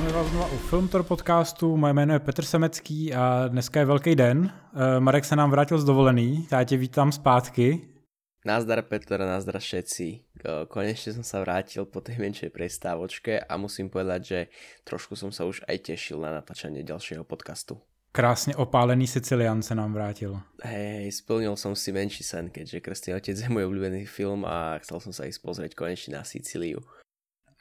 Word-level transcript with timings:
vítáme 0.00 0.18
vás 0.18 0.30
znovu 0.30 0.54
u 0.54 0.58
Filmtor 0.58 1.02
podcastu. 1.02 1.76
Moje 1.76 1.92
jméno 1.92 2.12
je 2.12 2.18
Petr 2.18 2.44
Semecký 2.44 3.14
a 3.14 3.48
dneska 3.48 3.80
je 3.80 3.86
velký 3.86 4.14
den. 4.14 4.52
Eh, 4.74 5.00
Marek 5.00 5.24
se 5.24 5.36
nám 5.36 5.50
vrátil 5.50 5.78
z 5.78 5.84
dovolený, 5.84 6.48
já 6.52 6.64
tě 6.64 6.76
vítám 6.76 7.12
zpátky. 7.12 7.88
Nazdar 8.44 8.82
Petr, 8.82 9.20
nazdar 9.20 9.58
všetci. 9.58 10.20
Konečne 10.68 11.12
som 11.12 11.20
sa 11.20 11.44
vrátil 11.44 11.84
po 11.84 12.00
tej 12.00 12.16
menšej 12.16 12.48
prestávočke 12.48 13.44
a 13.44 13.56
musím 13.60 13.92
povedať, 13.92 14.24
že 14.24 14.38
trošku 14.88 15.12
som 15.12 15.28
sa 15.28 15.44
už 15.44 15.60
aj 15.68 15.92
tešil 15.92 16.16
na 16.16 16.32
natáčanie 16.32 16.80
ďalšieho 16.80 17.24
podcastu. 17.24 17.76
Krásně 18.12 18.56
opálený 18.56 19.06
Sicilian 19.06 19.62
se 19.62 19.74
nám 19.74 19.92
vrátil. 19.92 20.40
Hej, 20.64 21.12
splnil 21.12 21.56
som 21.56 21.76
si 21.76 21.92
menší 21.92 22.24
sen, 22.24 22.48
keďže 22.48 22.80
Krstný 22.80 23.14
otec 23.14 23.36
je 23.36 23.48
môj 23.52 23.68
obľúbený 23.68 24.08
film 24.08 24.48
a 24.48 24.80
chcel 24.80 25.00
som 25.00 25.12
sa 25.12 25.28
ísť 25.28 25.44
pozrieť 25.44 25.72
konečne 25.76 26.16
na 26.16 26.24
Sicíliu. 26.24 26.80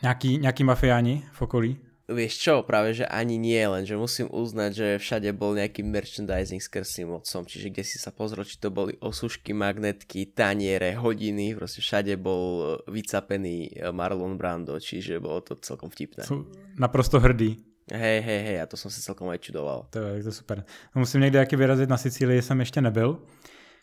Nějaký, 0.02 0.38
nějaký 0.38 0.64
mafiáni 0.64 1.28
v 1.32 1.42
okolí? 1.42 1.89
Vieš 2.10 2.34
čo, 2.42 2.54
práve 2.66 2.98
že 2.98 3.06
ani 3.06 3.38
nie, 3.38 3.62
lenže 3.62 3.94
musím 3.94 4.34
uznať, 4.34 4.72
že 4.74 4.88
všade 4.98 5.30
bol 5.38 5.54
nejaký 5.54 5.86
merchandising 5.86 6.58
s 6.58 6.66
krstným 6.66 7.14
otcom, 7.14 7.46
čiže 7.46 7.70
kde 7.70 7.84
si 7.86 8.02
sa 8.02 8.10
pozrel, 8.10 8.42
či 8.50 8.58
to 8.58 8.74
boli 8.74 8.98
osušky, 8.98 9.54
magnetky, 9.54 10.26
taniere, 10.34 10.98
hodiny, 10.98 11.54
proste 11.54 11.86
všade 11.86 12.18
bol 12.18 12.44
e, 12.58 12.66
vycapený 12.90 13.78
e, 13.78 13.94
Marlon 13.94 14.42
Brando, 14.42 14.82
čiže 14.82 15.22
bolo 15.22 15.46
to 15.46 15.54
celkom 15.62 15.94
vtipné. 15.94 16.26
Jsou 16.26 16.50
naprosto 16.82 17.20
hrdý. 17.22 17.62
Hej, 17.94 18.22
hej, 18.22 18.42
hej, 18.46 18.58
a 18.62 18.66
to 18.66 18.78
som 18.78 18.90
si 18.90 19.02
celkom 19.02 19.30
aj 19.30 19.42
čudoval. 19.42 19.90
To 19.90 19.98
je 19.98 20.24
to 20.24 20.32
super. 20.32 20.66
No, 20.96 21.00
musím 21.00 21.22
někde 21.22 21.40
jaký 21.40 21.56
vyrazit 21.56 21.90
na 21.90 21.98
Sicílii, 21.98 22.42
jsem 22.42 22.60
ještě 22.60 22.82
nebyl. 22.82 23.18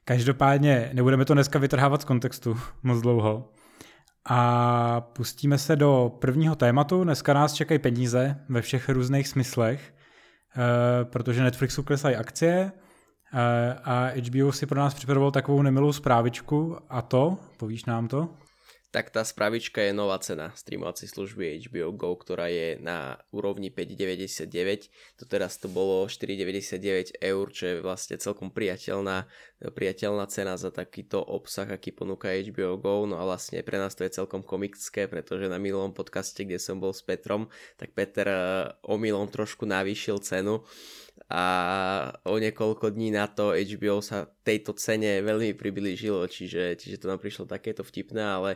Každopádně 0.04 0.90
nebudeme 0.92 1.24
to 1.24 1.34
dneska 1.34 1.58
vytrhávat 1.58 2.02
z 2.02 2.04
kontextu 2.04 2.58
moc 2.82 3.00
dlouho. 3.00 3.50
A 4.28 5.00
pustíme 5.00 5.58
se 5.58 5.76
do 5.76 6.12
prvního 6.18 6.56
tématu. 6.56 7.04
Dneska 7.04 7.34
nás 7.34 7.52
čekají 7.52 7.78
peníze 7.78 8.36
ve 8.48 8.62
všech 8.62 8.88
různých 8.88 9.28
smyslech, 9.28 9.94
eh, 10.56 11.04
protože 11.04 11.42
Netflixu 11.42 11.82
klesají 11.82 12.16
akcie 12.16 12.72
eh, 13.34 13.78
a 13.84 14.10
HBO 14.28 14.52
si 14.52 14.66
pro 14.66 14.80
nás 14.80 14.94
připravoval 14.94 15.30
takovou 15.30 15.62
nemilou 15.62 15.92
zprávičku 15.92 16.76
a 16.88 17.02
to, 17.02 17.38
povíš 17.56 17.84
nám 17.84 18.08
to? 18.08 18.28
Tak 18.96 19.12
tá 19.12 19.20
spravička 19.28 19.84
je 19.84 19.92
nová 19.92 20.16
cena 20.24 20.56
streamovacej 20.56 21.12
služby 21.12 21.68
HBO 21.68 21.92
GO, 21.92 22.16
ktorá 22.16 22.48
je 22.48 22.80
na 22.80 23.20
úrovni 23.28 23.68
5,99. 23.68 24.88
To 25.20 25.28
teraz 25.28 25.60
to 25.60 25.68
bolo 25.68 26.08
4,99 26.08 27.20
eur, 27.20 27.44
čo 27.52 27.64
je 27.68 27.84
vlastne 27.84 28.16
celkom 28.16 28.48
priateľná, 28.48 29.28
priateľná 29.60 30.24
cena 30.32 30.56
za 30.56 30.72
takýto 30.72 31.20
obsah, 31.20 31.68
aký 31.68 31.92
ponúka 31.92 32.32
HBO 32.32 32.80
GO. 32.80 33.04
No 33.04 33.20
a 33.20 33.28
vlastne 33.28 33.60
pre 33.60 33.76
nás 33.76 33.92
to 33.92 34.08
je 34.08 34.16
celkom 34.16 34.40
komické, 34.40 35.04
pretože 35.04 35.44
na 35.52 35.60
minulom 35.60 35.92
podcaste, 35.92 36.48
kde 36.48 36.56
som 36.56 36.80
bol 36.80 36.96
s 36.96 37.04
Petrom, 37.04 37.52
tak 37.76 37.92
Peter 37.92 38.24
eh, 38.24 38.40
omylom 38.88 39.28
trošku 39.28 39.68
navýšil 39.68 40.24
cenu 40.24 40.64
a 41.26 41.44
o 42.22 42.38
niekoľko 42.38 42.94
dní 42.94 43.10
na 43.10 43.26
to 43.26 43.50
HBO 43.50 43.98
sa 43.98 44.30
tejto 44.46 44.78
cene 44.78 45.18
veľmi 45.26 45.58
priblížilo, 45.58 46.22
čiže, 46.30 46.78
čiže 46.78 47.02
to 47.02 47.10
nám 47.10 47.18
prišlo 47.18 47.50
takéto 47.50 47.82
vtipné, 47.82 48.22
ale 48.22 48.50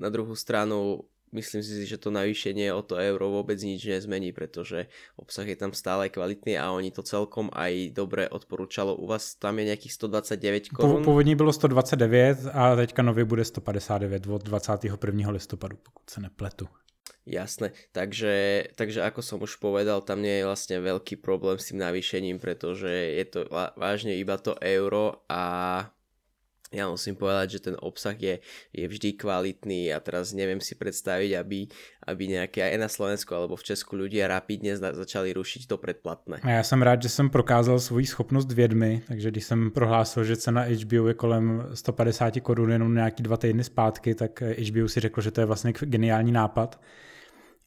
na 0.00 0.08
druhú 0.08 0.32
stranu 0.32 1.04
myslím 1.36 1.60
si, 1.62 1.84
že 1.84 2.00
to 2.00 2.08
navýšenie 2.08 2.72
o 2.72 2.80
to 2.80 2.96
euro 2.96 3.28
vôbec 3.28 3.60
nič 3.60 3.84
nezmení, 3.84 4.32
pretože 4.32 4.88
obsah 5.20 5.44
je 5.44 5.58
tam 5.58 5.76
stále 5.76 6.08
kvalitný 6.08 6.56
a 6.56 6.72
oni 6.72 6.88
to 6.94 7.04
celkom 7.04 7.52
aj 7.52 7.92
dobre 7.92 8.24
odporúčalo. 8.30 8.96
U 8.96 9.04
vás 9.04 9.36
tam 9.36 9.58
je 9.60 9.68
nejakých 9.68 9.92
129 9.92 10.68
korun? 10.72 11.04
Původně 11.04 11.36
bylo 11.36 11.52
129 11.52 12.38
a 12.52 12.76
teďka 12.76 13.02
nově 13.02 13.24
bude 13.24 13.44
159 13.44 14.26
od 14.26 14.42
21. 14.42 15.30
listopadu, 15.30 15.76
pokud 15.76 16.10
se 16.10 16.20
nepletu. 16.20 16.66
Jasné, 17.26 17.74
takže, 17.90 18.64
takže 18.78 19.02
ako 19.02 19.18
som 19.18 19.42
už 19.42 19.58
povedal, 19.58 19.98
tam 19.98 20.22
nie 20.22 20.38
je 20.38 20.46
vlastne 20.46 20.78
veľký 20.78 21.18
problém 21.18 21.58
s 21.58 21.74
tým 21.74 21.82
navýšením, 21.82 22.38
pretože 22.38 22.86
je 22.86 23.24
to 23.26 23.50
vážne 23.74 24.14
iba 24.14 24.38
to 24.38 24.54
euro 24.62 25.26
a 25.26 25.42
ja 26.74 26.90
musím 26.90 27.14
povedať, 27.14 27.50
že 27.50 27.60
ten 27.70 27.76
obsah 27.78 28.14
je, 28.18 28.42
je 28.74 28.86
vždy 28.86 29.14
kvalitný 29.14 29.94
a 29.94 30.02
teraz 30.02 30.34
neviem 30.34 30.58
si 30.58 30.74
predstaviť, 30.74 31.38
aby, 31.38 31.70
aby 32.06 32.22
nejaké 32.26 32.62
aj 32.62 32.78
na 32.78 32.90
Slovensku 32.90 33.34
alebo 33.34 33.54
v 33.54 33.66
Česku 33.70 33.94
ľudia 33.94 34.26
rapidne 34.26 34.74
začali 34.74 35.30
rušiť 35.30 35.66
to 35.70 35.78
predplatné. 35.78 36.42
A 36.42 36.50
já 36.50 36.62
jsem 36.62 36.82
rád, 36.82 37.02
že 37.02 37.08
jsem 37.08 37.30
prokázal 37.30 37.78
svoji 37.78 38.06
schopnost 38.06 38.52
vědmy, 38.52 39.02
takže 39.08 39.30
když 39.30 39.44
jsem 39.44 39.70
prohlásil, 39.70 40.24
že 40.24 40.36
cena 40.36 40.62
HBO 40.62 41.08
je 41.08 41.14
kolem 41.14 41.62
150 41.74 42.40
korun 42.42 42.72
jenom 42.72 42.94
nějaký 42.94 43.22
dva 43.22 43.36
týdny 43.36 43.64
zpátky, 43.64 44.14
tak 44.14 44.42
HBO 44.42 44.88
si 44.88 45.00
řekl, 45.00 45.20
že 45.20 45.30
to 45.30 45.40
je 45.40 45.46
vlastně 45.46 45.72
geniální 45.72 46.32
nápad 46.32 46.80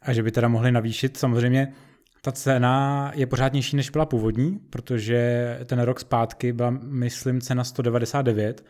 a 0.02 0.14
že 0.14 0.24
by 0.24 0.32
teda 0.32 0.48
mohli 0.48 0.72
navýšit. 0.72 1.18
Samozřejmě 1.18 1.74
ta 2.22 2.32
cena 2.32 3.12
je 3.16 3.26
pořád 3.26 3.54
nižší, 3.54 3.76
než 3.76 3.90
byla 3.90 4.06
původní, 4.06 4.60
protože 4.70 5.60
ten 5.66 5.80
rok 5.80 6.00
zpátky 6.00 6.54
byla, 6.54 6.70
myslím, 6.84 7.42
cena 7.42 7.64
199, 7.64 8.66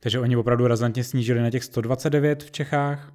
takže 0.00 0.20
oni 0.20 0.36
opravdu 0.36 0.66
razantně 0.66 1.04
snížili 1.04 1.40
na 1.40 1.50
těch 1.50 1.64
129 1.64 2.42
v 2.42 2.50
Čechách. 2.50 3.12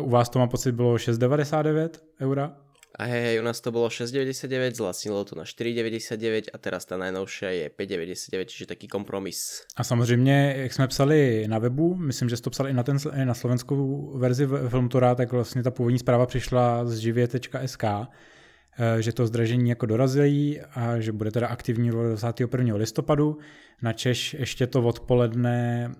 U 0.00 0.10
vás 0.10 0.28
to 0.28 0.38
mám 0.38 0.48
pocit 0.48 0.72
bylo 0.72 0.94
6,99 0.94 1.88
eura. 2.20 2.56
A 2.98 3.04
hej, 3.04 3.22
hej, 3.22 3.40
u 3.40 3.42
nás 3.42 3.60
to 3.60 3.72
bolo 3.72 3.88
6,99, 3.88 4.74
zlacnilo 4.74 5.24
to 5.24 5.34
na 5.34 5.42
4,99 5.44 6.54
a 6.54 6.58
teraz 6.58 6.86
ta 6.86 6.96
najnovšia 6.96 7.50
je 7.50 7.66
5,99, 7.70 8.44
čiže 8.46 8.66
taký 8.66 8.88
kompromis. 8.88 9.66
A 9.76 9.84
samozřejmě, 9.84 10.54
jak 10.56 10.72
jsme 10.72 10.88
psali 10.88 11.48
na 11.48 11.58
webu, 11.58 11.94
myslím, 11.94 12.28
že 12.28 12.36
jsi 12.36 12.42
to 12.42 12.50
psal 12.50 12.68
i 12.68 12.72
na, 12.72 12.82
ten, 12.82 12.96
i 13.16 13.24
na 13.24 13.34
slovenskou 13.34 14.12
verzi 14.18 14.48
Filmtora, 14.68 15.14
tak 15.14 15.32
vlastně 15.32 15.62
ta 15.62 15.70
původní 15.70 15.98
zpráva 15.98 16.26
přišla 16.26 16.86
z 16.86 16.96
živě.sk, 16.98 17.84
eh, 17.84 19.02
že 19.02 19.12
to 19.12 19.26
zdražení 19.26 19.70
jako 19.70 19.86
dorazí 19.86 20.60
a 20.60 21.00
že 21.00 21.12
bude 21.12 21.30
teda 21.30 21.46
aktivní 21.46 21.90
21. 21.90 22.76
listopadu. 22.76 23.38
Na 23.82 23.92
Češ 23.92 24.34
ještě 24.34 24.66
to 24.66 24.82
odpoledne 24.82 25.90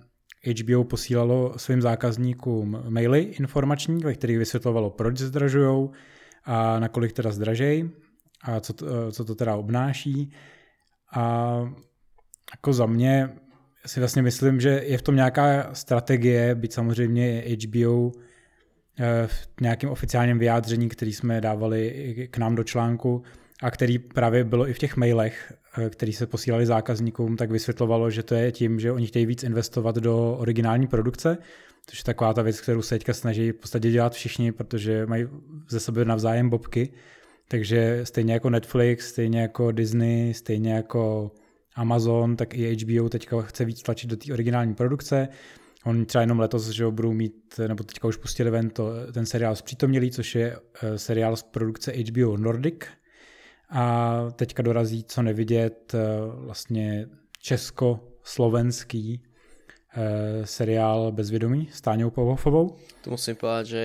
HBO 0.46 0.84
posílalo 0.84 1.54
svým 1.56 1.82
zákazníkům 1.82 2.82
maily 2.88 3.20
informační, 3.20 4.04
ve 4.04 4.14
kterých 4.14 4.38
vysvětlovalo, 4.38 4.90
proč 4.90 5.18
zdražujou, 5.18 5.92
a 6.44 6.78
nakolik 6.78 7.12
teda 7.12 7.32
zdražej 7.32 7.90
a 8.42 8.60
co 8.60 8.72
to, 8.72 9.12
co 9.12 9.24
to 9.24 9.34
teda 9.34 9.56
obnáší. 9.56 10.32
A 11.14 11.56
jako 12.52 12.72
za 12.72 12.86
mě 12.86 13.30
si 13.86 14.00
vlastně 14.00 14.22
myslím, 14.22 14.60
že 14.60 14.82
je 14.84 14.98
v 14.98 15.02
tom 15.02 15.16
nějaká 15.16 15.74
strategie, 15.74 16.54
byť 16.54 16.72
samozřejmě 16.72 17.44
HBO 17.64 18.12
eh, 18.98 19.26
v 19.26 19.60
nějakém 19.60 19.90
oficiálním 19.90 20.38
vyjádření, 20.38 20.88
který 20.88 21.12
jsme 21.12 21.40
dávali 21.40 22.28
k 22.30 22.38
nám 22.38 22.54
do 22.54 22.64
článku 22.64 23.22
a 23.62 23.70
který 23.70 23.98
právě 23.98 24.44
bylo 24.44 24.68
i 24.68 24.72
v 24.72 24.78
těch 24.78 24.96
mailech, 24.96 25.52
eh, 25.78 25.90
který 25.90 26.12
se 26.12 26.26
posílali 26.26 26.66
zákazníkům, 26.66 27.36
tak 27.36 27.50
vysvětlovalo, 27.50 28.10
že 28.10 28.22
to 28.22 28.34
je 28.34 28.52
tím, 28.52 28.80
že 28.80 28.92
oni 28.92 29.06
chtějí 29.06 29.26
víc 29.26 29.42
investovat 29.42 29.96
do 29.96 30.36
originální 30.38 30.86
produkce, 30.86 31.38
Což 31.86 31.98
je 31.98 32.04
taková 32.04 32.34
ta 32.34 32.42
věc, 32.42 32.60
kterou 32.60 32.82
se 32.82 32.94
teďka 32.94 33.14
snaží 33.14 33.50
v 33.50 33.54
podstatě 33.56 33.90
dělat 33.90 34.12
všichni, 34.12 34.52
protože 34.52 35.06
mají 35.06 35.26
ze 35.68 35.80
sebe 35.80 36.04
navzájem 36.04 36.50
bobky. 36.50 36.92
Takže 37.48 38.00
stejně 38.04 38.32
jako 38.32 38.50
Netflix, 38.50 39.08
stejně 39.08 39.40
jako 39.40 39.72
Disney, 39.72 40.34
stejně 40.34 40.72
jako 40.72 41.32
Amazon, 41.74 42.36
tak 42.36 42.54
i 42.54 42.76
HBO 42.76 43.08
teďka 43.08 43.42
chce 43.42 43.64
víc 43.64 43.82
tlačit 43.82 44.10
do 44.10 44.16
té 44.16 44.32
originální 44.32 44.74
produkce. 44.74 45.28
Oni 45.84 46.06
třeba 46.06 46.22
jenom 46.22 46.40
letos, 46.40 46.68
že 46.68 46.86
budou 46.86 47.12
mít, 47.12 47.60
nebo 47.68 47.84
teďka 47.84 48.08
už 48.08 48.16
pustili 48.16 48.50
ven 48.50 48.70
to, 48.70 48.90
ten 49.12 49.26
seriál 49.26 49.56
Zpřítomnělý, 49.56 50.10
což 50.10 50.34
je 50.34 50.56
eh, 50.82 50.98
seriál 50.98 51.36
z 51.36 51.42
produkce 51.42 51.92
HBO 51.92 52.36
Nordic. 52.36 52.84
A 53.70 54.14
teďka 54.36 54.62
dorazí, 54.62 55.04
co 55.04 55.22
nevidět, 55.22 55.94
eh, 55.94 55.98
vlastně 56.36 57.08
česko-slovenský 57.38 59.22
seriál 60.44 61.12
Bezvědomí 61.12 61.68
s 61.72 61.80
Táňou 61.80 62.10
Povofovou. 62.10 62.76
Tu 63.02 63.10
musím 63.10 63.36
povedať, 63.36 63.66
že 63.66 63.82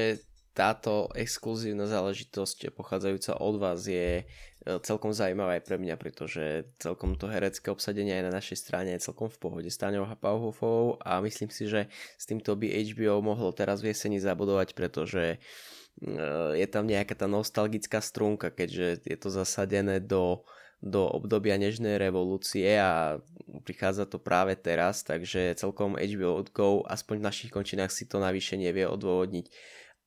táto 0.60 1.08
exkluzívna 1.16 1.88
záležitosť 1.88 2.76
pochádzajúca 2.76 3.40
od 3.40 3.56
vás 3.64 3.88
je 3.88 4.26
eh, 4.26 4.80
celkom 4.84 5.16
zaujímavá 5.16 5.56
aj 5.56 5.64
pre 5.64 5.80
mňa, 5.80 5.96
pretože 5.96 6.68
celkom 6.84 7.16
to 7.16 7.32
herecké 7.32 7.72
obsadenie 7.72 8.12
aj 8.20 8.28
na 8.28 8.36
našej 8.36 8.58
strane 8.60 8.92
je 9.00 9.08
celkom 9.08 9.32
v 9.32 9.40
pohode 9.40 9.70
s 9.72 9.80
Táňou 9.80 10.04
Pauhofovou 10.20 11.00
a 11.00 11.24
myslím 11.24 11.48
si, 11.48 11.72
že 11.72 11.88
s 12.20 12.28
týmto 12.28 12.60
by 12.60 12.68
HBO 12.92 13.24
mohlo 13.24 13.56
teraz 13.56 13.80
v 13.80 13.96
jeseni 13.96 14.20
zabudovať, 14.20 14.76
pretože 14.76 15.40
eh, 15.40 16.52
je 16.60 16.68
tam 16.68 16.84
nejaká 16.92 17.16
tá 17.16 17.32
nostalgická 17.32 18.04
strunka, 18.04 18.52
keďže 18.52 19.08
je 19.08 19.16
to 19.16 19.32
zasadené 19.32 20.04
do 20.04 20.44
do 20.80 21.04
obdobia 21.12 21.60
nežnej 21.60 22.00
revolúcie 22.00 22.80
a 22.80 23.20
prichádza 23.68 24.08
to 24.08 24.16
práve 24.20 24.56
teraz, 24.56 25.04
takže 25.04 25.60
celkom 25.60 26.00
HBO 26.00 26.40
Go 26.56 26.88
aspoň 26.88 27.16
v 27.20 27.28
našich 27.28 27.52
končinách 27.52 27.92
si 27.92 28.08
to 28.08 28.24
navýšenie 28.24 28.72
vie 28.72 28.88
odôvodniť 28.88 29.52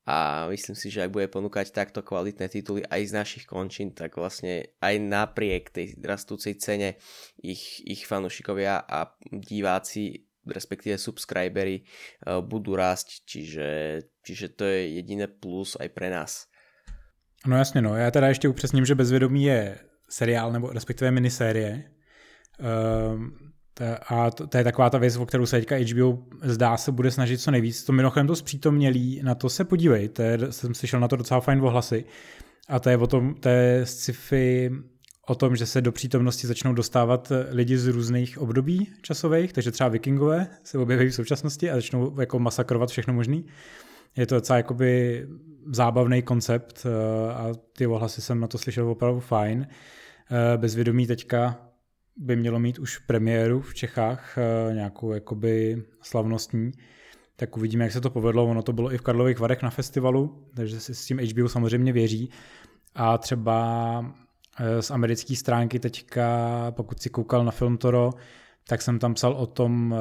a 0.03 0.51
myslím 0.51 0.75
si, 0.75 0.91
že 0.91 1.07
ak 1.07 1.15
bude 1.15 1.31
ponúkať 1.31 1.71
takto 1.71 2.03
kvalitné 2.03 2.51
tituly 2.51 2.83
aj 2.91 3.07
z 3.07 3.13
našich 3.15 3.45
končín, 3.47 3.95
tak 3.95 4.19
vlastne 4.19 4.75
aj 4.83 4.99
napriek 4.99 5.71
tej 5.71 5.95
rastúcej 6.03 6.59
cene 6.59 6.99
ich, 7.39 7.79
ich 7.87 8.03
fanúšikovia 8.03 8.83
a 8.83 9.15
diváci 9.31 10.27
respektíve 10.43 10.99
subscribery 10.99 11.87
uh, 12.27 12.43
budú 12.43 12.75
rásť, 12.75 13.23
čiže, 13.23 13.69
čiže 14.27 14.59
to 14.59 14.67
je 14.67 14.99
jediné 14.99 15.31
plus 15.31 15.79
aj 15.79 15.89
pre 15.95 16.11
nás. 16.11 16.51
No 17.47 17.57
jasně, 17.57 17.83
no. 17.83 17.97
Já 17.97 18.11
teda 18.11 18.29
ještě 18.29 18.49
upřesním, 18.49 18.85
že 18.85 18.95
Bezvědomí 18.95 19.45
je 19.45 19.79
seriál, 20.12 20.53
nebo 20.53 20.70
respektive 20.70 21.11
minisérie. 21.11 21.82
Um, 23.14 23.32
a 24.09 24.31
to, 24.31 24.47
to 24.47 24.59
je 24.59 24.64
taková 24.64 24.91
ta 24.91 24.99
věc, 24.99 25.17
o 25.17 25.26
kterou 25.26 25.47
se 25.47 25.56
teďka 25.56 25.76
HBO 25.76 26.19
zdá 26.43 26.76
se 26.76 26.93
bude 26.93 27.11
snažit 27.11 27.41
co 27.41 27.50
nejvíc. 27.50 27.85
To 27.85 27.93
mimochodem 27.93 28.26
to 28.26 28.37
zpřítomnělí, 28.37 29.20
na 29.23 29.35
to 29.35 29.49
se 29.49 29.64
podívej, 29.64 30.09
to 30.09 30.23
je, 30.23 30.38
jsem 30.50 30.75
slyšel 30.75 31.00
na 31.00 31.09
to 31.09 31.17
docela 31.17 31.41
fajn 31.41 31.61
ohlasy. 31.61 32.05
A 32.69 32.81
to 32.81 32.91
je 32.91 32.97
o 32.97 33.06
tom, 33.06 33.35
to 33.35 33.49
je 33.49 33.87
sci-fi 33.87 34.70
o 35.29 35.35
tom, 35.35 35.56
že 35.56 35.67
se 35.67 35.81
do 35.81 35.93
přítomnosti 35.93 36.47
začnou 36.47 36.73
dostávat 36.73 37.32
lidi 37.50 37.79
z 37.79 37.87
různých 37.87 38.38
období 38.38 38.93
časových, 39.03 39.53
takže 39.53 39.70
třeba 39.70 39.88
vikingové 39.88 40.47
se 40.64 40.79
objeví 40.79 41.09
v 41.09 41.14
současnosti 41.14 41.70
a 41.70 41.75
začnou 41.75 42.20
jako 42.20 42.38
masakrovat 42.38 42.91
všechno 42.91 43.14
možný. 43.14 43.47
Je 44.17 44.26
to 44.26 44.35
docela 44.35 44.56
jakoby 44.56 45.26
zábavný 45.73 46.23
koncept 46.23 46.87
eh, 46.87 47.32
a 47.32 47.53
ty 47.76 47.87
ohlasy 47.87 48.23
jsem 48.23 48.41
na 48.41 48.47
to 48.47 48.59
slyšel 48.59 48.88
opravdu 48.88 49.20
fajn. 49.20 49.67
Eh, 50.32 50.58
Bezvědomí 50.58 51.06
teďka 51.06 51.69
by 52.17 52.37
mělo 52.37 52.58
mít 52.58 52.79
už 52.79 52.99
premiéru 52.99 53.61
v 53.61 53.75
Čechách, 53.75 54.38
eh, 54.38 54.75
nějakou 54.75 55.12
jakoby 55.12 55.82
slavnostní, 56.02 56.73
tak 57.37 57.56
uvidíme, 57.56 57.84
jak 57.84 57.93
se 57.93 58.00
to 58.00 58.11
povedlo. 58.11 58.46
Ono 58.46 58.62
to 58.62 58.73
bylo 58.73 58.93
i 58.93 58.99
v 58.99 59.02
Karlových 59.02 59.38
Varech 59.38 59.62
na 59.62 59.70
festivalu, 59.70 60.49
takže 60.55 60.81
si 60.81 60.94
s 60.94 61.06
tím 61.06 61.19
HBO 61.19 61.49
samozřejmě 61.49 61.93
věří. 61.93 62.31
A 62.94 63.19
třeba 63.19 64.14
z 64.81 64.90
americké 64.90 65.37
stránky 65.37 65.79
teďka, 65.79 66.67
pokud 66.70 67.02
si 67.02 67.11
koukal 67.11 67.44
na 67.44 67.50
film 67.50 67.78
Toro, 67.78 68.11
tak 68.69 68.82
jsem 68.82 68.99
tam 68.99 69.14
psal 69.14 69.32
o 69.32 69.46
tom 69.46 69.94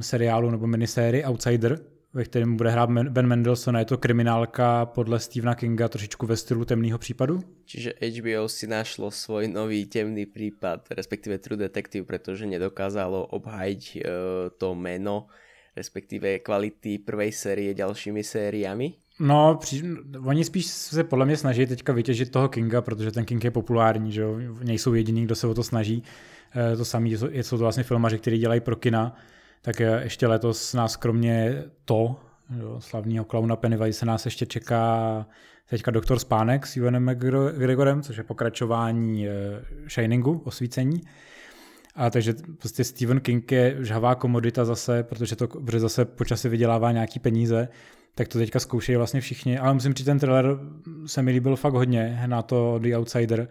seriálu 0.00 0.50
nebo 0.50 0.66
minisérii 0.66 1.24
Outsider, 1.24 1.80
ve 2.16 2.24
kterém 2.24 2.56
bude 2.56 2.70
hrát 2.70 2.90
Ben 2.90 3.26
Mendelssohn 3.26 3.76
a 3.76 3.78
je 3.78 3.84
to 3.84 3.98
kriminálka 3.98 4.86
podle 4.86 5.20
Stephena 5.20 5.54
Kinga 5.54 5.88
trošičku 5.88 6.26
ve 6.26 6.36
stylu 6.36 6.64
temného 6.64 6.98
případu. 6.98 7.40
Čiže 7.64 7.92
HBO 8.00 8.48
si 8.48 8.66
našlo 8.66 9.10
svoj 9.10 9.48
nový 9.48 9.84
temný 9.86 10.26
prípad, 10.26 10.88
respektíve 10.96 11.38
True 11.38 11.56
Detective, 11.56 12.08
pretože 12.08 12.46
nedokázalo 12.46 13.26
obhajiť 13.26 13.82
uh, 13.96 14.00
to 14.56 14.74
meno, 14.74 15.28
respektíve 15.76 16.38
kvality 16.40 17.04
prvej 17.04 17.32
série 17.32 17.74
ďalšími 17.74 18.24
sériami. 18.24 18.96
No, 19.20 19.56
při, 19.60 19.84
oni 20.24 20.44
spíš 20.44 20.66
se 20.66 21.04
podle 21.04 21.26
mě 21.26 21.36
snaží 21.36 21.66
teďka 21.66 21.92
vytěžit 21.92 22.30
toho 22.30 22.48
Kinga, 22.48 22.80
protože 22.82 23.12
ten 23.12 23.24
King 23.24 23.44
je 23.44 23.50
populární, 23.50 24.12
že 24.12 24.20
jo? 24.20 24.40
nejsou 24.64 24.94
jediní, 24.94 25.24
kdo 25.24 25.34
se 25.34 25.46
o 25.46 25.54
to 25.54 25.62
snaží. 25.62 26.02
E, 26.72 26.76
to 26.76 26.84
samé 26.84 27.08
jsou 27.08 27.56
to 27.56 27.62
vlastně 27.62 27.82
filmaři, 27.82 28.18
kteří 28.18 28.38
dělají 28.38 28.60
pro 28.60 28.76
kina 28.76 29.16
tak 29.66 29.80
ještě 29.80 30.26
letos 30.26 30.74
nás 30.74 30.96
kromě 30.96 31.64
to, 31.84 32.16
jo, 32.58 32.80
slavního 32.80 33.24
klauna 33.24 33.56
Pennywise 33.56 33.98
se 33.98 34.06
nás 34.06 34.24
ještě 34.24 34.46
čeká 34.46 35.26
teďka 35.70 35.90
Doktor 35.90 36.18
Spánek 36.18 36.66
s 36.66 36.76
Ivanem 36.76 37.10
McGregorem, 37.10 38.02
což 38.02 38.16
je 38.16 38.22
pokračování 38.22 39.28
eh, 39.28 39.32
Shiningu, 39.88 40.42
osvícení. 40.44 41.00
A 41.94 42.10
takže 42.10 42.34
prostě 42.58 42.84
Stephen 42.84 43.20
King 43.20 43.52
je 43.52 43.76
žhavá 43.80 44.14
komodita 44.14 44.64
zase, 44.64 45.02
protože 45.02 45.36
to 45.36 45.48
protože 45.48 45.80
zase 45.80 46.04
počasí 46.04 46.48
vydělává 46.48 46.92
nějaký 46.92 47.18
peníze, 47.18 47.68
tak 48.14 48.28
to 48.28 48.38
teďka 48.38 48.58
zkoušejí 48.60 48.96
vlastně 48.96 49.20
všichni. 49.20 49.58
Ale 49.58 49.74
musím 49.74 49.94
říct, 49.94 50.06
ten 50.06 50.18
trailer 50.18 50.58
se 51.06 51.22
mi 51.22 51.30
líbil 51.30 51.56
fakt 51.56 51.74
hodně 51.74 52.22
na 52.26 52.42
to 52.42 52.78
The 52.82 52.96
Outsider 52.96 53.48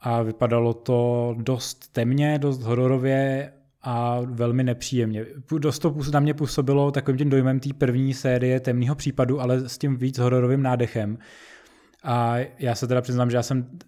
a 0.00 0.22
vypadalo 0.22 0.74
to 0.74 1.34
dost 1.38 1.92
temně, 1.92 2.38
dost 2.38 2.62
hororově 2.62 3.52
a 3.88 4.20
velmi 4.24 4.64
nepříjemně. 4.64 5.26
Dost 5.58 5.78
to 5.78 5.96
na 6.12 6.20
mě 6.20 6.34
působilo 6.34 6.90
takovým 6.90 7.18
tím 7.18 7.30
dojmem 7.30 7.60
té 7.60 7.68
první 7.78 8.14
série 8.14 8.60
temného 8.60 8.94
případu, 8.94 9.40
ale 9.40 9.68
s 9.68 9.78
tím 9.78 9.96
víc 9.96 10.18
hororovým 10.18 10.62
nádechem. 10.62 11.18
A 12.02 12.36
já 12.58 12.74
se 12.74 12.86
teda 12.86 13.00
přiznám, 13.00 13.30
že 13.30 13.36
já 13.36 13.42
jsem 13.42 13.78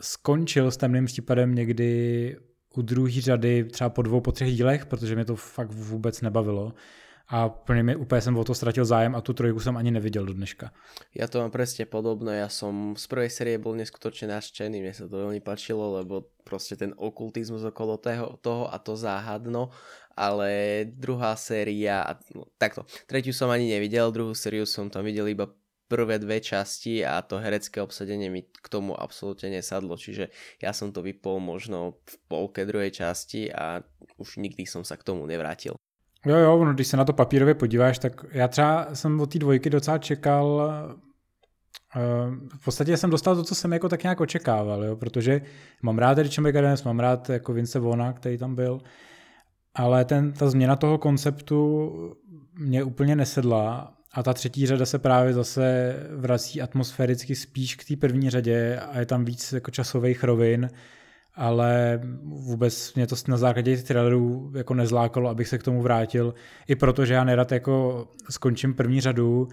skončil 0.00 0.70
s 0.70 0.76
temným 0.76 1.04
případem 1.04 1.54
někdy 1.54 2.36
u 2.76 2.82
druhé 2.82 3.20
řady, 3.20 3.64
třeba 3.64 3.90
po 3.90 4.02
dvou, 4.02 4.20
po 4.20 4.32
třech 4.32 4.56
dílech, 4.56 4.86
protože 4.86 5.14
mě 5.14 5.24
to 5.24 5.36
fakt 5.36 5.72
vůbec 5.72 6.20
nebavilo 6.20 6.72
a 7.30 7.48
plně 7.48 7.82
mi, 7.82 7.96
úplně 7.96 8.20
jsem 8.20 8.36
o 8.36 8.44
to 8.44 8.54
ztratil 8.54 8.84
zájem 8.84 9.14
a 9.14 9.20
tu 9.20 9.32
trojku 9.32 9.60
jsem 9.60 9.76
ani 9.76 9.90
neviděl 9.90 10.24
do 10.26 10.34
dneška. 10.34 10.70
Ja 11.14 11.30
to 11.30 11.38
mám 11.38 11.54
presne 11.54 11.86
podobno, 11.86 12.34
ja 12.34 12.50
som 12.50 12.98
z 12.98 13.06
prvej 13.06 13.30
série 13.30 13.56
bol 13.58 13.78
neskutočne 13.78 14.30
naštený, 14.34 14.82
mne 14.82 14.94
sa 14.94 15.06
to 15.06 15.14
veľmi 15.14 15.38
páčilo, 15.38 16.02
lebo 16.02 16.26
proste 16.42 16.74
ten 16.74 16.90
okultizmus 16.98 17.62
okolo 17.62 18.02
toho, 18.02 18.34
toho 18.42 18.66
a 18.66 18.78
to 18.82 18.98
záhadno, 18.98 19.70
ale 20.18 20.84
druhá 20.90 21.38
séria, 21.38 22.18
no, 22.34 22.50
takto, 22.58 22.82
tretiu 23.06 23.30
som 23.30 23.50
ani 23.50 23.70
nevidel, 23.70 24.10
druhú 24.10 24.34
sériu 24.34 24.66
som 24.66 24.90
tam 24.90 25.06
videl 25.06 25.30
iba 25.30 25.46
prvé 25.90 26.18
dve 26.22 26.38
časti 26.38 27.02
a 27.02 27.22
to 27.22 27.42
herecké 27.42 27.82
obsadenie 27.82 28.30
mi 28.30 28.46
k 28.46 28.66
tomu 28.70 28.94
absolútne 28.94 29.50
nesadlo, 29.50 29.94
čiže 29.98 30.30
ja 30.62 30.70
som 30.70 30.90
to 30.90 31.02
vypol 31.02 31.38
možno 31.42 31.98
v 32.06 32.14
polke 32.26 32.62
druhej 32.66 32.90
časti 32.90 33.50
a 33.50 33.82
už 34.18 34.38
nikdy 34.38 34.66
som 34.66 34.82
sa 34.86 34.94
k 34.94 35.06
tomu 35.06 35.26
nevrátil. 35.26 35.74
Jo, 36.26 36.36
jo, 36.36 36.64
no, 36.64 36.74
když 36.74 36.86
se 36.86 36.96
na 36.96 37.04
to 37.04 37.12
papírově 37.12 37.54
podíváš, 37.54 37.98
tak 37.98 38.24
já 38.32 38.48
třeba 38.48 38.94
jsem 38.94 39.20
od 39.20 39.32
té 39.32 39.38
dvojky 39.38 39.70
docela 39.70 39.98
čekal, 39.98 40.72
uh, 41.96 42.34
v 42.60 42.64
podstatě 42.64 42.96
jsem 42.96 43.10
dostal 43.10 43.36
to, 43.36 43.44
co 43.44 43.54
jsem 43.54 43.72
jako 43.72 43.88
tak 43.88 44.02
nějak 44.02 44.20
očekával, 44.20 44.84
jo, 44.84 44.96
protože 44.96 45.42
mám 45.82 45.98
rád 45.98 46.18
Richard 46.18 46.48
McAdams, 46.48 46.84
mám 46.84 47.00
rád 47.00 47.30
jako 47.30 47.52
Vince 47.52 47.78
Vona, 47.78 48.12
který 48.12 48.38
tam 48.38 48.54
byl, 48.54 48.80
ale 49.74 50.04
ten, 50.04 50.32
ta 50.32 50.50
změna 50.50 50.76
toho 50.76 50.98
konceptu 50.98 51.92
mě 52.54 52.84
úplně 52.84 53.16
nesedla 53.16 53.94
a 54.12 54.22
ta 54.22 54.34
třetí 54.34 54.66
řada 54.66 54.86
se 54.86 54.98
právě 54.98 55.32
zase 55.32 55.96
vrací 56.16 56.62
atmosféricky 56.62 57.34
spíš 57.34 57.74
k 57.74 57.84
té 57.84 57.96
první 57.96 58.30
řadě 58.30 58.76
a 58.76 58.98
je 58.98 59.06
tam 59.06 59.24
víc 59.24 59.52
jako 59.52 59.70
časových 59.70 60.24
rovin, 60.24 60.70
ale 61.34 62.00
vůbec 62.22 62.94
mě 62.94 63.06
to 63.06 63.16
na 63.28 63.36
základě 63.36 63.76
těch 63.76 63.84
trailerů 63.84 64.52
jako 64.56 64.74
nezlákalo, 64.74 65.30
abych 65.30 65.48
se 65.48 65.58
k 65.58 65.62
tomu 65.62 65.82
vrátil. 65.82 66.34
I 66.68 66.76
protože 66.76 67.14
já 67.14 67.24
nerad 67.24 67.52
jako 67.52 68.06
skončím 68.30 68.74
první 68.74 69.00
řadu, 69.00 69.48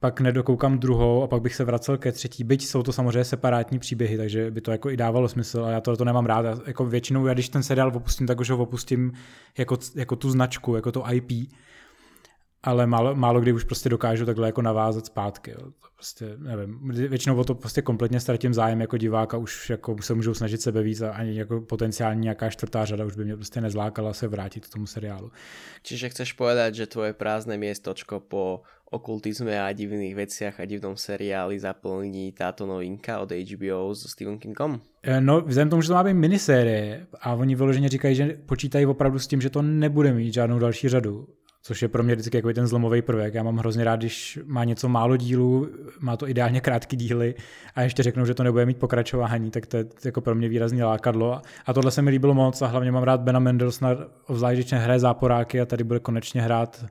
pak 0.00 0.20
nedokoukám 0.20 0.78
druhou 0.78 1.22
a 1.22 1.26
pak 1.26 1.42
bych 1.42 1.54
se 1.54 1.64
vracel 1.64 1.98
ke 1.98 2.12
třetí. 2.12 2.44
Byť 2.44 2.66
jsou 2.66 2.82
to 2.82 2.92
samozřejmě 2.92 3.24
separátní 3.24 3.78
příběhy, 3.78 4.16
takže 4.16 4.50
by 4.50 4.60
to 4.60 4.70
jako 4.70 4.90
i 4.90 4.96
dávalo 4.96 5.28
smysl 5.28 5.64
a 5.64 5.70
já 5.70 5.80
to, 5.80 5.96
to 5.96 6.04
nemám 6.04 6.26
rád. 6.26 6.44
Já, 6.44 6.58
jako 6.66 6.84
většinou, 6.84 7.26
já 7.26 7.34
když 7.34 7.48
ten 7.48 7.62
seriál 7.62 7.92
opustím, 7.94 8.26
tak 8.26 8.40
už 8.40 8.50
ho 8.50 8.58
opustím 8.58 9.12
jako, 9.58 9.78
jako 9.94 10.16
tu 10.16 10.30
značku, 10.30 10.76
jako 10.76 10.92
to 10.92 11.04
IP 11.12 11.32
ale 12.62 12.86
málo, 12.86 13.14
málo 13.14 13.40
kdy 13.40 13.52
už 13.52 13.64
prostě 13.64 13.88
dokážu 13.88 14.26
takhle 14.26 14.48
jako 14.48 14.62
navázat 14.62 15.06
zpátky. 15.06 15.50
Jo. 15.50 15.58
To 15.58 15.88
prostě, 15.94 16.34
nevím, 16.38 16.88
většinou 16.88 17.36
o 17.36 17.44
to 17.44 17.54
prostě 17.54 17.82
kompletně 17.82 18.20
ztratím 18.20 18.54
zájem 18.54 18.80
jako 18.80 18.96
divák 18.96 19.34
a 19.34 19.36
už 19.36 19.70
jako 19.70 19.96
se 20.00 20.14
můžou 20.14 20.34
snažit 20.34 20.62
sebe 20.62 20.82
víc 20.82 21.00
a 21.00 21.10
ani 21.10 21.38
jako 21.38 21.60
potenciální 21.60 22.20
nějaká 22.20 22.50
čtvrtá 22.50 22.84
řada 22.84 23.04
už 23.04 23.16
by 23.16 23.24
mě 23.24 23.36
prostě 23.36 23.60
nezlákala 23.60 24.12
se 24.12 24.28
vrátit 24.28 24.66
k 24.66 24.72
tomu 24.72 24.86
seriálu. 24.86 25.30
Čiže 25.82 26.08
chceš 26.08 26.32
povedať, 26.32 26.74
že 26.74 26.86
tvoje 26.86 27.12
prázdné 27.12 27.58
miestočko 27.58 28.20
po 28.20 28.62
okultizme 28.92 29.56
a 29.56 29.72
divných 29.72 30.14
veciach 30.14 30.60
a 30.60 30.68
divnom 30.68 30.96
seriáli 30.96 31.58
zaplní 31.58 32.32
táto 32.32 32.66
novinka 32.66 33.18
od 33.18 33.32
HBO 33.32 33.94
s 33.94 34.10
Stephen 34.10 34.38
Kingom? 34.38 34.80
Eh, 35.02 35.20
no, 35.20 35.40
vzhledem 35.40 35.70
tomu, 35.70 35.82
že 35.82 35.88
to 35.88 35.94
má 35.94 36.04
být 36.04 36.14
minisérie 36.14 37.06
a 37.20 37.34
oni 37.34 37.54
vyloženě 37.54 37.88
říkají, 37.88 38.14
že 38.14 38.38
počítají 38.46 38.86
opravdu 38.86 39.18
s 39.18 39.26
tím, 39.26 39.40
že 39.40 39.50
to 39.50 39.62
nebude 39.62 40.12
mít 40.12 40.34
žádnou 40.34 40.58
další 40.58 40.88
řadu 40.88 41.28
což 41.62 41.82
je 41.82 41.88
pro 41.88 42.02
mě 42.02 42.14
vždycky 42.14 42.36
jako 42.36 42.52
ten 42.52 42.66
zlomový 42.66 43.02
prvek. 43.02 43.34
Já 43.34 43.42
mám 43.42 43.56
hrozně 43.56 43.84
rád, 43.84 43.96
když 43.96 44.38
má 44.44 44.64
něco 44.64 44.88
málo 44.88 45.16
dílů, 45.16 45.68
má 46.00 46.16
to 46.16 46.28
ideálně 46.28 46.60
krátký 46.60 46.96
díly 46.96 47.34
a 47.74 47.82
ještě 47.82 48.02
řeknou, 48.02 48.24
že 48.26 48.34
to 48.34 48.42
nebude 48.42 48.66
mít 48.66 48.78
pokračování, 48.78 49.50
tak 49.50 49.66
to 49.66 49.76
je 49.76 49.84
jako 50.04 50.20
pro 50.20 50.34
mě 50.34 50.48
výrazně 50.48 50.84
lákadlo. 50.84 51.42
A 51.66 51.72
tohle 51.72 51.90
se 51.90 52.02
mi 52.02 52.10
líbilo 52.10 52.34
moc 52.34 52.62
a 52.62 52.66
hlavně 52.66 52.92
mám 52.92 53.02
rád 53.02 53.20
Bena 53.20 53.38
Mendelsna, 53.38 53.88
obzvlášť, 54.26 54.58
když 54.58 54.72
hraje 54.72 54.98
záporáky 54.98 55.60
a 55.60 55.66
tady 55.66 55.84
bude 55.84 56.00
konečně 56.00 56.42
hrát 56.42 56.84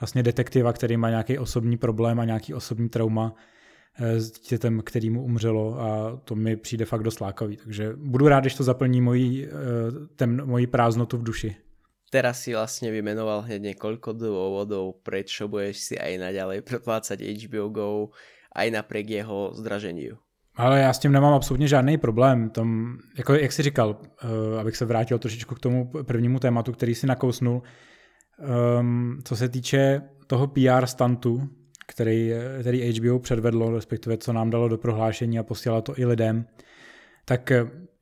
vlastně 0.00 0.22
detektiva, 0.22 0.72
který 0.72 0.96
má 0.96 1.10
nějaký 1.10 1.38
osobní 1.38 1.76
problém 1.76 2.20
a 2.20 2.24
nějaký 2.24 2.54
osobní 2.54 2.88
trauma 2.88 3.34
eh, 3.98 4.20
s 4.20 4.32
dítětem, 4.32 4.82
který 4.84 5.10
mu 5.10 5.24
umřelo 5.24 5.80
a 5.80 6.20
to 6.24 6.34
mi 6.34 6.56
přijde 6.56 6.84
fakt 6.84 7.02
dost 7.02 7.20
lákavý. 7.20 7.56
Takže 7.56 7.92
budu 7.96 8.28
rád, 8.28 8.40
když 8.40 8.54
to 8.54 8.64
zaplní 8.64 9.00
moji, 9.00 9.46
eh, 9.46 9.50
ten, 10.16 10.46
moji 10.46 10.66
prázdnotu 10.66 11.18
v 11.18 11.22
duši. 11.22 11.56
Teraz 12.10 12.46
si 12.46 12.54
vlastne 12.54 12.94
vymenoval 12.94 13.42
hneď 13.42 13.74
niekoľko 13.74 14.14
dôvodov, 14.14 15.02
prečo 15.02 15.50
budeš 15.50 15.90
si 15.90 15.94
aj 15.98 16.22
naďalej 16.22 16.62
preplácať 16.62 17.18
HBO 17.18 17.66
Go 17.68 17.88
aj 18.56 18.70
napriek 18.70 19.10
jeho 19.10 19.50
zdražení. 19.54 20.10
Ale 20.56 20.80
já 20.80 20.92
s 20.92 20.98
tím 20.98 21.12
nemám 21.12 21.34
absolutně 21.34 21.68
žádný 21.68 21.98
problém. 21.98 22.50
Tom, 22.50 22.98
jako, 23.18 23.34
jak 23.34 23.52
jsi 23.52 23.62
říkal, 23.62 24.00
uh, 24.24 24.60
abych 24.60 24.76
se 24.76 24.84
vrátil 24.84 25.18
trošičku 25.18 25.54
k 25.54 25.60
tomu 25.60 25.90
prvnímu 26.02 26.38
tématu, 26.38 26.72
který 26.72 26.94
si 26.94 27.06
nakousnul, 27.06 27.62
um, 28.80 29.20
co 29.24 29.36
se 29.36 29.48
týče 29.48 30.02
toho 30.26 30.46
PR 30.46 30.86
stantu, 30.86 31.48
který, 31.86 32.32
který 32.60 33.00
HBO 33.00 33.18
předvedlo, 33.18 33.74
respektive 33.74 34.18
co 34.18 34.32
nám 34.32 34.50
dalo 34.50 34.68
do 34.68 34.78
prohlášení 34.78 35.38
a 35.38 35.42
posílalo 35.42 35.82
to 35.82 35.98
i 35.98 36.04
lidem, 36.04 36.46
tak 37.24 37.52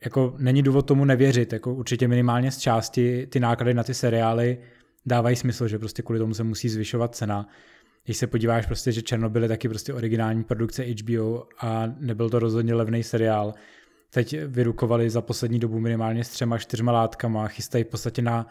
jako 0.04 0.34
není 0.38 0.62
důvod 0.62 0.86
tomu 0.86 1.04
nevěřit, 1.04 1.52
jako 1.52 1.74
určitě 1.74 2.08
minimálně 2.08 2.50
z 2.50 2.58
části 2.58 3.26
ty 3.26 3.40
náklady 3.40 3.74
na 3.74 3.84
ty 3.84 3.94
seriály 3.94 4.58
dávají 5.06 5.36
smysl, 5.36 5.68
že 5.68 5.78
prostě 5.78 6.02
kvůli 6.02 6.18
tomu 6.18 6.34
se 6.34 6.44
musí 6.44 6.68
zvyšovat 6.68 7.14
cena. 7.14 7.48
když 8.04 8.16
se 8.16 8.26
podíváš 8.26 8.66
prostě, 8.66 8.92
že 8.92 9.02
Černobyl 9.02 9.42
je 9.42 9.48
taky 9.48 9.68
prostě 9.68 9.94
originální 9.94 10.44
produkce 10.44 10.84
HBO 10.84 11.42
a 11.60 11.86
nebyl 12.00 12.30
to 12.30 12.38
rozhodně 12.38 12.74
levný 12.74 13.02
seriál, 13.02 13.54
teď 14.10 14.36
vyrukovali 14.46 15.10
za 15.10 15.20
poslední 15.20 15.58
dobu 15.58 15.80
minimálně 15.80 16.24
s 16.24 16.28
třema, 16.28 16.58
čtyřma 16.58 16.92
látkama, 16.92 17.48
chystají 17.48 17.84
v 17.84 17.86
podstatě 17.86 18.22
na 18.22 18.46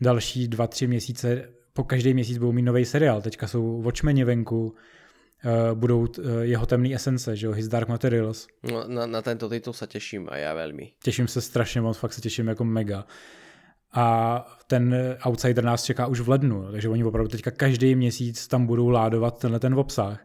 další 0.00 0.48
dva, 0.48 0.66
tři 0.66 0.86
měsíce, 0.86 1.48
po 1.72 1.84
každý 1.84 2.14
měsíc 2.14 2.38
budou 2.38 2.52
mít 2.52 2.62
nový 2.62 2.84
seriál. 2.84 3.22
Teďka 3.22 3.46
jsou 3.46 3.82
Watchmeni 3.82 4.24
venku, 4.24 4.74
budou 5.74 6.00
uh, 6.00 6.06
jeho 6.40 6.66
temný 6.66 6.94
esence, 6.94 7.36
že 7.36 7.46
jo, 7.46 7.52
His 7.52 7.68
Dark 7.68 7.88
Materials. 7.88 8.46
No, 8.72 8.84
na, 8.88 9.06
na 9.06 9.22
tento 9.22 9.48
titul 9.48 9.72
se 9.72 9.86
těším 9.86 10.28
a 10.30 10.36
já 10.36 10.54
velmi. 10.54 10.92
Těším 11.02 11.28
se 11.28 11.40
strašně 11.40 11.80
moc, 11.80 11.98
fakt 11.98 12.12
se 12.12 12.20
těším 12.20 12.48
jako 12.48 12.64
mega. 12.64 13.06
A 13.94 14.46
ten 14.66 15.16
Outsider 15.26 15.64
nás 15.64 15.84
čeká 15.84 16.06
už 16.06 16.20
v 16.20 16.28
lednu, 16.28 16.72
takže 16.72 16.88
oni 16.88 17.04
opravdu 17.04 17.28
teďka 17.28 17.50
každý 17.50 17.94
měsíc 17.94 18.46
tam 18.46 18.66
budou 18.66 18.88
ládovat 18.88 19.38
tenhle 19.38 19.60
ten 19.60 19.74
obsah. 19.74 20.24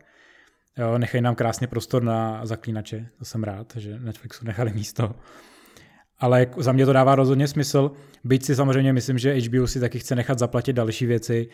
Jo, 0.78 0.98
nechají 0.98 1.22
nám 1.22 1.36
krásně 1.36 1.68
prostor 1.68 2.04
na 2.04 2.46
zaklínače, 2.46 3.10
to 3.20 3.26
jsem 3.26 3.44
rád, 3.44 3.74
že 3.76 4.00
Netflixu 4.00 4.46
nechali 4.46 4.74
místo. 4.74 5.16
Ale 6.20 6.48
za 6.58 6.72
mě 6.72 6.86
to 6.86 6.94
dává 6.94 7.16
rozhodně 7.16 7.48
smysl, 7.48 7.92
byť 8.24 8.46
si 8.46 8.56
samozřejmě 8.56 8.94
myslím, 8.94 9.18
že 9.18 9.34
HBO 9.34 9.68
si 9.68 9.80
taky 9.80 10.00
chce 10.00 10.16
nechat 10.16 10.40
zaplatit 10.40 10.74
další 10.74 11.06
věci, 11.06 11.50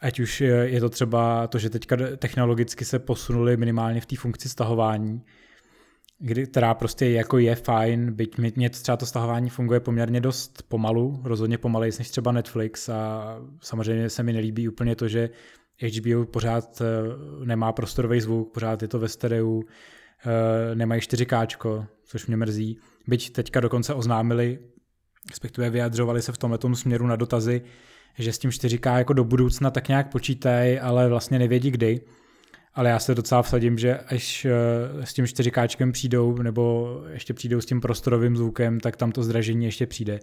ať 0.00 0.20
už 0.20 0.40
je 0.40 0.80
to 0.80 0.88
třeba 0.88 1.46
to, 1.46 1.58
že 1.58 1.70
teďka 1.70 1.96
technologicky 2.16 2.84
se 2.84 2.98
posunuli 2.98 3.56
minimálně 3.56 4.00
v 4.00 4.06
té 4.06 4.16
funkci 4.16 4.48
stahování, 4.48 5.22
kdy, 6.18 6.46
která 6.46 6.74
prostě 6.74 7.10
jako 7.10 7.38
je 7.38 7.54
fajn, 7.54 8.12
byť 8.12 8.38
mě 8.56 8.70
třeba 8.70 8.96
to 8.96 9.06
stahování 9.06 9.50
funguje 9.50 9.80
poměrně 9.80 10.20
dost 10.20 10.62
pomalu, 10.68 11.20
rozhodně 11.24 11.58
pomalejší 11.58 11.98
než 11.98 12.10
třeba 12.10 12.32
Netflix 12.32 12.88
a 12.88 13.24
samozřejmě 13.60 14.10
se 14.10 14.22
mi 14.22 14.32
nelíbí 14.32 14.68
úplně 14.68 14.96
to, 14.96 15.08
že 15.08 15.30
HBO 15.82 16.24
pořád 16.24 16.80
eh, 16.80 17.44
nemá 17.44 17.72
prostorový 17.72 18.20
zvuk, 18.20 18.52
pořád 18.54 18.82
je 18.82 18.88
to 18.88 18.98
ve 18.98 19.08
stereu, 19.08 19.62
eh, 19.62 20.74
nemají 20.74 21.00
4K, 21.00 21.86
což 22.04 22.26
mě 22.26 22.36
mrzí. 22.36 22.78
Byť 23.06 23.32
teďka 23.32 23.60
dokonce 23.60 23.94
oznámili, 23.94 24.58
respektive 25.30 25.70
vyjadřovali 25.70 26.22
se 26.22 26.32
v 26.32 26.38
tomhle 26.38 26.58
směru 26.74 27.06
na 27.06 27.16
dotazy, 27.16 27.62
že 28.18 28.32
s 28.32 28.38
tím 28.38 28.50
4K 28.50 28.98
jako 28.98 29.12
do 29.12 29.24
budoucna 29.24 29.70
tak 29.70 29.88
nějak 29.88 30.10
počítají, 30.10 30.78
ale 30.78 31.08
vlastně 31.08 31.38
nevědí 31.38 31.70
kdy. 31.70 32.00
Ale 32.74 32.90
já 32.90 32.98
se 32.98 33.14
docela 33.14 33.42
vsadím, 33.42 33.78
že 33.78 33.98
až 33.98 34.44
eh, 34.44 35.06
s 35.06 35.14
tím 35.14 35.24
4K 35.24 35.92
přijdou, 35.92 36.42
nebo 36.42 36.94
ještě 37.10 37.34
přijdou 37.34 37.60
s 37.60 37.66
tím 37.66 37.80
prostorovým 37.80 38.36
zvukem, 38.36 38.80
tak 38.80 38.96
tam 38.96 39.12
to 39.12 39.22
zdražení 39.22 39.64
ještě 39.64 39.86
přijde. 39.86 40.20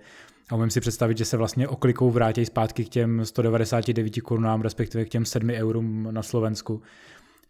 A 0.49 0.55
umím 0.55 0.69
si 0.69 0.81
představit, 0.81 1.17
že 1.17 1.25
se 1.25 1.37
vlastně 1.37 1.67
oklikou 1.67 2.11
vrátí 2.11 2.45
zpátky 2.45 2.85
k 2.85 2.89
těm 2.89 3.25
199 3.25 4.21
korunám, 4.21 4.61
respektive 4.61 5.05
k 5.05 5.09
těm 5.09 5.25
7 5.25 5.49
eurům 5.49 6.07
na 6.11 6.23
Slovensku, 6.23 6.81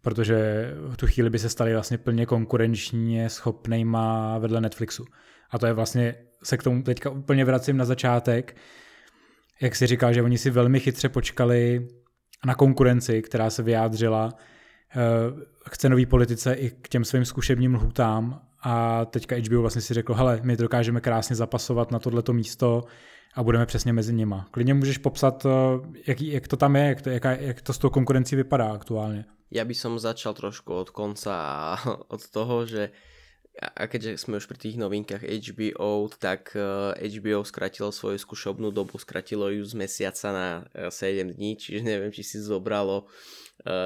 protože 0.02 0.70
v 0.90 0.98
tu 0.98 1.08
chvíli 1.08 1.30
by 1.30 1.40
se 1.40 1.50
stali 1.50 1.74
vlastně 1.74 1.98
plně 1.98 2.26
konkurenčně 2.26 3.30
schopnýma 3.30 4.38
vedle 4.38 4.62
Netflixu. 4.62 5.06
A 5.52 5.60
to 5.60 5.66
je 5.66 5.74
vlastně, 5.74 6.16
se 6.44 6.58
k 6.58 6.64
tomu 6.64 6.84
teďka 6.84 7.10
úplně 7.10 7.46
vracím 7.46 7.78
na 7.78 7.86
začátek, 7.86 8.56
jak 9.64 9.76
si 9.76 9.88
říkal, 9.88 10.14
že 10.14 10.22
oni 10.22 10.38
si 10.38 10.50
velmi 10.50 10.80
chytře 10.80 11.10
počkali 11.10 11.88
na 12.46 12.56
konkurenci, 12.56 13.22
která 13.22 13.50
se 13.50 13.64
vyjádřila 13.64 14.30
eh, 14.34 15.00
k 15.70 15.78
cenové 15.78 16.06
politice 16.06 16.54
i 16.54 16.70
k 16.70 16.90
těm 16.90 17.06
svým 17.06 17.26
zkušebním 17.26 17.76
lhůtám 17.76 18.42
a 18.64 19.06
teďka 19.06 19.36
HBO 19.36 19.62
vlastně 19.62 19.82
si 19.82 19.94
řekl, 19.94 20.14
hele, 20.14 20.40
my 20.44 20.58
dokážeme 20.58 21.02
krásně 21.02 21.36
zapasovat 21.36 21.92
na 21.92 22.00
tohleto 22.00 22.34
místo 22.34 22.84
a 23.36 23.44
budeme 23.44 23.66
přesně 23.66 23.94
mezi 23.94 24.14
nima. 24.14 24.48
Klidně 24.52 24.74
můžeš 24.74 24.98
popsat, 24.98 25.46
eh, 25.46 25.50
jak, 26.08 26.22
jak 26.22 26.48
to 26.48 26.58
tam 26.58 26.76
je, 26.76 26.86
jak 26.86 27.02
to, 27.02 27.10
jaká, 27.10 27.32
jak 27.32 27.62
to 27.62 27.74
s 27.74 27.78
tou 27.78 27.90
konkurencí 27.90 28.36
vypadá 28.36 28.72
aktuálně. 28.72 29.26
Ja 29.54 29.70
by 29.70 29.78
som 29.78 30.02
začal 30.02 30.34
trošku 30.34 30.74
od 30.74 30.90
konca 30.90 31.30
a 31.30 31.78
od 32.10 32.30
toho, 32.34 32.66
že 32.66 32.90
a 33.62 33.86
keďže 33.86 34.18
sme 34.18 34.42
už 34.42 34.50
pri 34.50 34.58
tých 34.58 34.82
novinkách 34.82 35.22
HBO, 35.30 36.10
tak 36.18 36.58
HBO 36.98 37.42
eh, 37.42 37.48
skratilo 37.48 37.94
svoju 37.94 38.18
skúšobnú 38.18 38.74
dobu, 38.74 38.98
skratilo 38.98 39.46
ju 39.54 39.62
z 39.62 39.78
mesiaca 39.78 40.28
na 40.34 40.48
7 40.90 40.90
eh, 40.90 41.38
dní, 41.38 41.52
čiže 41.62 41.86
neviem, 41.86 42.10
či 42.10 42.26
si 42.26 42.42
zobralo 42.42 43.06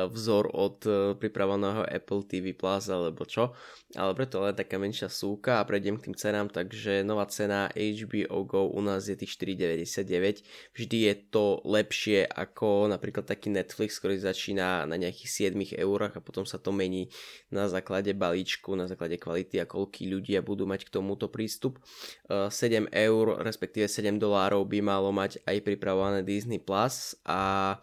vzor 0.10 0.50
od 0.58 0.78
eh, 0.90 1.14
pripraveného 1.14 1.86
Apple 1.86 2.26
TV 2.26 2.58
Plus 2.58 2.90
alebo 2.90 3.28
čo, 3.30 3.54
ale 3.94 4.12
preto 4.18 4.42
len 4.42 4.58
taká 4.58 4.82
menšia 4.82 5.12
súka 5.12 5.62
a 5.62 5.68
prejdem 5.68 6.02
k 6.02 6.10
tým 6.10 6.16
cenám, 6.18 6.48
takže 6.50 7.06
nová 7.06 7.30
cena 7.30 7.70
HBO 7.76 8.42
Go 8.48 8.74
u 8.74 8.82
nás 8.82 9.06
je 9.06 9.14
tých 9.14 9.38
4,99, 9.38 10.42
vždy 10.74 10.98
je 11.12 11.14
to 11.30 11.62
lepšie 11.62 12.26
ako 12.26 12.90
napríklad 12.90 13.30
taký 13.30 13.54
Netflix, 13.54 14.02
ktorý 14.02 14.18
začína 14.18 14.90
na 14.90 14.96
nejakých 14.98 15.54
7 15.54 15.78
eurách 15.78 16.18
a 16.18 16.26
potom 16.26 16.48
sa 16.48 16.58
to 16.58 16.74
mení 16.74 17.14
na 17.54 17.70
základe 17.70 18.10
balíčku, 18.18 18.74
na 18.74 18.90
základe 18.90 19.22
kvality 19.22 19.62
a 19.62 19.70
koľký 19.70 20.10
ľudia 20.10 20.42
budú 20.42 20.66
mať 20.66 20.90
k 20.90 20.94
tomuto 20.96 21.30
prístup. 21.30 21.78
7 22.26 22.50
eh, 22.50 23.06
eur, 23.06 23.46
respektíve 23.46 23.86
7 23.86 24.18
dolárov 24.18 24.66
by 24.66 24.80
malo 24.82 25.14
mať 25.14 25.38
aj 25.46 25.62
pripravované 25.62 26.26
Disney 26.26 26.58
Plus 26.58 27.14
a 27.28 27.78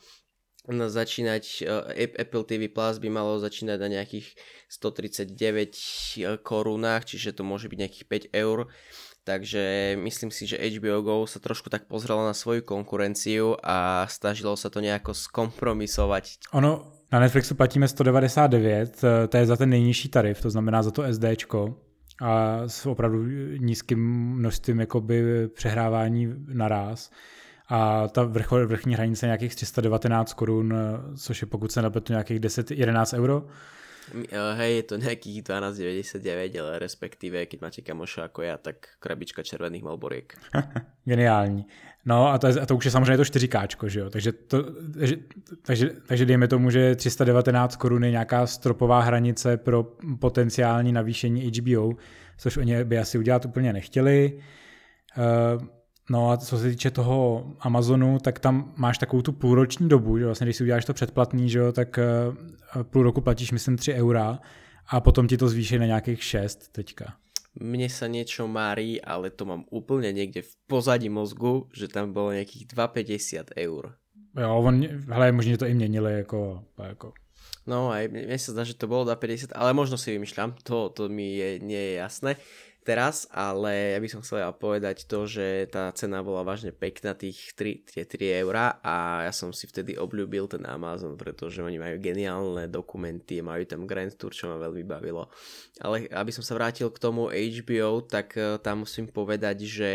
začínať, 0.69 1.45
uh, 1.69 1.93
Apple 1.93 2.45
TV 2.49 2.73
Plus 2.73 2.97
by 2.97 3.09
malo 3.13 3.37
začínať 3.37 3.79
na 3.81 3.89
nejakých 4.01 4.33
139 4.69 5.37
eh, 5.37 6.39
korunách, 6.41 7.05
čiže 7.05 7.37
to 7.37 7.43
môže 7.47 7.69
byť 7.69 7.79
nejakých 7.79 8.07
5 8.33 8.35
eur. 8.35 8.59
Takže 9.25 9.97
myslím 10.05 10.29
si, 10.29 10.45
že 10.45 10.61
HBO 10.61 11.01
Go 11.01 11.17
sa 11.25 11.41
trošku 11.41 11.73
tak 11.73 11.89
pozrelo 11.89 12.29
na 12.29 12.37
svoju 12.37 12.61
konkurenciu 12.61 13.57
a 13.65 14.05
snažilo 14.05 14.53
sa 14.53 14.69
to 14.69 14.85
nejako 14.85 15.17
skompromisovať. 15.17 16.53
Ono, 16.53 16.93
na 17.09 17.25
Netflixu 17.25 17.57
platíme 17.57 17.89
199, 17.89 19.01
eh, 19.01 19.29
to 19.29 19.35
je 19.37 19.47
za 19.47 19.57
ten 19.57 19.71
nejnižší 19.71 20.09
tarif, 20.09 20.41
to 20.41 20.51
znamená 20.51 20.83
za 20.83 20.93
to 20.93 21.05
SDčko 21.09 21.77
a 22.23 22.63
s 22.69 22.87
opravdu 22.87 23.27
nízkým 23.59 23.99
množstvím 24.39 24.81
jakoby 24.81 25.49
přehrávání 25.49 26.35
naraz 26.47 27.11
a 27.69 28.09
ta 28.09 28.23
vrchol, 28.23 28.67
vrchní 28.67 28.95
hranice 28.95 29.27
je 29.27 29.29
nějakých 29.29 29.55
319 29.55 30.33
korun, 30.33 30.75
což 31.17 31.41
je 31.41 31.47
pokud 31.47 31.73
se 31.73 31.83
napletu 31.83 32.13
nějakých 32.13 32.41
10-11 32.41 33.19
euro. 33.19 33.47
Hej, 34.55 34.77
je 34.77 34.83
to 34.83 34.97
nejakých 35.01 35.43
12,99, 35.43 36.61
ale 36.61 36.79
respektíve, 36.79 37.47
keď 37.47 37.59
máte 37.61 37.81
kamoša 37.81 38.29
ako 38.29 38.45
ja, 38.45 38.61
tak 38.61 39.01
krabička 39.01 39.41
červených 39.43 39.83
malboriek. 39.83 40.37
Geniální. 41.09 41.67
No 42.05 42.29
a 42.29 42.39
to, 42.39 42.47
a 42.47 42.67
to 42.67 42.77
už 42.77 42.85
je 42.85 42.91
samozřejmě 42.91 43.17
to 43.17 43.23
4K, 43.23 43.87
že 43.87 44.01
jo? 44.01 44.11
Takže, 44.11 44.33
to, 44.33 44.63
takže, 44.99 45.17
takže, 45.63 45.91
takže 46.07 46.27
dejme 46.27 46.49
tomu, 46.49 46.71
že 46.71 46.97
319 46.97 47.77
korun 47.77 48.05
je 48.05 48.11
nějaká 48.11 48.47
stropová 48.47 49.01
hranice 49.01 49.57
pro 49.57 49.83
potenciální 50.21 50.93
navýšení 50.93 51.51
HBO, 51.51 51.93
což 52.39 52.57
oni 52.57 52.85
by 52.85 52.99
asi 52.99 53.19
udělat 53.19 53.45
úplně 53.45 53.73
nechtěli. 53.73 54.39
Uh, 55.17 55.67
No 56.11 56.31
a 56.31 56.37
co 56.37 56.59
se 56.59 56.71
týče 56.71 56.91
toho 56.91 57.47
Amazonu, 57.61 58.19
tak 58.19 58.39
tam 58.39 58.73
máš 58.77 58.99
takovou 58.99 59.23
tu 59.23 59.33
půlroční 59.33 59.89
dobu, 59.89 60.19
že 60.19 60.25
vlastně 60.25 60.45
když 60.45 60.57
si 60.57 60.63
uděláš 60.65 60.85
to 60.85 60.95
předplatný, 60.95 61.51
že 61.51 61.59
jo, 61.59 61.73
tak 61.73 61.99
eh, 61.99 62.05
půl 62.83 63.03
roku 63.03 63.21
platíš 63.21 63.53
myslím 63.53 63.77
3 63.77 63.95
eura 63.95 64.39
a 64.89 65.01
potom 65.01 65.29
ti 65.29 65.37
to 65.37 65.49
zvýší 65.49 65.79
na 65.79 65.87
nějakých 65.87 66.25
6 66.25 66.73
teďka. 66.73 67.17
Mne 67.55 67.87
sa 67.87 68.11
niečo 68.11 68.51
mári, 68.51 68.99
ale 68.99 69.31
to 69.31 69.47
mám 69.47 69.63
úplne 69.71 70.11
niekde 70.11 70.43
v 70.43 70.53
pozadí 70.67 71.07
mozgu, 71.07 71.71
že 71.71 71.87
tam 71.87 72.11
bolo 72.11 72.35
nejakých 72.35 72.67
2,50 72.67 73.55
eur. 73.55 73.95
Jo, 74.35 74.51
on, 74.59 74.83
hele, 74.83 75.31
možná 75.33 75.57
to 75.57 75.67
i 75.71 75.75
měnili, 75.75 76.27
jako, 76.27 76.67
jako. 76.79 77.13
No 77.65 77.95
aj 77.95 78.11
mne 78.13 78.37
sa 78.37 78.53
zdá, 78.53 78.67
že 78.67 78.75
to 78.75 78.91
bolo 78.91 79.07
2,50, 79.07 79.55
ale 79.55 79.71
možno 79.71 79.97
si 79.97 80.13
vymýšľam, 80.13 80.59
to, 80.67 80.91
to 80.93 81.09
mi 81.09 81.39
je, 81.39 81.63
nie 81.63 81.79
je 81.79 81.95
jasné 82.03 82.37
teraz, 82.85 83.25
ale 83.33 83.97
ja 83.97 83.99
by 83.99 84.09
som 84.13 84.21
chcel 84.21 84.45
povedať 84.61 85.09
to, 85.09 85.25
že 85.25 85.73
tá 85.73 85.89
cena 85.97 86.21
bola 86.21 86.45
vážne 86.45 86.71
pekná, 86.71 87.17
tých 87.17 87.57
3, 87.57 87.89
tie 87.89 88.05
3 88.05 88.45
eurá 88.45 88.79
a 88.85 89.25
ja 89.25 89.33
som 89.33 89.51
si 89.51 89.65
vtedy 89.65 89.97
obľúbil 89.97 90.47
ten 90.53 90.63
Amazon, 90.69 91.17
pretože 91.17 91.65
oni 91.65 91.81
majú 91.81 91.97
geniálne 91.99 92.69
dokumenty, 92.69 93.41
majú 93.41 93.65
tam 93.65 93.89
Grand 93.89 94.13
Tour, 94.13 94.37
čo 94.37 94.53
ma 94.53 94.61
veľmi 94.61 94.85
bavilo. 94.85 95.33
Ale 95.81 96.07
aby 96.13 96.31
som 96.31 96.45
sa 96.45 96.55
vrátil 96.55 96.93
k 96.93 97.01
tomu 97.01 97.33
HBO, 97.33 98.05
tak 98.05 98.37
eh, 98.37 98.61
tam 98.61 98.85
musím 98.85 99.09
povedať, 99.09 99.65
že 99.65 99.91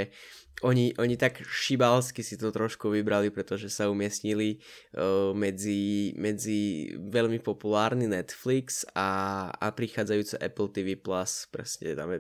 oni, 0.59 0.91
oni 0.99 1.15
tak 1.15 1.39
šibalsky 1.39 2.19
si 2.19 2.35
to 2.35 2.51
trošku 2.51 2.91
vybrali, 2.91 3.31
pretože 3.31 3.71
sa 3.71 3.87
umiestnili 3.87 4.59
uh, 4.91 5.31
medzi, 5.31 6.11
medzi 6.19 6.91
veľmi 6.99 7.39
populárny 7.39 8.11
Netflix 8.11 8.83
a, 8.91 9.47
a 9.55 9.71
prichádzajúce 9.71 10.35
Apple 10.35 10.69
TV 10.75 10.99
presne 10.99 11.95
tam 11.95 12.11
je 12.11 12.19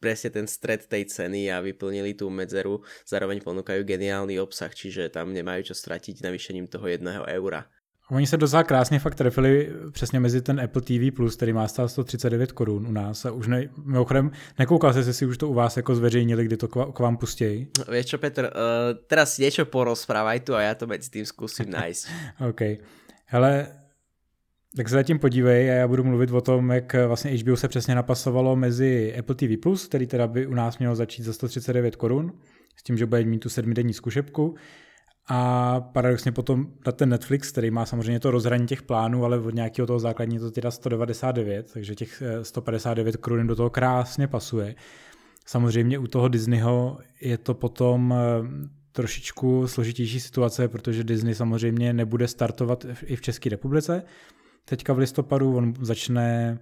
presne 0.00 0.30
ten 0.30 0.46
stred 0.46 0.86
tej 0.86 1.08
ceny 1.08 1.52
a 1.52 1.60
vyplnili 1.60 2.14
tú 2.14 2.30
medzeru, 2.30 2.84
zároveň 3.08 3.40
ponúkajú 3.40 3.82
geniálny 3.82 4.40
obsah, 4.40 4.72
čiže 4.72 5.08
tam 5.08 5.32
nemajú 5.32 5.72
čo 5.72 5.74
stratiť 5.74 6.22
navýšením 6.22 6.66
toho 6.68 6.86
jedného 6.86 7.24
eura. 7.26 7.66
Oni 8.10 8.26
se 8.26 8.36
docela 8.36 8.64
krásně 8.64 8.98
fakt 8.98 9.14
trefili 9.14 9.72
přesně 9.92 10.20
mezi 10.20 10.42
ten 10.42 10.60
Apple 10.60 10.82
TV+, 10.82 11.10
Plus, 11.16 11.36
který 11.36 11.52
má 11.52 11.68
stát 11.68 11.88
139 11.88 12.52
korun 12.52 12.86
u 12.86 12.92
nás 12.92 13.24
a 13.24 13.30
už 13.30 13.46
ne, 13.46 13.68
mimochodem 13.84 14.30
nekoukal 14.58 14.92
se, 14.92 15.12
si 15.12 15.26
už 15.26 15.38
to 15.38 15.48
u 15.48 15.54
vás 15.54 15.76
jako 15.76 15.94
zveřejnili, 15.94 16.44
kdy 16.44 16.56
to 16.56 16.68
k 16.68 16.98
vám 16.98 17.16
pustějí. 17.16 17.68
Vieš 17.88 18.06
čo, 18.06 18.18
Petr, 18.18 18.44
uh, 18.46 18.94
teraz 19.06 19.38
niečo 19.38 19.66
porozprávaj 19.66 20.46
tu 20.46 20.54
a 20.54 20.62
ja 20.62 20.74
to 20.78 20.86
medzi 20.86 21.10
tým 21.10 21.26
skúsim 21.26 21.66
nájsť. 21.78 22.02
OK. 22.46 22.60
Hele, 23.26 23.66
Tak 24.76 24.88
se 24.88 24.94
zatím 24.94 25.18
podívej 25.18 25.70
a 25.70 25.74
já 25.74 25.88
budu 25.88 26.04
mluvit 26.04 26.30
o 26.30 26.40
tom, 26.40 26.70
jak 26.70 26.96
vlastně 27.06 27.30
HBO 27.30 27.56
se 27.56 27.68
přesně 27.68 27.94
napasovalo 27.94 28.56
mezi 28.56 29.16
Apple 29.18 29.34
TV+, 29.34 29.48
který 29.88 30.06
teda 30.06 30.26
by 30.26 30.46
u 30.46 30.54
nás 30.54 30.78
měl 30.78 30.94
začít 30.94 31.22
za 31.22 31.32
139 31.32 31.96
korun, 31.96 32.32
s 32.76 32.82
tím, 32.82 32.98
že 32.98 33.06
bude 33.06 33.24
mít 33.24 33.38
tu 33.38 33.48
sedmidenní 33.48 33.92
zkušebku. 33.92 34.54
A 35.28 35.80
paradoxně 35.80 36.32
potom 36.32 36.66
na 36.86 36.92
ten 36.92 37.08
Netflix, 37.08 37.52
který 37.52 37.70
má 37.70 37.86
samozřejmě 37.86 38.20
to 38.20 38.30
rozhraní 38.30 38.66
těch 38.66 38.82
plánů, 38.82 39.24
ale 39.24 39.38
od 39.38 39.54
nějakého 39.54 39.86
toho 39.86 39.98
základní 39.98 40.38
to 40.38 40.50
teda 40.50 40.70
199, 40.70 41.70
takže 41.72 41.94
těch 41.94 42.22
159 42.42 43.14
eh, 43.14 43.18
korun 43.18 43.46
do 43.46 43.56
toho 43.56 43.70
krásně 43.70 44.26
pasuje. 44.26 44.74
Samozřejmě 45.46 45.98
u 45.98 46.06
toho 46.06 46.28
Disneyho 46.28 46.98
je 47.20 47.38
to 47.38 47.54
potom 47.54 48.14
eh, 48.14 48.18
trošičku 48.92 49.66
složitější 49.66 50.20
situace, 50.20 50.68
protože 50.68 51.04
Disney 51.04 51.34
samozřejmě 51.34 51.92
nebude 51.92 52.28
startovat 52.28 52.86
i 53.04 53.16
v 53.16 53.20
České 53.20 53.50
republice. 53.50 54.02
Teďka 54.68 54.92
v 54.92 54.98
listopadu 54.98 55.56
on 55.56 55.74
začne 55.80 56.58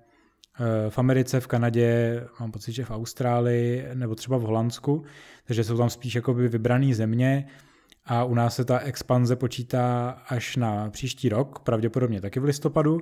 eh, 0.60 0.90
v 0.90 0.98
Americe, 0.98 1.40
v 1.40 1.46
Kanadě, 1.46 2.20
mám 2.40 2.52
pocit, 2.52 2.72
že 2.72 2.84
v 2.84 2.90
Austrálii 2.90 3.84
nebo 3.94 4.14
třeba 4.14 4.36
v 4.36 4.42
Holandsku, 4.42 5.04
takže 5.46 5.64
jsou 5.64 5.76
tam 5.76 5.90
spíš 5.90 6.14
jakoby 6.14 6.48
vybrané 6.48 6.94
země 6.94 7.46
a 8.06 8.24
u 8.24 8.34
nás 8.34 8.54
se 8.54 8.64
ta 8.64 8.78
expanze 8.78 9.36
počítá 9.36 10.10
až 10.28 10.56
na 10.56 10.90
příští 10.90 11.28
rok, 11.28 11.58
pravděpodobně 11.58 12.20
taky 12.20 12.40
v 12.40 12.44
listopadu. 12.44 13.00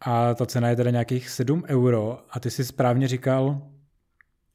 A 0.00 0.34
ta 0.34 0.46
cena 0.46 0.68
je 0.68 0.76
teda 0.76 0.90
nějakých 0.90 1.28
7 1.28 1.64
euro 1.68 2.18
a 2.30 2.40
ty 2.40 2.50
si 2.50 2.64
správně 2.64 3.08
říkal, 3.08 3.62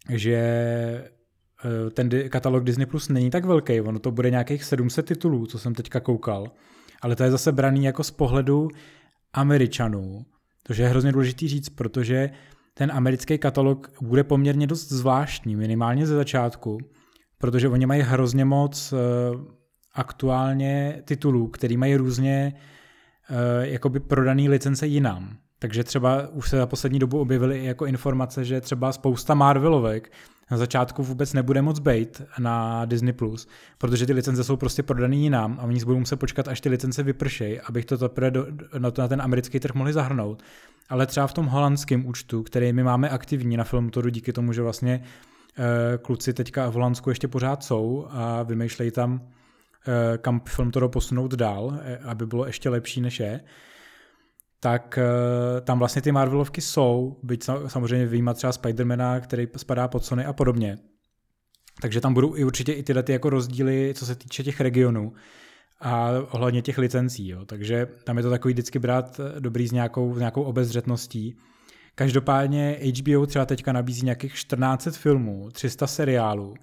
že 0.09 0.35
eh, 0.35 1.89
ten 1.89 2.09
katalog 2.29 2.63
Disney 2.63 2.85
Plus 2.85 3.09
není 3.09 3.29
tak 3.29 3.45
velký, 3.45 3.81
ono 3.81 3.99
to 3.99 4.11
bude 4.11 4.29
nějakých 4.29 4.63
700 4.63 5.05
titulů, 5.05 5.45
co 5.45 5.59
jsem 5.59 5.75
teďka 5.75 5.99
koukal, 5.99 6.51
ale 7.01 7.15
to 7.15 7.23
je 7.23 7.31
zase 7.31 7.51
braný 7.51 7.85
jako 7.85 8.03
z 8.03 8.11
pohledu 8.11 8.69
Američanů, 9.33 10.25
což 10.63 10.77
je 10.77 10.87
hrozně 10.87 11.11
důležitý 11.11 11.47
říct, 11.47 11.69
protože 11.69 12.29
ten 12.73 12.91
americký 12.91 13.37
katalog 13.37 13.91
bude 14.01 14.23
poměrně 14.23 14.67
dost 14.67 14.89
zvláštní, 14.89 15.55
minimálně 15.55 16.07
ze 16.07 16.15
začátku, 16.15 16.77
protože 17.37 17.69
oni 17.69 17.85
mají 17.85 18.01
hrozně 18.01 18.45
moc 18.45 18.93
uh, 18.93 18.99
aktuálně 19.93 21.01
titulů, 21.05 21.47
který 21.47 21.77
mají 21.77 21.95
různě 21.95 22.53
uh, 23.29 23.37
jakoby 23.63 23.99
prodaný 23.99 24.49
licence 24.49 24.87
jinam. 24.87 25.37
Takže 25.61 25.83
třeba 25.83 26.27
už 26.27 26.49
se 26.49 26.57
za 26.57 26.65
poslední 26.65 26.99
dobu 26.99 27.19
objevily 27.19 27.59
i 27.59 27.65
jako 27.65 27.85
informace, 27.85 28.45
že 28.45 28.61
třeba 28.61 28.91
spousta 28.91 29.33
Marvelovek 29.33 30.11
na 30.51 30.57
začátku 30.57 31.03
vůbec 31.03 31.33
nebude 31.33 31.61
moc 31.61 31.79
být 31.79 32.21
na 32.39 32.85
Disney+, 32.85 33.13
protože 33.77 34.05
ty 34.05 34.13
licence 34.13 34.43
jsou 34.43 34.57
prostě 34.57 34.83
prodaný 34.83 35.23
jinam 35.23 35.57
a 35.59 35.63
oni 35.63 35.85
budou 35.85 35.99
muset 35.99 36.15
počkat, 36.15 36.47
až 36.47 36.61
ty 36.61 36.69
licence 36.69 37.03
vypršejí, 37.03 37.59
abych 37.59 37.85
to 37.85 37.97
teprve 37.97 38.31
do, 38.31 38.47
na, 38.77 38.91
to, 38.91 39.01
na 39.01 39.07
ten 39.07 39.21
americký 39.21 39.59
trh 39.59 39.75
mohli 39.75 39.93
zahrnout. 39.93 40.43
Ale 40.89 41.05
třeba 41.05 41.27
v 41.27 41.33
tom 41.33 41.45
holandském 41.45 42.05
účtu, 42.05 42.43
který 42.43 42.73
my 42.73 42.83
máme 42.83 43.09
aktivní 43.09 43.57
na 43.57 43.63
Filmtoru 43.63 44.09
díky 44.09 44.33
tomu, 44.33 44.53
že 44.53 44.61
vlastně 44.61 45.03
e, 45.57 45.97
kluci 45.97 46.33
teďka 46.33 46.69
v 46.69 46.73
Holandsku 46.73 47.09
ještě 47.09 47.27
pořád 47.27 47.63
jsou 47.63 48.07
a 48.09 48.43
vymýšlejí 48.43 48.91
tam, 48.91 49.21
e, 49.87 50.17
kam 50.17 50.41
Filmtoro 50.45 50.89
posunout 50.89 51.33
dál, 51.33 51.79
e, 51.83 51.97
aby 51.97 52.25
bylo 52.25 52.45
ještě 52.45 52.69
lepší 52.69 53.01
než 53.01 53.19
je, 53.19 53.41
tak 54.63 54.99
uh, 55.01 55.61
tam 55.61 55.79
vlastně 55.79 56.01
ty 56.01 56.11
Marvelovky 56.11 56.61
jsou, 56.61 57.19
byť 57.23 57.49
samozřejmě 57.67 58.05
vyjímat 58.05 58.37
třeba 58.37 58.53
Spidermana, 58.53 59.19
který 59.19 59.47
spadá 59.57 59.87
pod 59.87 60.05
Sony 60.05 60.25
a 60.25 60.33
podobně. 60.33 60.77
Takže 61.81 62.01
tam 62.01 62.13
budou 62.13 62.35
i 62.35 62.43
určitě 62.43 62.73
i 62.73 62.83
tyhle 62.83 63.03
ty 63.03 63.11
jako 63.11 63.29
rozdíly, 63.29 63.93
co 63.95 64.05
se 64.05 64.15
týče 64.15 64.43
těch 64.43 64.61
regionů 64.61 65.13
a 65.79 66.09
ohledně 66.31 66.61
těch 66.61 66.77
licencí. 66.77 67.27
Jo. 67.27 67.45
Takže 67.45 67.87
tam 68.03 68.17
je 68.17 68.23
to 68.23 68.29
takový 68.29 68.53
vždycky 68.53 68.79
brát 68.79 69.19
eh, 69.19 69.39
dobrý 69.39 69.67
s 69.67 69.71
nějakou, 69.71 70.15
s 70.15 70.17
nějakou 70.17 70.43
obezřetností. 70.43 71.37
Každopádně 71.95 72.79
HBO 72.99 73.25
třeba 73.25 73.45
teďka 73.45 73.71
nabízí 73.71 74.05
nějakých 74.05 74.35
14 74.35 74.97
filmů, 74.97 75.49
300 75.51 75.87
seriálů, 75.87 76.53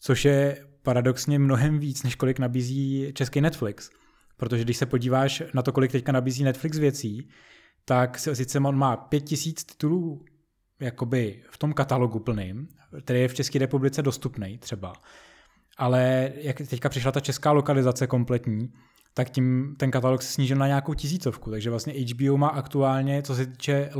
což 0.00 0.24
je 0.24 0.64
paradoxně 0.82 1.38
mnohem 1.38 1.78
víc, 1.78 2.02
než 2.02 2.14
kolik 2.14 2.38
nabízí 2.38 3.12
český 3.14 3.40
Netflix. 3.40 3.90
Protože 4.36 4.64
když 4.64 4.76
se 4.76 4.86
podíváš 4.86 5.42
na 5.54 5.62
to, 5.62 5.72
kolik 5.72 5.92
teďka 5.92 6.12
nabízí 6.12 6.44
Netflix 6.44 6.78
věcí, 6.78 7.28
tak 7.84 8.18
sice 8.18 8.58
on 8.58 8.76
má 8.76 8.96
pět 8.96 9.20
tisíc 9.20 9.64
titulů 9.64 10.24
jakoby 10.80 11.42
v 11.50 11.58
tom 11.58 11.72
katalogu 11.72 12.18
plným, 12.18 12.68
který 13.04 13.20
je 13.20 13.28
v 13.28 13.34
České 13.34 13.58
republice 13.58 14.02
dostupný 14.02 14.58
třeba, 14.58 14.92
ale 15.78 16.32
jak 16.36 16.56
teďka 16.56 16.88
přišla 16.88 17.12
ta 17.12 17.20
česká 17.20 17.52
lokalizace 17.52 18.06
kompletní, 18.06 18.72
tak 19.14 19.30
tím 19.30 19.74
ten 19.78 19.90
katalog 19.90 20.22
se 20.22 20.32
snížil 20.32 20.56
na 20.56 20.66
nějakou 20.66 20.94
tisícovku, 20.94 21.50
takže 21.50 21.70
vlastně 21.70 21.92
HBO 21.92 22.36
má 22.36 22.48
aktuálně, 22.48 23.22
co 23.22 23.34
se 23.34 23.46
týče 23.46 23.90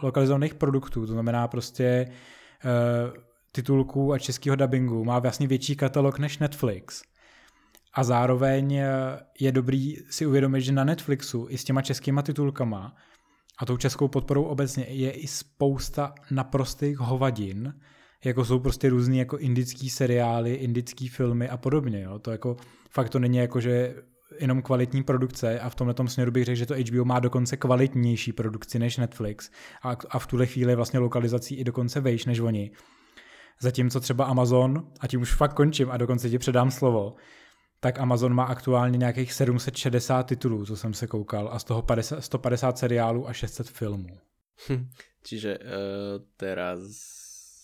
lokalizovaných 0.00 0.54
produktů, 0.54 1.06
to 1.06 1.12
znamená 1.12 1.48
prostě 1.48 2.06
uh, 2.08 3.16
titulků 3.52 4.12
a 4.12 4.18
českého 4.18 4.56
dubbingu, 4.56 5.04
má 5.04 5.18
vlastně 5.18 5.46
větší 5.46 5.76
katalog 5.76 6.18
než 6.18 6.38
Netflix. 6.38 7.02
A 7.98 8.04
zároveň 8.04 8.74
eh, 8.74 8.86
je 9.40 9.52
dobrý 9.52 9.96
si 10.10 10.26
uvědomit, 10.26 10.60
že 10.60 10.72
na 10.72 10.84
Netflixu 10.84 11.46
i 11.50 11.58
s 11.58 11.64
těma 11.64 11.82
českýma 11.82 12.22
titulkama 12.22 12.96
a 13.58 13.66
tou 13.66 13.76
českou 13.76 14.08
podporou 14.08 14.42
obecně 14.42 14.84
je 14.88 15.10
i 15.10 15.26
spousta 15.26 16.14
naprostých 16.30 16.98
hovadin, 16.98 17.74
jako 18.24 18.44
jsou 18.44 18.58
prostě 18.58 18.88
různý 18.88 19.18
jako 19.18 19.38
indický 19.38 19.90
seriály, 19.90 20.54
indický 20.54 21.08
filmy 21.08 21.48
a 21.48 21.56
podobně. 21.56 22.02
Jo. 22.02 22.18
To 22.18 22.30
jako 22.30 22.56
fakt 22.90 23.10
to 23.10 23.18
není 23.18 23.38
jako, 23.38 23.60
že 23.60 23.94
jenom 24.40 24.62
kvalitní 24.62 25.02
produkce 25.02 25.60
a 25.60 25.70
v 25.70 25.74
tomhle 25.74 25.94
směru 26.06 26.30
bych 26.30 26.44
řekl, 26.44 26.58
že 26.58 26.66
to 26.66 26.74
HBO 26.74 27.04
má 27.04 27.20
dokonce 27.20 27.56
kvalitnější 27.56 28.32
produkci 28.32 28.78
než 28.78 28.96
Netflix 28.96 29.50
a, 29.82 29.96
a 30.10 30.18
v 30.18 30.26
tuhle 30.26 30.46
chvíli 30.46 30.74
vlastně 30.74 30.98
lokalizací 30.98 31.54
i 31.54 31.64
dokonce 31.64 32.00
vejš 32.00 32.24
než 32.24 32.40
oni. 32.40 32.70
Zatímco 33.60 34.00
třeba 34.00 34.24
Amazon, 34.24 34.86
a 35.00 35.06
tím 35.06 35.20
už 35.20 35.34
fakt 35.34 35.54
končím 35.54 35.90
a 35.90 35.96
dokonce 35.96 36.30
ti 36.30 36.38
předám 36.38 36.70
slovo, 36.70 37.16
tak 37.80 37.98
Amazon 37.98 38.34
má 38.34 38.44
aktuálně 38.44 38.98
nějakých 38.98 39.32
760 39.32 40.22
titulů, 40.22 40.66
co 40.66 40.76
jsem 40.76 40.94
se 40.94 41.06
koukal, 41.06 41.48
a 41.52 41.58
z 41.58 41.64
toho 41.64 41.82
50, 41.82 42.20
150 42.20 42.78
seriálů 42.78 43.28
a 43.28 43.32
600 43.32 43.68
filmů. 43.68 44.18
Hm, 44.68 44.90
čiže 45.22 45.58
uh, 45.58 45.64
teraz... 46.36 46.80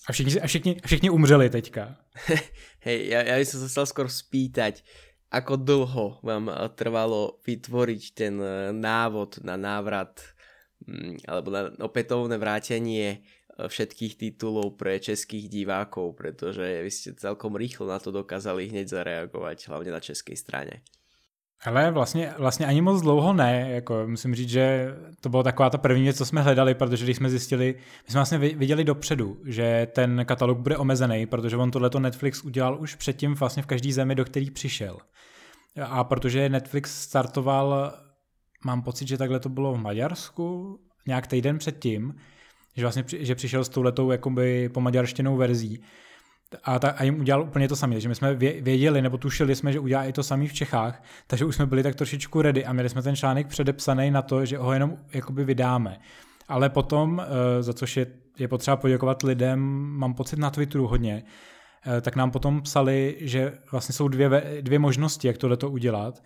A 0.09 0.13
všichni, 0.13 0.41
a, 0.41 0.47
všichni, 0.47 0.77
všichni 0.85 1.11
umřeli 1.11 1.51
teďka. 1.51 1.97
Hej, 2.85 3.09
ja, 3.09 3.25
ja 3.25 3.41
by 3.41 3.47
som 3.49 3.65
sa 3.65 3.69
chcel 3.73 3.87
skôr 3.89 4.09
spýtať, 4.13 4.85
ako 5.33 5.59
dlho 5.59 6.07
vám 6.23 6.53
eh, 6.53 6.69
trvalo 6.79 7.43
vytvoriť 7.43 8.03
ten 8.15 8.37
eh, 8.39 8.71
návod 8.71 9.43
na 9.43 9.57
návrat 9.59 10.23
hm, 10.87 11.25
alebo 11.27 11.49
na 11.51 11.63
opätovné 11.83 12.39
vrátenie 12.39 13.25
všetkých 13.55 14.17
titulov 14.17 14.75
pre 14.75 14.99
českých 14.99 15.49
divákov, 15.49 16.19
pretože 16.19 16.83
vy 16.83 16.91
ste 16.91 17.11
celkom 17.15 17.55
rýchlo 17.55 17.87
na 17.87 17.99
to 17.99 18.11
dokázali 18.11 18.69
hneď 18.69 18.89
zareagovat, 18.89 19.59
hlavně 19.69 19.91
na 19.91 20.01
české 20.01 20.37
straně. 20.37 20.83
Ale 21.65 21.91
vlastně, 21.91 22.35
vlastně 22.39 22.67
ani 22.67 22.81
moc 22.81 23.03
dlouho 23.03 23.33
ne, 23.33 23.71
jako 23.71 24.05
musím 24.07 24.35
říct, 24.35 24.49
že 24.49 24.95
to 25.21 25.29
bylo 25.29 25.43
taková 25.43 25.71
ta 25.71 25.79
první 25.79 26.03
věc, 26.03 26.19
co 26.19 26.27
jsme 26.27 26.43
hledali, 26.43 26.75
protože 26.75 27.05
když 27.05 27.17
jsme 27.17 27.31
zjistili, 27.31 27.75
my 28.07 28.11
jsme 28.11 28.19
vlastně 28.19 28.39
viděli 28.39 28.85
dopředu, 28.85 29.39
že 29.47 29.89
ten 29.93 30.25
katalog 30.25 30.59
bude 30.59 30.77
omezený, 30.77 31.27
protože 31.27 31.57
on 31.57 31.71
tohleto 31.71 32.01
Netflix 32.01 32.45
udělal 32.45 32.81
už 32.81 32.95
předtím 32.95 33.35
vlastně 33.35 33.63
v 33.63 33.67
každý 33.67 33.93
zemi, 33.93 34.15
do 34.15 34.25
kterých 34.25 34.53
přišel. 34.53 34.99
A 35.83 36.05
protože 36.05 36.49
Netflix 36.49 37.03
startoval, 37.03 37.93
mám 38.65 38.83
pocit, 38.83 39.09
že 39.09 39.19
takhle 39.19 39.41
to 39.41 39.49
bylo 39.49 39.75
v 39.75 39.79
Maďarsku, 39.79 40.79
nějak 41.07 41.27
týden 41.27 41.59
předtím, 41.59 42.15
že 42.77 42.85
vlastně 42.85 43.05
že 43.19 43.35
přišel 43.35 43.65
s 43.65 43.69
touhletou 43.69 44.11
jakoby 44.11 44.69
pomaďarštěnou 44.69 45.37
verzí 45.37 45.83
a, 46.63 46.79
ta, 46.79 46.91
a 46.91 47.05
jim 47.05 47.21
udělal 47.21 47.43
úplně 47.43 47.69
to 47.69 47.77
samé, 47.77 48.01
že 48.01 48.09
my 48.09 48.15
jsme 48.15 48.35
věděli 48.35 49.03
nebo 49.03 49.19
tušili 49.19 49.57
jsme, 49.57 49.73
že 49.73 49.81
udělá 49.81 50.05
i 50.05 50.13
to 50.13 50.23
samý 50.23 50.49
v 50.49 50.53
Čechách, 50.53 51.03
takže 51.27 51.45
už 51.45 51.57
jsme 51.57 51.67
byli 51.67 51.83
tak 51.83 51.95
trošičku 51.95 52.43
ready 52.43 52.65
a 52.65 52.73
měli 52.73 52.89
jsme 52.89 53.03
ten 53.03 53.17
článek 53.17 53.47
předepsaný 53.47 54.11
na 54.11 54.23
to, 54.23 54.45
že 54.45 54.59
ho 54.59 54.73
jenom 54.73 54.97
jakoby 55.13 55.45
vydáme. 55.45 55.99
Ale 56.49 56.71
potom, 56.71 57.23
eh, 57.23 57.63
za 57.63 57.73
což 57.73 57.97
je, 57.97 58.07
je 58.39 58.49
potřeba 58.49 58.77
poděkovat 58.77 59.23
lidem, 59.23 59.61
mám 59.99 60.15
pocit 60.15 60.39
na 60.39 60.51
Twitteru 60.51 60.87
hodně, 60.87 61.23
eh, 61.87 62.01
tak 62.01 62.17
nám 62.17 62.31
potom 62.31 62.63
psali, 62.63 63.17
že 63.21 63.53
vlastně 63.73 63.93
jsou 63.93 64.09
dvě, 64.09 64.61
dvě 64.61 64.79
možnosti, 64.79 65.29
jak 65.29 65.39
tohle 65.39 65.57
to 65.57 65.71
udělat. 65.71 66.23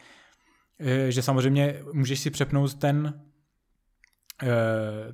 Eh, 0.81 1.13
že 1.13 1.23
samozřejmě 1.23 1.81
můžeš 1.93 2.21
si 2.21 2.31
přepnout 2.31 2.75
ten 2.75 3.21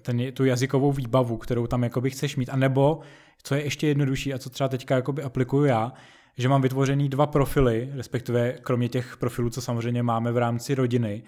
ten, 0.01 0.33
tu 0.33 0.45
jazykovou 0.45 0.93
výbavu, 0.93 1.37
kterou 1.37 1.67
tam 1.67 1.83
jakoby 1.83 2.11
chceš 2.11 2.37
mít, 2.37 2.51
a 2.51 2.57
nebo, 2.57 3.01
co 3.43 3.55
je 3.55 3.65
ještě 3.65 3.87
jednodušší 3.87 4.35
a 4.35 4.39
co 4.39 4.51
třeba 4.51 4.69
teďka 4.69 4.95
jakoby 4.95 5.23
aplikuju 5.23 5.65
já, 5.65 5.93
že 6.39 6.49
mám 6.49 6.63
vytvořený 6.63 7.09
dva 7.09 7.27
profily, 7.27 7.91
respektive 7.95 8.53
kromě 8.53 8.89
těch 8.89 9.17
profilů, 9.17 9.51
co 9.51 9.61
samozřejmě 9.61 10.03
máme 10.03 10.33
v 10.33 10.39
rámci 10.39 10.75
rodiny, 10.75 11.23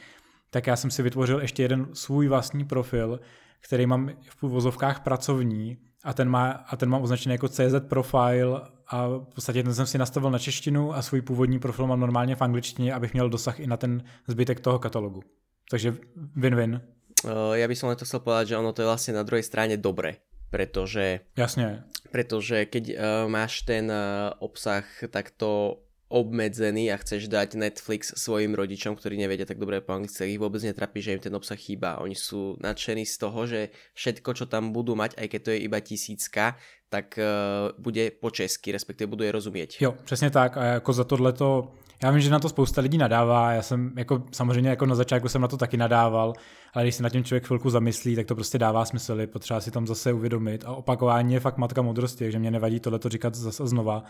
tak 0.50 0.66
já 0.66 0.76
jsem 0.76 0.90
si 0.90 1.02
vytvořil 1.02 1.40
ještě 1.40 1.62
jeden 1.62 1.86
svůj 1.92 2.28
vlastní 2.28 2.64
profil, 2.64 3.20
který 3.60 3.86
mám 3.86 4.10
v 4.28 4.42
vozovkách 4.42 5.00
pracovní 5.00 5.78
a 6.04 6.14
ten, 6.14 6.28
má, 6.28 6.50
a 6.50 6.76
ten 6.76 6.88
mám 6.88 7.02
označený 7.02 7.32
jako 7.32 7.48
CZ 7.48 7.74
profile 7.88 8.60
a 8.88 9.08
v 9.08 9.34
podstatě 9.34 9.62
ten 9.62 9.74
jsem 9.74 9.86
si 9.86 9.98
nastavil 9.98 10.30
na 10.30 10.38
češtinu 10.38 10.94
a 10.94 11.02
svůj 11.02 11.22
původní 11.22 11.58
profil 11.58 11.86
mám 11.86 12.00
normálně 12.00 12.36
v 12.36 12.42
angličtině, 12.42 12.94
abych 12.94 13.12
měl 13.12 13.28
dosah 13.28 13.60
i 13.60 13.66
na 13.66 13.76
ten 13.76 14.02
zbytek 14.28 14.60
toho 14.60 14.78
katalogu. 14.78 15.22
Takže 15.70 15.96
win-win. 16.36 16.80
Ja 17.24 17.66
by 17.66 17.74
som 17.76 17.88
len 17.88 17.96
to 17.96 18.04
chcel 18.04 18.20
povedať, 18.20 18.52
že 18.52 18.58
ono 18.60 18.76
to 18.76 18.82
je 18.84 18.90
vlastne 18.90 19.14
na 19.16 19.24
druhej 19.24 19.46
strane 19.46 19.80
dobre, 19.80 20.20
pretože... 20.52 21.24
Jasne. 21.36 21.88
Pretože 22.12 22.68
keď 22.70 22.84
uh, 22.92 22.96
máš 23.28 23.64
ten 23.66 23.90
uh, 23.90 24.32
obsah 24.40 24.84
takto 25.10 25.80
obmedzený 26.06 26.94
a 26.94 27.00
chceš 27.02 27.26
dať 27.26 27.58
Netflix 27.58 28.14
svojim 28.14 28.54
rodičom, 28.54 28.94
ktorí 28.94 29.18
nevedia 29.18 29.42
tak 29.42 29.58
dobre 29.58 29.82
po 29.82 29.90
anglicky, 29.90 30.22
tak 30.22 30.30
ich 30.30 30.38
vôbec 30.38 30.62
netrapí, 30.62 31.02
že 31.02 31.18
im 31.18 31.22
ten 31.22 31.34
obsah 31.34 31.58
chýba. 31.58 31.98
Oni 31.98 32.14
sú 32.14 32.54
nadšení 32.62 33.02
z 33.02 33.16
toho, 33.18 33.40
že 33.42 33.74
všetko, 33.98 34.30
čo 34.38 34.44
tam 34.46 34.70
budú 34.70 34.94
mať, 34.94 35.18
aj 35.18 35.26
keď 35.26 35.40
to 35.42 35.50
je 35.50 35.58
iba 35.66 35.78
tisícka, 35.82 36.54
tak 36.86 37.18
uh, 37.18 37.74
bude 37.74 38.14
po 38.22 38.30
česky, 38.30 38.70
respektive 38.70 39.10
budú 39.10 39.26
je 39.26 39.34
rozumieť. 39.34 39.70
Jo, 39.82 39.98
přesně 40.04 40.30
tak 40.30 40.56
a 40.56 40.64
jako 40.64 40.92
za 40.92 41.04
tohleto, 41.04 41.74
já 42.02 42.10
vím, 42.10 42.20
že 42.20 42.30
na 42.30 42.38
to 42.38 42.48
spousta 42.48 42.80
lidí 42.80 42.98
nadává, 42.98 43.52
já 43.52 43.62
jsem 43.62 43.92
jako 43.96 44.22
samozřejmě 44.32 44.70
jako 44.70 44.86
na 44.86 44.94
začátku 44.94 45.28
jsem 45.28 45.42
na 45.42 45.48
to 45.48 45.56
taky 45.56 45.76
nadával, 45.76 46.32
ale 46.74 46.84
když 46.84 46.94
se 46.94 47.02
na 47.02 47.08
tím 47.08 47.24
člověk 47.24 47.46
chvilku 47.46 47.70
zamyslí, 47.70 48.16
tak 48.16 48.26
to 48.26 48.34
prostě 48.34 48.58
dává 48.58 48.84
smysl, 48.84 49.20
je 49.20 49.26
potřeba 49.26 49.60
si 49.60 49.70
tam 49.70 49.86
zase 49.86 50.12
uvědomit 50.12 50.64
a 50.64 50.72
opakování 50.72 51.34
je 51.34 51.40
fakt 51.40 51.58
matka 51.58 51.82
modrosti, 51.82 52.24
takže 52.24 52.38
mě 52.38 52.50
nevadí 52.50 52.80
tohleto 52.80 53.08
říkat 53.08 53.34
zase 53.34 53.66
znova, 53.66 54.04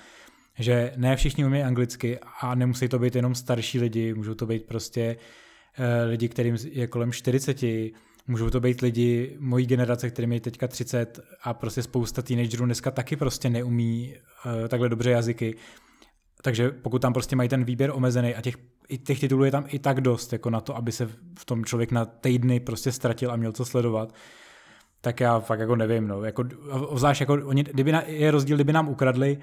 že 0.58 0.92
ne 0.96 1.16
všichni 1.16 1.44
umí 1.44 1.62
anglicky 1.62 2.18
a 2.40 2.54
nemusí 2.54 2.88
to 2.88 2.98
být 2.98 3.16
jenom 3.16 3.34
starší 3.34 3.80
lidi, 3.80 4.14
můžou 4.14 4.34
to 4.34 4.46
být 4.46 4.64
prostě 4.64 5.16
uh, 5.78 6.10
lidi, 6.10 6.28
kterým 6.28 6.56
je 6.70 6.86
kolem 6.86 7.12
40, 7.12 7.62
můžou 8.26 8.50
to 8.50 8.60
být 8.60 8.80
lidi 8.80 9.36
mojí 9.38 9.66
generace, 9.66 10.10
kterým 10.10 10.32
je 10.32 10.40
teďka 10.40 10.68
30 10.68 11.20
a 11.42 11.54
prostě 11.54 11.82
spousta 11.82 12.22
teenagerů 12.22 12.64
dneska 12.64 12.90
taky 12.90 13.16
prostě 13.16 13.50
neumí 13.50 14.14
uh, 14.46 14.68
takhle 14.68 14.88
dobře 14.88 15.10
jazyky. 15.10 15.56
Takže 16.46 16.70
pokud 16.70 17.02
tam 17.02 17.12
prostě 17.12 17.36
mají 17.36 17.48
ten 17.48 17.64
výběr 17.64 17.90
omezený 17.94 18.34
a 18.34 18.40
těch, 18.40 18.56
těch 19.04 19.20
titulů 19.20 19.44
je 19.44 19.50
tam 19.50 19.64
i 19.68 19.78
tak 19.78 20.00
dost, 20.00 20.32
jako 20.32 20.50
na 20.50 20.60
to, 20.60 20.76
aby 20.76 20.92
se 20.92 21.06
v 21.38 21.44
tom 21.44 21.64
člověk 21.64 21.92
na 21.92 22.04
týdny 22.04 22.60
prostě 22.60 22.92
ztratil 22.92 23.30
a 23.30 23.36
měl 23.36 23.52
co 23.52 23.64
sledovat, 23.64 24.14
tak 25.00 25.20
já 25.20 25.40
fakt 25.40 25.60
jako 25.60 25.76
nevím, 25.76 26.08
no. 26.08 26.24
Jako, 26.24 26.44
zvlášť 26.94 27.20
jako, 27.20 27.32
oni, 27.44 27.62
kdyby 27.62 27.92
na, 27.92 28.02
je 28.06 28.30
rozdíl, 28.30 28.56
kdyby 28.56 28.72
nám 28.72 28.88
ukradli 28.88 29.38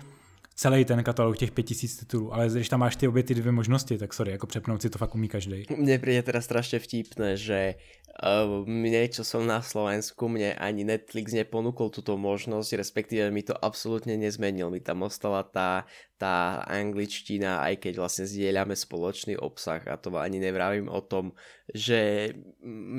celý 0.56 0.86
ten 0.86 1.04
katalog 1.04 1.38
těch 1.38 1.52
5000 1.52 1.98
titulů, 1.98 2.34
ale 2.34 2.50
když 2.50 2.70
tam 2.70 2.80
máš 2.80 2.96
ty 2.96 3.08
obě 3.08 3.24
ty 3.24 3.36
dvě 3.36 3.52
možnosti, 3.52 3.98
tak 3.98 4.14
sorry, 4.14 4.32
jako 4.32 4.48
přepnout 4.48 4.82
si 4.82 4.90
to 4.90 4.98
fakt 4.98 5.16
umí 5.16 5.30
každý. 5.30 5.66
Mne 5.74 5.98
príde 5.98 6.22
teraz 6.22 6.46
strašne 6.46 6.78
vtipné, 6.78 7.34
že 7.38 7.82
uh, 8.22 8.62
mne, 8.70 9.10
čo 9.10 9.26
som 9.26 9.42
na 9.42 9.66
Slovensku, 9.66 10.30
mne 10.30 10.54
ani 10.62 10.86
Netflix 10.86 11.34
neponúkol 11.34 11.90
túto 11.90 12.14
možnosť, 12.14 12.78
respektíve 12.78 13.34
mi 13.34 13.42
to 13.42 13.58
absolútne 13.58 14.14
nezmenil. 14.14 14.70
Mi 14.70 14.80
tam 14.80 15.02
ostala 15.02 15.42
tá, 15.42 15.90
tá 16.22 16.62
angličtina, 16.70 17.66
aj 17.66 17.90
keď 17.90 17.94
vlastne 17.98 18.26
zdieľame 18.30 18.78
spoločný 18.78 19.42
obsah 19.42 19.82
a 19.90 19.98
to 19.98 20.14
ani 20.16 20.38
nevravím 20.38 20.86
o 20.86 21.02
tom, 21.02 21.34
že 21.74 22.32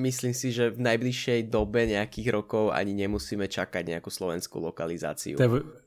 myslím 0.02 0.34
si, 0.34 0.50
že 0.50 0.74
v 0.74 0.82
najbližšej 0.82 1.54
dobe 1.54 1.86
nejakých 1.86 2.28
rokov 2.34 2.74
ani 2.74 2.98
nemusíme 3.06 3.46
čakať 3.46 3.94
nejakú 3.94 4.10
slovenskú 4.10 4.58
lokalizáciu. 4.58 5.38
To 5.38 5.46
je 5.46 5.83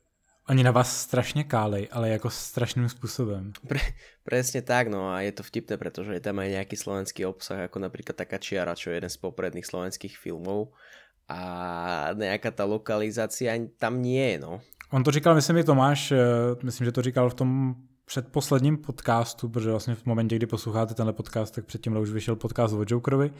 Oni 0.48 0.64
na 0.64 0.72
vás 0.72 0.88
strašne 1.04 1.44
kálej, 1.44 1.92
ale 1.92 2.16
jako 2.16 2.32
strašným 2.32 2.88
spôsobom. 2.88 3.52
Pre, 3.68 3.84
presne 4.24 4.64
tak, 4.64 4.88
no 4.88 5.12
a 5.12 5.20
je 5.20 5.36
to 5.36 5.44
vtipné, 5.44 5.76
pretože 5.76 6.16
je 6.16 6.24
tam 6.24 6.40
aj 6.40 6.56
nejaký 6.56 6.76
slovenský 6.80 7.28
obsah, 7.28 7.68
ako 7.68 7.84
napríklad 7.84 8.16
taká 8.16 8.40
Čiara, 8.40 8.72
čo 8.72 8.96
je 8.96 9.04
jeden 9.04 9.12
z 9.12 9.20
popredných 9.20 9.68
slovenských 9.68 10.16
filmov 10.16 10.72
a 11.28 11.40
nejaká 12.16 12.56
tá 12.56 12.64
lokalizácia 12.64 13.52
tam 13.76 14.00
nie 14.00 14.24
je, 14.24 14.38
no. 14.40 14.64
On 14.88 15.04
to 15.04 15.12
říkal, 15.12 15.36
myslím, 15.36 15.58
i 15.58 15.64
Tomáš, 15.64 16.12
eh, 16.12 16.18
myslím, 16.64 16.86
že 16.86 16.92
to 16.92 17.02
říkal 17.02 17.30
v 17.30 17.34
tom 17.34 17.76
předposledním 18.06 18.78
podcastu, 18.78 19.50
protože 19.50 19.72
vlastně 19.72 19.96
v 19.96 20.06
momentě, 20.06 20.36
kdy 20.36 20.46
posloucháte 20.48 20.94
tenhle 20.94 21.14
podcast, 21.14 21.56
tak 21.56 21.66
předtím 21.66 21.98
už 21.98 22.10
vyšel 22.10 22.36
podcast 22.36 22.74
o 22.74 22.86
Jokerovi, 22.88 23.32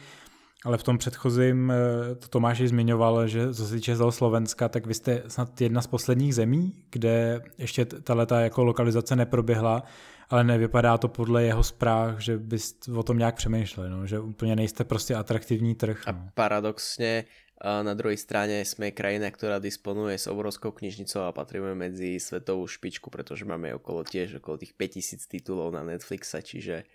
ale 0.64 0.78
v 0.78 0.82
tom 0.82 0.98
předchozím 0.98 1.70
eh, 1.70 2.14
to 2.14 2.28
Tomáš 2.28 2.58
zmiňoval, 2.58 3.26
že 3.26 3.54
co 3.54 3.66
se 3.66 3.74
týče 3.74 3.96
Slovenska, 4.10 4.68
tak 4.68 4.86
vy 4.86 4.94
jste 4.94 5.22
snad 5.28 5.60
jedna 5.60 5.82
z 5.82 5.86
posledních 5.86 6.34
zemí, 6.34 6.72
kde 6.90 7.42
ještě 7.58 7.84
ta 7.84 8.40
jako 8.40 8.64
lokalizace 8.64 9.16
neproběhla, 9.16 9.82
ale 10.30 10.44
nevypadá 10.44 10.98
to 10.98 11.08
podle 11.08 11.44
jeho 11.44 11.64
zpráv, 11.64 12.18
že 12.20 12.38
byste 12.38 12.92
o 12.92 13.02
tom 13.02 13.18
nějak 13.18 13.34
přemýšleli, 13.34 13.90
no, 13.90 14.06
že 14.06 14.20
úplně 14.20 14.56
nejste 14.56 14.84
prostě 14.84 15.14
atraktivní 15.14 15.74
trh. 15.74 16.02
No. 16.06 16.12
A 16.12 16.30
paradoxně 16.34 17.24
na 17.64 17.94
druhej 17.98 18.14
strane 18.14 18.62
sme 18.62 18.94
krajina, 18.94 19.34
ktorá 19.34 19.58
disponuje 19.58 20.14
s 20.14 20.30
obrovskou 20.30 20.70
knižnicou 20.70 21.26
a 21.26 21.34
patríme 21.34 21.74
medzi 21.74 22.22
svetovú 22.22 22.70
špičku, 22.70 23.10
pretože 23.10 23.42
máme 23.42 23.74
okolo 23.74 24.06
tiež 24.06 24.38
okolo 24.38 24.62
tých 24.62 24.78
5000 24.78 25.26
titulov 25.26 25.74
na 25.74 25.82
Netflixe, 25.82 26.38
čiže 26.38 26.86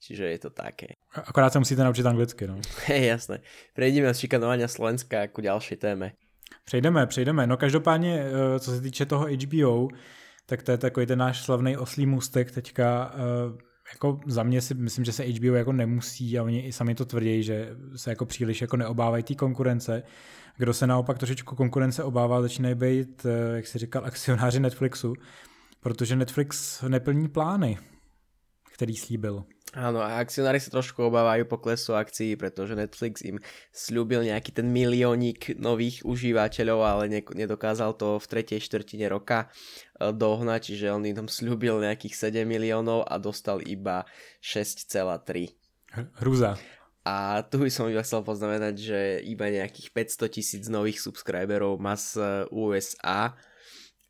Čiže 0.00 0.24
je 0.24 0.38
to 0.38 0.50
také. 0.50 0.94
Akorát 1.16 1.52
sa 1.52 1.58
musíte 1.58 1.80
naučiť 1.80 2.04
anglicky, 2.04 2.44
no. 2.46 2.60
Hej, 2.88 3.16
jasné. 3.16 3.36
Prejdeme 3.72 4.12
od 4.12 4.16
šikanovania 4.16 4.68
Slovenska 4.68 5.26
ku 5.32 5.40
ďalšej 5.40 5.76
téme. 5.80 6.12
Přejdeme, 6.64 7.06
přejdeme. 7.06 7.46
No 7.46 7.56
každopádně, 7.56 8.24
eh, 8.24 8.60
co 8.60 8.70
se 8.70 8.80
týče 8.80 9.06
toho 9.06 9.26
HBO, 9.26 9.88
tak 10.46 10.62
to 10.62 10.70
je 10.70 10.78
takový 10.78 11.06
ten 11.06 11.18
náš 11.18 11.42
slavný 11.42 11.76
oslý 11.76 12.06
můstek 12.06 12.50
teďka. 12.50 13.14
Eh, 13.14 13.66
jako 13.92 14.20
za 14.26 14.42
mě 14.42 14.60
si 14.60 14.74
myslím, 14.74 15.04
že 15.04 15.12
se 15.12 15.24
HBO 15.24 15.54
jako 15.54 15.72
nemusí 15.72 16.38
a 16.38 16.42
oni 16.42 16.60
i 16.60 16.72
sami 16.72 16.94
to 16.94 17.04
tvrdí, 17.04 17.42
že 17.42 17.70
se 17.96 18.10
jako 18.10 18.26
příliš 18.26 18.60
jako 18.60 18.76
neobávají 18.76 19.22
té 19.22 19.34
konkurence. 19.34 20.02
Kdo 20.56 20.74
se 20.74 20.86
naopak 20.86 21.18
trošičku 21.18 21.56
konkurence 21.56 22.04
obává, 22.04 22.42
začínají 22.42 22.74
být, 22.74 23.26
eh, 23.26 23.56
jak 23.56 23.66
si 23.66 23.78
říkal, 23.78 24.04
akcionáři 24.04 24.60
Netflixu, 24.60 25.14
protože 25.80 26.16
Netflix 26.16 26.82
neplní 26.82 27.28
plány, 27.28 27.78
který 28.72 28.96
slíbil. 28.96 29.44
Áno, 29.74 29.98
a 29.98 30.22
akcionári 30.22 30.62
sa 30.62 30.70
trošku 30.70 31.10
obávajú 31.10 31.42
poklesu 31.50 31.98
akcií, 31.98 32.38
pretože 32.38 32.78
Netflix 32.78 33.18
im 33.26 33.42
slúbil 33.74 34.22
nejaký 34.22 34.54
ten 34.54 34.70
miliónik 34.70 35.58
nových 35.58 36.06
užívateľov, 36.06 36.80
ale 36.86 37.04
ne- 37.10 37.34
nedokázal 37.34 37.98
to 37.98 38.22
v 38.22 38.26
tretej 38.30 38.62
štvrtine 38.62 39.10
roka 39.10 39.50
e, 39.98 40.14
dohnať, 40.14 40.70
čiže 40.70 40.94
on 40.94 41.02
im 41.02 41.18
tam 41.18 41.26
slúbil 41.26 41.82
nejakých 41.82 42.14
7 42.14 42.46
miliónov 42.46 43.10
a 43.10 43.18
dostal 43.18 43.58
iba 43.66 44.06
6,3. 44.38 45.50
Hrúza. 46.22 46.54
A 47.06 47.42
tu 47.46 47.62
by 47.62 47.70
som 47.70 47.90
iba 47.90 48.06
chcel 48.06 48.22
poznamenať, 48.22 48.74
že 48.78 49.00
iba 49.26 49.50
nejakých 49.50 49.90
500 49.90 50.30
tisíc 50.30 50.64
nových 50.70 51.02
subscriberov 51.02 51.78
má 51.78 51.94
z 51.98 52.18
USA, 52.50 53.34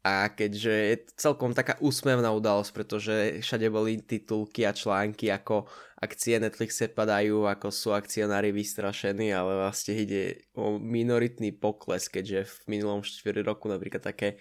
a 0.07 0.31
keďže 0.31 0.71
je 0.71 0.97
celkom 1.19 1.51
taká 1.51 1.75
úsmevná 1.83 2.31
udalosť, 2.31 2.71
pretože 2.71 3.15
všade 3.43 3.67
boli 3.75 3.99
titulky 3.99 4.63
a 4.63 4.71
články, 4.71 5.35
ako 5.35 5.67
akcie 5.99 6.39
Netflixe 6.39 6.87
padajú, 6.87 7.51
ako 7.51 7.75
sú 7.75 7.91
akcionári 7.91 8.55
vystrašení, 8.55 9.35
ale 9.35 9.59
vlastne 9.59 9.99
ide 9.99 10.47
o 10.55 10.79
minoritný 10.79 11.51
pokles, 11.51 12.07
keďže 12.07 12.47
v 12.47 12.79
minulom 12.79 13.03
4 13.03 13.43
roku 13.43 13.67
napríklad 13.67 14.07
také 14.07 14.39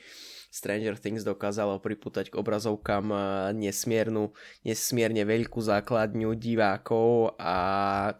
Stranger 0.53 1.01
Things 1.01 1.25
dokázalo 1.25 1.81
priputať 1.81 2.29
k 2.29 2.37
obrazovkám 2.37 3.09
nesmiernu, 3.57 4.37
nesmierne 4.61 5.25
veľkú 5.25 5.59
základňu 5.65 6.31
divákov 6.37 7.33
a 7.41 7.57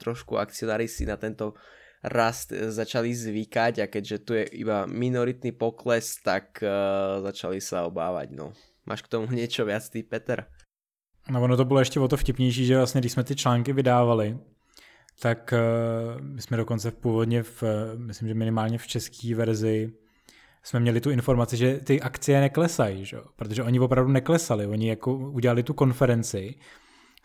trošku 0.01 0.41
akcionári 0.41 0.89
si 0.89 1.05
na 1.05 1.15
tento 1.15 1.53
rast 2.05 2.53
začali 2.53 3.15
zvykať 3.15 3.79
a 3.79 3.85
keďže 3.87 4.17
tu 4.19 4.33
je 4.33 4.45
iba 4.61 4.85
minoritný 4.85 5.51
pokles, 5.51 6.21
tak 6.23 6.61
uh, 6.61 7.21
začali 7.21 7.61
sa 7.61 7.85
obávať. 7.85 8.31
No. 8.31 8.53
Máš 8.85 9.01
k 9.01 9.11
tomu 9.11 9.27
niečo 9.33 9.65
viac 9.65 9.89
ty, 9.89 10.03
Peter? 10.03 10.45
No 11.29 11.41
ono 11.41 11.57
to 11.57 11.65
bylo 11.65 11.79
ještě 11.79 11.99
o 11.99 12.07
to 12.07 12.17
vtipnější, 12.17 12.65
že 12.65 12.77
vlastně 12.77 13.01
když 13.01 13.11
jsme 13.11 13.23
ty 13.23 13.35
články 13.35 13.73
vydávali, 13.73 14.37
tak 15.19 15.53
uh, 15.53 16.21
my 16.21 16.41
jsme 16.41 16.57
dokonce 16.57 16.91
v 16.91 16.95
původně, 16.95 17.43
v, 17.43 17.63
myslím, 17.97 18.27
že 18.27 18.33
minimálně 18.33 18.77
v 18.77 18.87
české 18.87 19.35
verzi, 19.35 19.93
jsme 20.63 20.79
měli 20.79 21.01
tu 21.01 21.09
informaci, 21.09 21.57
že 21.57 21.77
ty 21.77 22.01
akcie 22.01 22.41
neklesají, 22.41 23.05
že? 23.05 23.17
protože 23.35 23.63
oni 23.63 23.79
opravdu 23.79 24.11
neklesali. 24.11 24.67
Oni 24.67 24.89
jako 24.89 25.15
udělali 25.17 25.63
tu 25.63 25.73
konferenci 25.73 26.55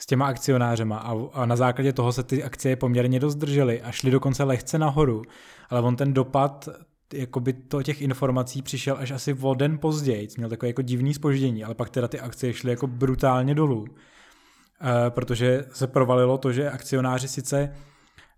s 0.00 0.06
těma 0.06 0.26
akcionářema 0.26 0.98
a, 0.98 1.14
a 1.32 1.46
na 1.46 1.56
základě 1.56 1.92
toho 1.92 2.12
se 2.12 2.22
ty 2.22 2.44
akcie 2.44 2.76
poměrně 2.76 3.20
dost 3.20 3.34
držely 3.34 3.82
a 3.82 3.92
šly 3.92 4.10
dokonce 4.10 4.44
lehce 4.44 4.78
nahoru, 4.78 5.22
ale 5.70 5.80
on 5.80 5.96
ten 5.96 6.12
dopad 6.12 6.68
jakoby 7.12 7.52
to 7.52 7.82
těch 7.82 8.02
informací 8.02 8.62
přišel 8.62 8.96
až 8.98 9.10
asi 9.10 9.34
o 9.34 9.54
den 9.54 9.78
později, 9.78 10.28
měl 10.36 10.48
takové 10.48 10.68
jako 10.68 10.82
divný 10.82 11.14
spoždění, 11.14 11.64
ale 11.64 11.74
pak 11.74 11.90
teda 11.90 12.08
ty 12.08 12.20
akcie 12.20 12.52
šly 12.52 12.70
jako 12.70 12.86
brutálně 12.86 13.54
dolů, 13.54 13.86
e, 13.86 15.10
protože 15.10 15.64
se 15.72 15.86
provalilo 15.86 16.38
to, 16.38 16.52
že 16.52 16.70
akcionáři 16.70 17.28
sice 17.28 17.74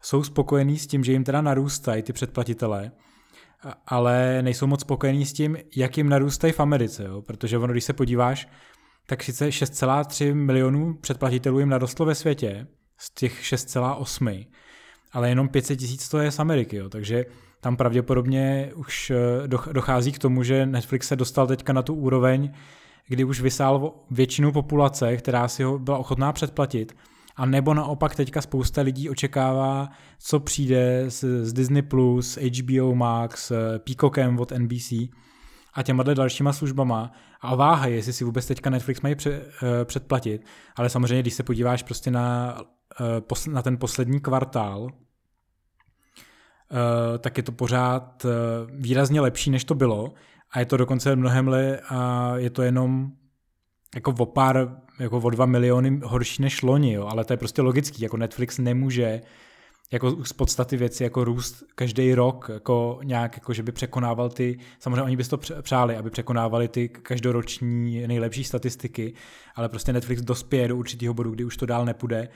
jsou 0.00 0.24
spokojení 0.24 0.78
s 0.78 0.86
tím, 0.86 1.04
že 1.04 1.12
jim 1.12 1.24
teda 1.24 1.40
narůstají 1.40 2.02
ty 2.02 2.12
předplatitelé, 2.12 2.92
ale 3.86 4.42
nejsou 4.42 4.66
moc 4.66 4.80
spokojení 4.80 5.26
s 5.26 5.32
tím, 5.32 5.56
jak 5.76 5.96
jim 5.96 6.08
narůstají 6.08 6.52
v 6.52 6.60
Americe, 6.60 7.04
jo? 7.04 7.22
protože 7.22 7.58
ono, 7.58 7.72
když 7.72 7.84
se 7.84 7.92
podíváš, 7.92 8.48
tak 9.06 9.22
sice 9.22 9.48
6,3 9.48 10.34
milionů 10.34 10.94
předplatitelů 10.94 11.58
jim 11.58 11.68
narostlo 11.68 12.06
ve 12.06 12.14
světě, 12.14 12.66
z 12.96 13.10
těch 13.10 13.42
6,8, 13.42 14.46
ale 15.12 15.28
jenom 15.28 15.48
500 15.48 15.78
tisíc 15.78 16.08
to 16.08 16.18
je 16.18 16.30
z 16.30 16.38
Ameriky, 16.38 16.76
jo, 16.76 16.88
takže 16.88 17.24
tam 17.60 17.76
pravděpodobně 17.76 18.72
už 18.74 19.10
eh, 19.10 19.48
dochází 19.72 20.12
k 20.12 20.18
tomu, 20.18 20.42
že 20.42 20.66
Netflix 20.66 21.08
se 21.08 21.16
dostal 21.16 21.46
teďka 21.46 21.72
na 21.72 21.82
tu 21.82 21.94
úroveň, 21.94 22.52
kdy 23.08 23.24
už 23.24 23.40
vysál 23.40 23.94
většinu 24.10 24.52
populace, 24.52 25.16
která 25.16 25.48
si 25.48 25.62
ho 25.62 25.78
byla 25.78 25.98
ochotná 25.98 26.32
předplatit. 26.32 26.96
A 27.36 27.46
nebo 27.46 27.74
naopak 27.74 28.14
teďka 28.14 28.40
spousta 28.40 28.82
lidí 28.82 29.10
očekává, 29.10 29.88
co 30.18 30.40
přijde 30.40 31.04
z, 31.08 31.52
Disney+, 31.52 31.82
Plus, 31.82 32.38
HBO 32.38 32.94
Max, 32.94 33.52
Peacockem 33.78 34.38
od 34.38 34.52
NBC 34.58 34.92
a 35.72 35.82
těma 35.82 36.02
dalšíma 36.02 36.52
službama. 36.52 37.12
A 37.40 37.54
váhají, 37.54 37.94
jestli 37.94 38.12
si 38.12 38.24
vůbec 38.24 38.46
teďka 38.46 38.70
Netflix 38.70 39.00
mají 39.00 39.14
pře, 39.14 39.40
uh, 39.40 39.44
předplatit. 39.84 40.46
Ale 40.76 40.88
samozřejmě, 40.88 41.22
když 41.22 41.34
se 41.34 41.42
podíváš 41.42 41.82
prostě 41.82 42.10
na, 42.10 42.56
uh, 43.00 43.54
na 43.54 43.62
ten 43.62 43.78
poslední 43.78 44.20
kvartál, 44.20 44.82
uh, 44.82 44.90
tak 47.18 47.36
je 47.36 47.42
to 47.42 47.52
pořád 47.52 48.24
uh, 48.24 48.30
výrazně 48.70 49.20
lepší, 49.20 49.50
než 49.50 49.64
to 49.64 49.74
bylo. 49.74 50.12
A 50.50 50.58
je 50.58 50.66
to 50.66 50.76
dokonce 50.76 51.16
mnohem 51.16 51.48
le 51.48 51.80
a 51.88 52.32
je 52.36 52.50
to 52.50 52.62
jenom 52.62 53.12
jako 53.94 54.14
o 54.18 54.26
pár, 54.26 54.76
jako 54.98 55.18
o 55.18 55.30
dva 55.30 55.46
miliony 55.46 56.00
horší 56.04 56.42
než 56.42 56.62
loni, 56.62 56.92
jo, 56.92 57.06
ale 57.06 57.24
to 57.24 57.32
je 57.32 57.36
prostě 57.36 57.62
logický, 57.62 58.02
jako 58.02 58.16
Netflix 58.16 58.58
nemůže 58.58 59.20
jako 59.92 60.24
z 60.24 60.32
podstaty 60.32 60.76
věci 60.76 61.02
jako 61.02 61.24
růst 61.24 61.64
každý 61.74 62.14
rok, 62.14 62.50
jako 62.52 63.00
nějak, 63.02 63.36
jako 63.36 63.52
že 63.52 63.62
by 63.62 63.72
překonával 63.72 64.30
ty, 64.30 64.58
samozřejmě 64.78 65.02
oni 65.02 65.16
by 65.16 65.24
to 65.24 65.38
přáli, 65.62 65.96
aby 65.96 66.10
překonávali 66.10 66.68
ty 66.68 66.88
každoroční 66.88 68.06
nejlepší 68.06 68.44
statistiky, 68.44 69.14
ale 69.54 69.68
prostě 69.68 69.92
Netflix 69.92 70.22
dospěje 70.22 70.68
do 70.68 70.76
určitého 70.76 71.14
bodu, 71.14 71.30
kdy 71.30 71.44
už 71.44 71.56
to 71.56 71.66
dál 71.66 71.84
nepůjde 71.84 72.28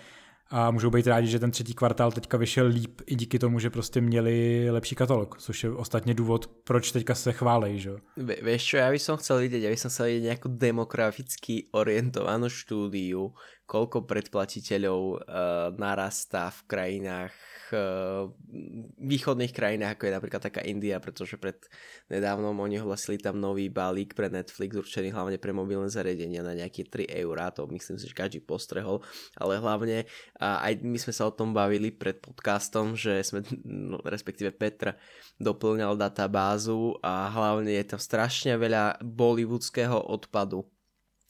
a 0.51 0.71
můžou 0.71 0.91
být 0.91 1.07
rádi, 1.07 1.27
že 1.27 1.39
ten 1.39 1.51
třetí 1.51 1.75
kvartál 1.75 2.13
teďka 2.13 2.37
vyšel 2.37 2.67
líp 2.67 3.01
i 3.07 3.15
díky 3.15 3.39
tomu, 3.39 3.59
že 3.59 3.71
prostě 3.71 4.01
měli 4.01 4.67
lepší 4.71 4.95
katalog, 4.95 5.39
což 5.39 5.65
je 5.65 5.71
ostatně 5.71 6.15
důvod, 6.15 6.47
proč 6.65 6.93
teďka 6.93 7.15
se 7.15 7.33
chválej, 7.33 7.79
že? 7.79 7.91
Vieš 8.17 8.63
čo, 8.65 8.77
ja 8.79 8.89
by 8.91 8.99
som 8.99 9.19
chcel 9.19 9.43
vidieť, 9.43 9.63
ja 9.67 9.71
by 9.75 9.79
som 9.79 9.91
chcel 9.91 10.07
vidieť 10.07 10.25
nejakú 10.31 10.49
demograficky 10.55 11.67
orientovanú 11.75 12.47
štúdiu, 12.47 13.35
koľko 13.67 14.07
predplatiteľov 14.07 15.01
uh, 15.03 15.19
narastá 15.75 16.55
v 16.55 16.61
krajinách 16.71 17.35
uh, 17.75 18.31
východných 19.03 19.51
krajinách, 19.51 19.99
ako 19.99 20.07
je 20.07 20.17
napríklad 20.17 20.43
taká 20.47 20.63
India, 20.63 21.03
pretože 21.03 21.35
pred 21.35 21.59
nedávnom 22.07 22.55
oni 22.55 22.79
hlasili 22.79 23.19
tam 23.19 23.43
nový 23.43 23.67
balík 23.67 24.15
pre 24.15 24.31
Netflix, 24.31 24.79
určený 24.79 25.11
hlavne 25.11 25.43
pre 25.43 25.51
mobilné 25.51 25.91
zariadenia 25.91 26.47
na 26.47 26.55
nejaké 26.55 26.87
3 26.87 27.11
eurá, 27.27 27.51
to 27.51 27.67
myslím 27.75 27.99
si, 27.99 28.07
že 28.07 28.15
každý 28.15 28.39
postrehol, 28.39 29.03
ale 29.35 29.59
hlavne 29.59 30.07
uh, 30.39 30.63
aj 30.63 30.87
my 30.87 30.99
sme 31.03 31.13
sa 31.13 31.27
o 31.27 31.35
tom 31.35 31.51
bavili 31.51 31.91
pred 31.91 32.23
podcastom, 32.23 32.95
že 32.95 33.19
sme, 33.27 33.43
no, 33.67 33.99
respektíve 34.07 34.55
Petr 34.55 34.95
doplňal 35.43 35.99
databázu 35.99 36.95
a 37.03 37.27
hlavne 37.35 37.75
je 37.75 37.85
tam 37.85 37.99
strašne 37.99 38.55
veľa 38.55 39.03
bollywoodského 39.03 40.07
odpadu 40.07 40.63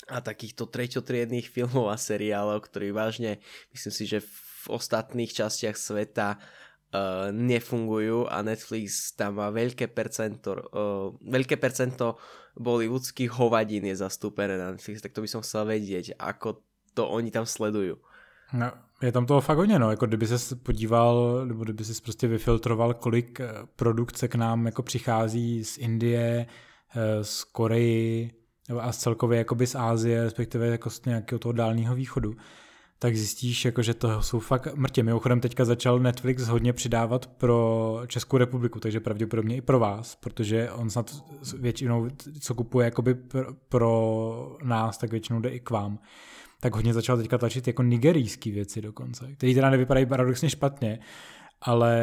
a 0.07 0.21
takýchto 0.21 0.71
treťotriedných 0.71 1.51
filmov 1.51 1.91
a 1.91 1.99
seriálov, 1.99 2.63
ktorí 2.69 2.95
vážne, 2.95 3.43
myslím 3.75 3.93
si, 3.95 4.05
že 4.07 4.19
v 4.23 4.67
ostatných 4.71 5.33
častiach 5.33 5.75
sveta 5.75 6.39
uh, 6.39 7.35
nefungujú 7.35 8.31
a 8.31 8.43
Netflix 8.43 9.15
tam 9.19 9.43
má 9.43 9.51
veľké 9.51 9.91
percento, 9.91 10.51
uh, 10.55 11.11
veľké 11.27 11.59
percento 11.59 12.21
bollywoodských 12.55 13.31
hovadín 13.35 13.85
je 13.91 13.99
zastúpené 13.99 14.55
na 14.57 14.73
Netflix, 14.73 15.03
tak 15.03 15.13
to 15.13 15.23
by 15.23 15.29
som 15.29 15.43
chcel 15.43 15.67
vedieť, 15.67 16.15
ako 16.17 16.63
to 16.95 17.03
oni 17.05 17.35
tam 17.35 17.45
sledujú. 17.45 17.99
No, 18.55 18.71
je 19.03 19.13
tam 19.13 19.27
toho 19.27 19.41
fakt 19.41 19.59
hodně, 19.59 19.79
no, 19.79 19.91
jako 19.91 20.07
kdyby 20.07 20.27
se 20.27 20.57
podíval, 20.57 21.43
nebo 21.47 21.65
kdyby 21.65 21.85
si 21.85 22.03
prostě 22.03 22.29
vyfiltroval, 22.29 22.95
kolik 22.95 23.41
eh, 23.41 23.51
produkce 23.77 24.29
k 24.29 24.35
nám 24.35 24.67
jako 24.67 24.83
přichází 24.83 25.65
z 25.65 25.79
Indie, 25.79 26.47
z 27.23 27.45
Koreji, 27.45 28.31
a 28.81 28.93
celkově 28.93 29.39
jakoby 29.39 29.67
z 29.67 29.75
Ázie, 29.75 30.25
respektive 30.25 30.67
jako 30.67 30.91
z 30.91 31.05
nějakého 31.05 31.39
toho 31.39 31.53
dálního 31.53 31.95
východu, 31.95 32.37
tak 32.99 33.17
zjistíš, 33.17 33.65
jako, 33.65 33.83
že 33.83 33.95
to 33.95 34.23
jsou 34.23 34.41
fakt 34.41 34.75
mrtě. 34.75 35.03
Mimochodem 35.03 35.41
teďka 35.41 35.65
začal 35.65 35.99
Netflix 35.99 36.43
hodně 36.47 36.73
přidávat 36.73 37.27
pro 37.27 38.01
Českou 38.07 38.37
republiku, 38.37 38.81
takže 38.81 39.01
pravděpodobně 39.01 39.57
i 39.57 39.61
pro 39.61 39.79
vás, 39.79 40.17
protože 40.17 40.71
on 40.71 40.91
snad 40.91 41.11
většinou, 41.59 42.09
co 42.41 42.55
kupuje 42.55 42.85
jakoby 42.85 43.17
pro, 43.69 44.57
nás, 44.63 44.99
tak 44.99 45.11
většinou 45.11 45.41
jde 45.41 45.49
i 45.49 45.61
k 45.61 45.71
vám. 45.71 45.99
Tak 46.61 46.75
hodně 46.75 46.95
začal 46.95 47.17
teďka 47.17 47.39
tlačit 47.39 47.67
jako 47.67 47.83
nigerijský 47.83 48.51
věci 48.51 48.81
dokonce, 48.81 49.33
které 49.35 49.55
teda 49.55 49.71
nevypadají 49.71 50.07
paradoxně 50.07 50.51
špatně, 50.51 50.99
ale 51.61 52.01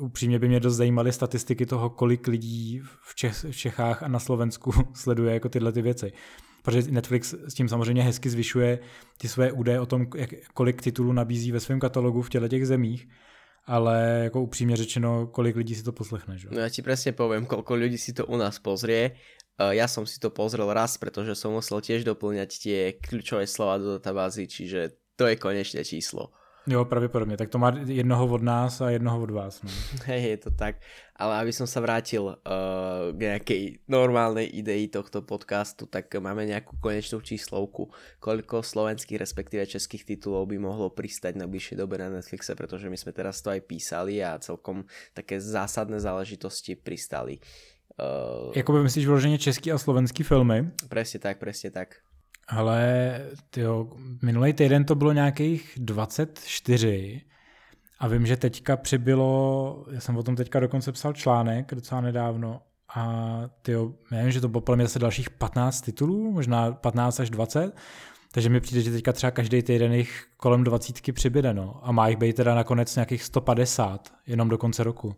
upřímně 0.00 0.38
by 0.38 0.48
mě 0.48 0.60
dost 0.60 0.76
zajímaly 0.76 1.12
statistiky 1.12 1.66
toho, 1.66 1.90
kolik 1.90 2.26
lidí 2.26 2.82
v, 3.02 3.14
Čech, 3.14 3.44
v 3.50 3.56
Čechách 3.56 4.02
a 4.02 4.08
na 4.08 4.18
Slovensku 4.18 4.72
sleduje 4.94 5.34
jako 5.34 5.48
tyhle 5.48 5.72
ty 5.72 5.82
věci. 5.82 6.12
Protože 6.62 6.82
Netflix 6.90 7.34
s 7.48 7.54
tím 7.54 7.68
samozřejmě 7.68 8.02
hezky 8.02 8.30
zvyšuje 8.30 8.78
ty 9.18 9.28
své 9.28 9.52
údaje 9.52 9.80
o 9.80 9.86
tom, 9.86 10.06
jak, 10.16 10.30
kolik 10.54 10.82
titulů 10.82 11.12
nabízí 11.12 11.52
ve 11.52 11.60
svém 11.60 11.80
katalogu 11.80 12.22
v 12.22 12.30
těchto 12.30 12.48
těch 12.48 12.66
zemích, 12.66 13.08
ale 13.64 14.20
jako 14.24 14.42
upřímně 14.42 14.76
řečeno, 14.76 15.26
kolik 15.26 15.56
lidí 15.56 15.74
si 15.74 15.82
to 15.82 15.92
poslechne. 15.92 16.38
Že? 16.38 16.48
No 16.50 16.60
já 16.60 16.68
ti 16.68 16.82
přesně 16.82 17.12
povím, 17.12 17.46
kolik 17.46 17.70
lidí 17.70 17.98
si 17.98 18.12
to 18.12 18.26
u 18.26 18.36
nás 18.36 18.58
pozrie. 18.58 19.10
Ja 19.60 19.84
som 19.92 20.08
si 20.08 20.16
to 20.16 20.32
pozrel 20.32 20.72
raz, 20.72 20.96
pretože 20.96 21.36
som 21.36 21.52
musel 21.52 21.84
tiež 21.84 22.08
doplňať 22.08 22.50
tie 22.56 22.80
kľúčové 22.96 23.44
slova 23.44 23.76
do 23.76 24.00
databázy, 24.00 24.48
čiže 24.48 24.96
to 25.20 25.28
je 25.28 25.36
konečné 25.36 25.84
číslo. 25.84 26.32
Jo, 26.66 26.84
pravděpodobně. 26.84 27.36
Tak 27.36 27.48
to 27.48 27.58
má 27.58 27.72
jednoho 27.84 28.26
od 28.26 28.42
nás 28.42 28.80
a 28.80 28.90
jednoho 28.90 29.22
od 29.22 29.30
vás. 29.30 29.62
No. 29.62 29.70
Hej, 30.04 30.22
je 30.22 30.36
to 30.36 30.50
tak. 30.50 30.76
Ale 31.16 31.36
aby 31.36 31.52
som 31.52 31.68
sa 31.68 31.84
vrátil 31.84 32.32
uh, 32.32 32.36
k 33.12 33.18
nejakej 33.20 33.84
normálnej 33.84 34.48
idei 34.48 34.88
tohto 34.88 35.20
podcastu, 35.20 35.84
tak 35.84 36.08
máme 36.16 36.48
nejakú 36.48 36.80
konečnú 36.80 37.20
číslovku, 37.20 37.92
koľko 38.24 38.64
slovenských 38.64 39.20
respektíve 39.20 39.68
českých 39.68 40.16
titulov 40.16 40.48
by 40.48 40.56
mohlo 40.56 40.88
pristať 40.88 41.36
na 41.36 41.44
bližšej 41.44 41.76
dobe 41.76 42.00
na 42.00 42.08
Netflixe, 42.08 42.56
pretože 42.56 42.88
my 42.88 42.96
sme 42.96 43.12
teraz 43.12 43.44
to 43.44 43.52
aj 43.52 43.60
písali 43.68 44.24
a 44.24 44.40
celkom 44.40 44.88
také 45.12 45.36
zásadné 45.36 46.00
záležitosti 46.00 46.72
pristali. 46.72 47.36
Uh, 48.00 48.56
Jakoby 48.56 48.82
myslíš 48.82 49.06
vyloženě 49.06 49.38
český 49.38 49.72
a 49.72 49.78
slovenský 49.78 50.22
filmy? 50.24 50.72
Presne 50.88 51.20
tak, 51.20 51.36
presne 51.36 51.68
tak. 51.68 52.00
Ale 52.50 53.20
tyjo, 53.50 53.88
minulý 54.22 54.52
týden 54.52 54.84
to 54.84 54.94
bylo 54.94 55.12
nějakých 55.12 55.72
24 55.76 57.20
a 57.98 58.08
vím, 58.08 58.26
že 58.26 58.36
teďka 58.36 58.76
přibylo, 58.76 59.84
já 59.90 60.00
jsem 60.00 60.16
o 60.16 60.22
tom 60.22 60.36
teďka 60.36 60.60
dokonce 60.60 60.92
psal 60.92 61.12
článek 61.12 61.74
docela 61.74 62.00
nedávno 62.00 62.62
a 62.94 63.40
tyjo, 63.62 63.92
nevím, 64.10 64.32
že 64.32 64.40
to 64.40 64.48
bylo 64.48 64.60
podle 64.60 64.84
zase 64.84 64.98
dalších 64.98 65.30
15 65.30 65.80
titulů, 65.80 66.32
možná 66.32 66.72
15 66.72 67.20
až 67.20 67.30
20, 67.30 67.76
takže 68.32 68.48
mi 68.48 68.60
přijde, 68.60 68.80
že 68.80 68.90
teďka 68.90 69.12
třeba 69.12 69.30
každý 69.30 69.62
týden 69.62 69.92
jich 69.92 70.26
kolem 70.36 70.64
20 70.64 71.12
přibyde, 71.12 71.54
no. 71.54 71.80
A 71.82 71.92
má 71.92 72.08
jich 72.08 72.18
být 72.18 72.36
teda 72.36 72.54
nakonec 72.54 72.96
nějakých 72.96 73.22
150, 73.22 74.12
jenom 74.26 74.48
do 74.48 74.58
konce 74.58 74.84
roku 74.84 75.14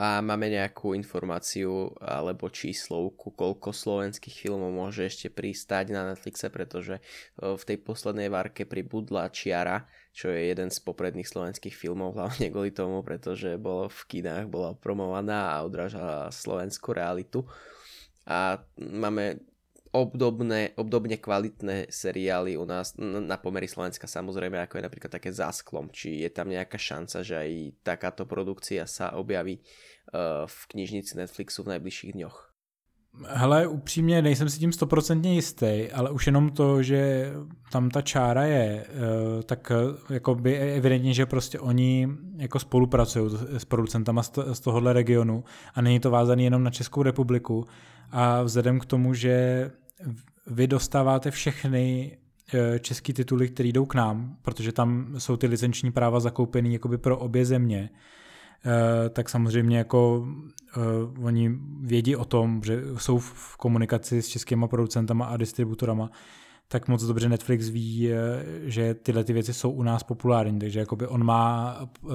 a 0.00 0.24
máme 0.24 0.48
nejakú 0.48 0.96
informáciu 0.96 1.92
alebo 2.00 2.48
číslovku, 2.48 3.36
koľko 3.36 3.76
slovenských 3.76 4.32
filmov 4.32 4.72
môže 4.72 5.04
ešte 5.04 5.28
pristať 5.28 5.92
na 5.92 6.08
Netflixe, 6.08 6.48
pretože 6.48 7.04
v 7.36 7.60
tej 7.60 7.76
poslednej 7.84 8.32
várke 8.32 8.64
pribudla 8.64 9.28
Čiara, 9.28 9.84
čo 10.16 10.32
je 10.32 10.48
jeden 10.48 10.72
z 10.72 10.80
popredných 10.80 11.28
slovenských 11.28 11.76
filmov, 11.76 12.14
hlavne 12.16 12.48
kvôli 12.48 12.72
tomu, 12.72 13.04
pretože 13.04 13.60
bolo 13.60 13.92
v 13.92 14.00
kinách, 14.08 14.48
bola 14.48 14.72
promovaná 14.72 15.52
a 15.52 15.68
odrážala 15.68 16.32
slovenskú 16.32 16.96
realitu. 16.96 17.44
A 18.24 18.56
máme 18.80 19.49
obdobné, 19.90 20.74
obdobne 20.78 21.18
kvalitné 21.18 21.90
seriály 21.90 22.54
u 22.54 22.62
nás 22.62 22.94
na 22.98 23.34
pomery 23.38 23.66
Slovenska 23.66 24.06
samozrejme, 24.06 24.58
ako 24.62 24.78
je 24.78 24.86
napríklad 24.86 25.10
také 25.10 25.34
Zasklom. 25.34 25.90
Či 25.90 26.22
je 26.22 26.30
tam 26.30 26.50
nejaká 26.50 26.78
šanca, 26.78 27.26
že 27.26 27.34
aj 27.34 27.50
takáto 27.82 28.22
produkcia 28.26 28.86
sa 28.86 29.14
objaví 29.18 29.58
uh, 30.14 30.46
v 30.46 30.60
knižnici 30.74 31.18
Netflixu 31.18 31.66
v 31.66 31.78
najbližších 31.78 32.14
dňoch? 32.14 32.49
Hele, 33.26 33.66
upřímně 33.66 34.22
nejsem 34.22 34.48
si 34.48 34.58
tím 34.58 34.72
stoprocentně 34.72 35.34
jistý, 35.34 35.88
ale 35.92 36.10
už 36.10 36.26
jenom 36.26 36.50
to, 36.50 36.82
že 36.82 37.30
tam 37.72 37.90
ta 37.90 38.02
čára 38.02 38.44
je, 38.44 38.86
eh, 38.88 39.42
tak 39.42 39.72
eh, 39.74 40.14
jako 40.14 40.34
by 40.34 40.58
evidentně, 40.58 41.14
že 41.14 41.26
prostě 41.26 41.60
oni 41.60 42.08
jako 42.36 42.58
spolupracují 42.58 43.38
s 43.58 43.64
producentama 43.64 44.22
z 44.52 44.60
tohohle 44.60 44.92
regionu 44.92 45.44
a 45.74 45.82
není 45.82 46.00
to 46.00 46.10
vázaný 46.10 46.44
jenom 46.44 46.62
na 46.62 46.70
Českou 46.70 47.02
republiku. 47.02 47.66
A 48.10 48.42
vzhledem 48.42 48.80
k 48.80 48.84
tomu, 48.84 49.14
že 49.14 49.70
vy 50.46 50.66
dostáváte 50.66 51.30
všechny 51.30 52.16
eh, 52.54 52.78
český 52.78 53.12
tituly, 53.12 53.48
které 53.48 53.68
jdou 53.68 53.86
k 53.86 53.94
nám, 53.94 54.36
protože 54.42 54.72
tam 54.72 55.14
jsou 55.18 55.36
ty 55.36 55.46
licenční 55.46 55.92
práva 55.92 56.20
zakoupený 56.20 56.72
jakoby 56.72 56.98
pro 56.98 57.18
obě 57.18 57.44
země, 57.44 57.90
tak 59.10 59.28
samozřejmě 59.28 59.78
jako 59.78 60.26
uh, 60.76 61.26
oni 61.26 61.50
vědí 61.80 62.16
o 62.16 62.24
tom, 62.24 62.62
že 62.64 62.82
jsou 62.98 63.18
v 63.18 63.56
komunikaci 63.56 64.22
s 64.22 64.28
českýma 64.28 64.68
producentama 64.68 65.24
a 65.24 65.36
distributorama, 65.36 66.10
tak 66.68 66.88
moc 66.88 67.04
dobře 67.04 67.28
Netflix 67.28 67.68
ví, 67.68 68.10
že 68.62 68.94
tyhle 68.94 69.24
ty 69.24 69.32
věci 69.32 69.54
jsou 69.54 69.70
u 69.70 69.82
nás 69.82 70.02
populární, 70.02 70.58
takže 70.58 70.80
jakoby 70.80 71.06
on 71.06 71.24
má 71.24 71.76
uh, 72.02 72.12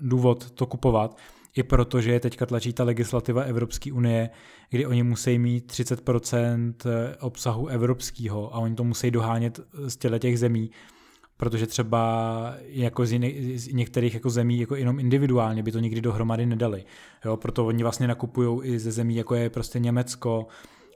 důvod 0.00 0.50
to 0.50 0.66
kupovat 0.66 1.18
i 1.56 1.62
proto, 1.62 2.00
že 2.00 2.12
je 2.12 2.20
teďka 2.20 2.46
tlačí 2.46 2.72
ta 2.72 2.84
legislativa 2.84 3.42
Evropské 3.42 3.92
unie, 3.92 4.30
kdy 4.70 4.86
oni 4.86 5.02
musí 5.02 5.38
mít 5.38 5.72
30% 5.72 6.74
obsahu 7.20 7.66
evropského 7.66 8.54
a 8.54 8.58
oni 8.58 8.74
to 8.74 8.84
musí 8.84 9.10
dohánět 9.10 9.60
z 9.86 9.96
těchto 9.96 10.18
těch 10.18 10.38
zemí, 10.38 10.70
protože 11.38 11.66
třeba 11.66 12.54
jako 12.66 13.06
z, 13.06 13.12
jiných, 13.12 13.60
z 13.60 13.72
některých 13.72 14.14
jako 14.14 14.30
zemí 14.30 14.60
jako 14.60 14.76
jenom 14.76 15.00
individuálně 15.00 15.62
by 15.62 15.72
to 15.72 15.78
nikdy 15.78 16.00
dohromady 16.00 16.46
nedali. 16.46 16.84
Jo, 17.24 17.36
proto 17.36 17.66
oni 17.66 17.82
vlastně 17.82 18.08
nakupují 18.08 18.60
i 18.62 18.78
ze 18.78 18.92
zemí, 18.92 19.16
jako 19.16 19.34
je 19.34 19.50
prostě 19.50 19.78
Německo. 19.78 20.46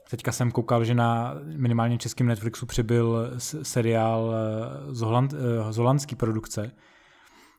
Teďka 0.09 0.31
jsem 0.31 0.51
koukal, 0.51 0.85
že 0.85 0.93
na 0.93 1.35
minimálně 1.55 1.97
českém 1.97 2.27
Netflixu 2.27 2.65
přibyl 2.65 3.31
seriál 3.63 4.33
eh, 4.33 4.93
z, 4.95 5.01
Holand, 5.01 5.33
eh, 5.33 5.73
z 5.73 5.77
holandský 5.77 6.15
produkce, 6.15 6.71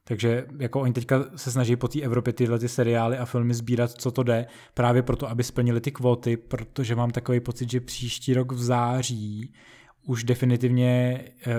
takže 0.04 0.46
jako 0.58 0.80
oni 0.80 0.92
teďka 0.92 1.24
se 1.36 1.52
snaží 1.52 1.76
po 1.76 1.88
té 1.88 2.00
Evropě 2.00 2.32
tyhle 2.32 2.58
ty 2.58 2.68
seriály 2.68 3.18
a 3.18 3.24
filmy 3.24 3.54
sbírat, 3.54 3.90
co 3.90 4.10
to 4.10 4.22
jde, 4.22 4.46
právě 4.74 5.02
proto, 5.02 5.30
aby 5.30 5.44
splnili 5.44 5.80
ty 5.80 5.90
kvóty, 5.90 6.36
protože 6.36 6.96
mám 6.96 7.10
takový 7.10 7.40
pocit, 7.40 7.70
že 7.70 7.80
příští 7.80 8.34
rok 8.34 8.52
v 8.52 8.62
září 8.62 9.52
už 10.06 10.24
definitivně 10.24 11.20
eh, 11.46 11.54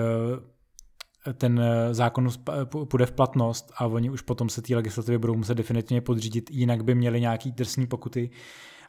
ten 1.34 1.60
zákon 1.90 2.28
půjde 2.88 3.06
v 3.06 3.12
platnost 3.12 3.72
a 3.76 3.86
oni 3.86 4.10
už 4.10 4.22
potom 4.22 4.48
se 4.48 4.62
té 4.62 4.76
legislativě 4.76 5.18
budou 5.18 5.34
muset 5.34 5.54
definitivně 5.54 6.00
podřídit, 6.00 6.50
jinak 6.50 6.84
by 6.84 6.94
měli 6.94 7.20
nějaký 7.20 7.52
drsný 7.52 7.86
pokuty 7.86 8.30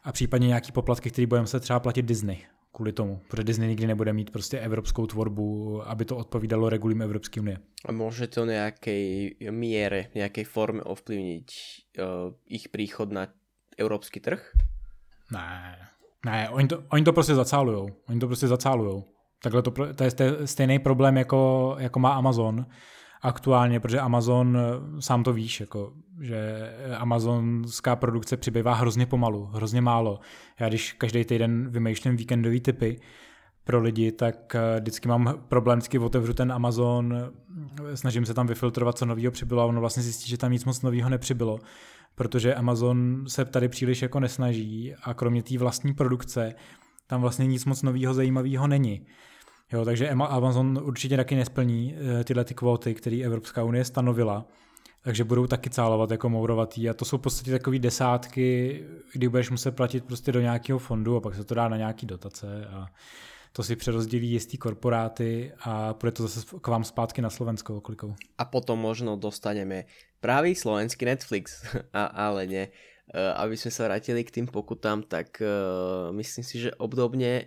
a 0.04 0.12
případně 0.12 0.48
nějaký 0.48 0.72
poplatky, 0.72 1.10
které 1.10 1.26
budeme 1.26 1.46
se 1.46 1.60
třeba 1.60 1.80
platit 1.80 2.02
Disney 2.02 2.38
kvůli 2.72 2.92
tomu, 2.92 3.20
protože 3.28 3.44
Disney 3.44 3.68
nikdy 3.68 3.86
nebude 3.86 4.12
mít 4.12 4.30
prostě 4.30 4.58
evropskou 4.58 5.06
tvorbu, 5.06 5.82
aby 5.88 6.04
to 6.04 6.16
odpovídalo 6.16 6.68
regulím 6.68 7.02
Evropské 7.02 7.40
unie. 7.40 7.58
A 7.84 7.92
může 7.92 8.26
to 8.26 8.44
nějaké 8.44 9.28
míře, 9.50 10.06
nějaké 10.14 10.44
formě 10.44 10.82
ovplyvnit 10.82 11.50
uh, 11.98 12.34
ich 12.46 12.68
příchod 12.68 13.12
na 13.12 13.26
evropský 13.78 14.20
trh? 14.20 14.50
Ne, 15.32 15.78
ne, 16.26 16.48
oni 16.50 16.68
to, 16.68 16.84
oni 16.88 17.04
to 17.04 17.12
prostě 17.12 17.34
zacálujou. 17.34 17.88
Oni 18.08 18.20
to 18.20 18.26
prostě 18.26 18.48
zacálujou. 18.48 19.04
Takhle 19.42 19.62
to, 19.62 19.70
to 19.70 20.04
je 20.04 20.10
stejný 20.44 20.78
problém, 20.78 21.16
jako, 21.16 21.74
jako 21.78 21.98
má 21.98 22.14
Amazon 22.14 22.66
aktuálně, 23.22 23.80
protože 23.80 24.00
Amazon, 24.00 24.58
sám 25.00 25.22
to 25.22 25.32
víš, 25.32 25.60
jako, 25.60 25.92
že 26.20 26.70
amazonská 26.98 27.96
produkce 27.96 28.36
přibývá 28.36 28.74
hrozně 28.74 29.06
pomalu, 29.06 29.44
hrozně 29.44 29.80
málo. 29.80 30.20
Já 30.60 30.68
když 30.68 30.92
každý 30.92 31.24
týden 31.24 31.68
vymýšlím 31.70 32.16
víkendový 32.16 32.60
typy 32.60 33.00
pro 33.64 33.80
lidi, 33.80 34.12
tak 34.12 34.54
eh, 34.54 34.80
vždycky 34.80 35.08
mám 35.08 35.34
problém, 35.48 35.78
vždycky 35.78 35.98
otevřu 35.98 36.34
ten 36.34 36.52
Amazon, 36.52 37.32
snažím 37.94 38.26
se 38.26 38.34
tam 38.34 38.46
vyfiltrovat, 38.46 38.98
co 38.98 39.06
nového 39.06 39.30
přibylo 39.32 39.62
a 39.62 39.66
ono 39.66 39.80
vlastně 39.80 40.02
zjistí, 40.02 40.28
že 40.28 40.38
tam 40.38 40.52
nic 40.52 40.64
moc 40.64 40.82
nového 40.82 41.10
nepřibylo, 41.10 41.58
protože 42.14 42.54
Amazon 42.54 43.24
se 43.28 43.44
tady 43.44 43.68
příliš 43.68 44.02
jako 44.02 44.20
nesnaží 44.20 44.94
a 45.02 45.14
kromě 45.14 45.42
té 45.42 45.58
vlastní 45.58 45.94
produkce 45.94 46.54
tam 47.08 47.20
vlastně 47.20 47.46
nic 47.46 47.64
moc 47.64 47.82
nového 47.82 48.14
zajímavého 48.14 48.66
není. 48.66 49.06
Jo, 49.72 49.84
takže 49.84 50.08
Amazon 50.08 50.80
určitě 50.82 51.16
taky 51.16 51.34
nesplní 51.34 51.94
eh, 52.20 52.24
tyhle 52.24 52.44
ty 52.44 52.54
kvóty, 52.54 52.94
které 52.94 53.22
Evropská 53.24 53.64
unie 53.64 53.84
stanovila, 53.84 54.46
takže 55.02 55.24
budou 55.24 55.46
taky 55.46 55.70
cálovat 55.70 56.10
jako 56.10 56.28
mourovatý 56.28 56.90
a 56.90 56.94
to 56.94 57.04
jsou 57.04 57.18
v 57.18 57.20
podstatě 57.20 57.50
takové 57.50 57.78
desátky, 57.78 58.80
kdy 59.12 59.28
budeš 59.28 59.50
muset 59.50 59.76
platit 59.76 60.04
prostě 60.04 60.32
do 60.32 60.40
nějakého 60.40 60.78
fondu 60.78 61.16
a 61.16 61.20
pak 61.20 61.34
se 61.34 61.44
to 61.44 61.54
dá 61.54 61.68
na 61.68 61.76
nějaký 61.76 62.06
dotace 62.06 62.66
a 62.66 62.86
to 63.52 63.62
si 63.62 63.76
přerozdělí 63.76 64.30
jistý 64.30 64.58
korporáty 64.58 65.52
a 65.60 65.94
bude 66.00 66.12
to 66.12 66.28
zase 66.28 66.56
k 66.60 66.66
vám 66.66 66.84
zpátky 66.84 67.22
na 67.22 67.30
Slovensko 67.30 67.76
oklikou. 67.76 68.14
A 68.38 68.44
potom 68.44 68.78
možno 68.78 69.16
dostaneme 69.16 69.84
právě 70.20 70.54
slovenský 70.56 71.04
Netflix, 71.04 71.62
a, 71.92 72.04
ale 72.04 72.46
ne. 72.46 72.68
Eh, 73.14 73.32
aby 73.32 73.56
jsme 73.56 73.70
se 73.70 73.84
vrátili 73.84 74.24
k 74.24 74.30
tým 74.30 74.46
pokutám, 74.46 75.02
tak 75.02 75.42
uh, 75.42 76.12
myslím 76.16 76.44
si, 76.44 76.58
že 76.58 76.74
obdobně 76.74 77.44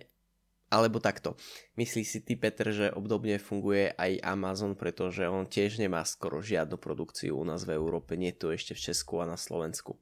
Alebo 0.72 1.04
takto. 1.04 1.36
Myslí 1.76 2.00
si 2.00 2.24
ty, 2.24 2.32
Petr, 2.32 2.72
že 2.72 2.96
obdobne 2.96 3.36
funguje 3.36 3.92
aj 3.92 4.24
Amazon, 4.24 4.72
pretože 4.72 5.28
on 5.28 5.44
tiež 5.44 5.76
nemá 5.76 6.00
skoro 6.08 6.40
žiadnu 6.40 6.80
produkciu 6.80 7.36
u 7.36 7.44
nás 7.44 7.68
v 7.68 7.76
Európe, 7.76 8.16
nie 8.16 8.32
to 8.32 8.48
ešte 8.48 8.72
v 8.72 8.80
Česku 8.80 9.20
a 9.20 9.28
na 9.28 9.36
Slovensku. 9.36 10.00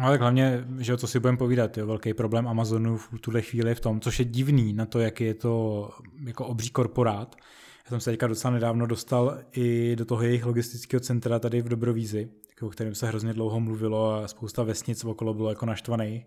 No 0.00 0.10
tak 0.10 0.20
hlavně, 0.20 0.64
že 0.78 0.96
co 0.96 1.06
si 1.06 1.20
budeme 1.20 1.38
povídat, 1.38 1.76
jo, 1.78 1.86
velký 1.86 2.14
problém 2.14 2.48
Amazonu 2.48 2.96
v 2.96 3.18
tuhle 3.20 3.42
chvíli 3.42 3.68
je 3.68 3.74
v 3.74 3.80
tom, 3.80 4.00
což 4.00 4.18
je 4.18 4.24
divný 4.24 4.72
na 4.72 4.86
to, 4.86 5.00
jak 5.00 5.20
je 5.20 5.34
to 5.34 5.90
jako 6.24 6.46
obří 6.46 6.70
korporát. 6.70 7.36
Já 7.84 7.88
jsem 7.88 8.00
se 8.00 8.10
teďka 8.10 8.26
docela 8.26 8.54
nedávno 8.54 8.86
dostal 8.86 9.38
i 9.52 9.96
do 9.96 10.04
toho 10.04 10.22
jejich 10.22 10.46
logistického 10.46 11.00
centra 11.00 11.38
tady 11.38 11.62
v 11.62 11.68
Dobrovízi, 11.68 12.28
o 12.62 12.68
kterém 12.68 12.94
se 12.94 13.06
hrozně 13.06 13.32
dlouho 13.32 13.60
mluvilo 13.60 14.14
a 14.14 14.28
spousta 14.28 14.62
vesnic 14.62 15.04
okolo 15.04 15.34
bylo 15.34 15.48
jako 15.48 15.66
naštvaných 15.66 16.26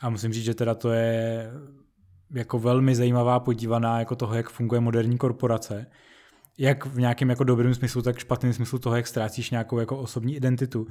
a 0.00 0.10
musím 0.10 0.32
říct, 0.32 0.44
že 0.44 0.54
teda 0.54 0.74
to 0.74 0.90
je 0.90 1.50
jako 2.30 2.58
velmi 2.58 2.94
zajímavá 2.94 3.40
podívaná 3.40 3.98
jako 3.98 4.16
toho, 4.16 4.34
jak 4.34 4.50
funguje 4.50 4.80
moderní 4.80 5.18
korporace. 5.18 5.86
Jak 6.58 6.86
v 6.86 6.98
nějakém 6.98 7.30
jako 7.30 7.44
dobrém 7.44 7.74
smyslu, 7.74 8.02
tak 8.02 8.18
špatném 8.18 8.52
smyslu 8.52 8.78
toho, 8.78 8.96
jak 8.96 9.06
ztrácíš 9.06 9.50
nějakou 9.50 9.78
jako 9.78 9.98
osobní 9.98 10.36
identitu. 10.36 10.86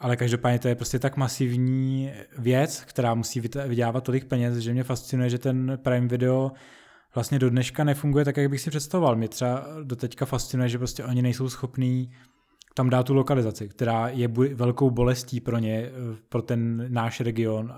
Ale 0.00 0.16
každopádně 0.16 0.58
to 0.58 0.68
je 0.68 0.74
prostě 0.74 0.98
tak 0.98 1.16
masivní 1.16 2.12
věc, 2.38 2.84
která 2.84 3.14
musí 3.14 3.40
vydělávat 3.40 4.04
tolik 4.04 4.24
peněz, 4.24 4.56
že 4.56 4.72
mě 4.72 4.84
fascinuje, 4.84 5.30
že 5.30 5.38
ten 5.38 5.78
Prime 5.82 6.08
Video 6.08 6.52
vlastně 7.14 7.38
do 7.38 7.50
dneška 7.50 7.84
nefunguje 7.84 8.24
tak, 8.24 8.36
jak 8.36 8.50
bych 8.50 8.60
si 8.60 8.70
představoval. 8.70 9.16
Mě 9.16 9.28
třeba 9.28 9.66
do 9.82 9.96
teďka 9.96 10.26
fascinuje, 10.26 10.68
že 10.68 10.78
prostě 10.78 11.04
oni 11.04 11.22
nejsou 11.22 11.48
schopní 11.48 12.12
tam 12.76 12.90
dát 12.90 13.06
tu 13.06 13.14
lokalizaci, 13.14 13.68
která 13.68 14.08
je 14.08 14.28
velkou 14.54 14.90
bolestí 14.90 15.40
pro 15.40 15.58
ně, 15.58 15.90
pro 16.28 16.42
ten 16.42 16.86
náš 16.88 17.20
region 17.20 17.72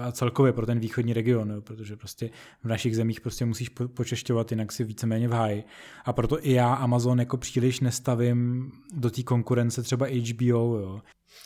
a 0.00 0.12
celkově 0.12 0.52
pro 0.52 0.66
ten 0.66 0.78
východní 0.80 1.12
region, 1.12 1.62
protože 1.62 1.96
prostě 1.96 2.30
v 2.62 2.68
našich 2.68 2.96
zemích 2.96 3.20
prostě 3.20 3.44
musíš 3.44 3.68
po, 3.68 3.88
počešťovat, 3.88 4.50
jinak 4.50 4.72
si 4.72 4.84
víceméně 4.84 5.28
v 5.28 5.32
háji. 5.32 5.64
A 6.04 6.12
proto 6.12 6.46
i 6.46 6.52
já 6.52 6.74
Amazon 6.74 7.20
jako 7.20 7.36
příliš 7.36 7.80
nestavím 7.80 8.72
do 8.94 9.10
té 9.10 9.22
konkurence 9.22 9.82
třeba 9.82 10.06
HBO. 10.06 10.76
Jo. 10.78 11.00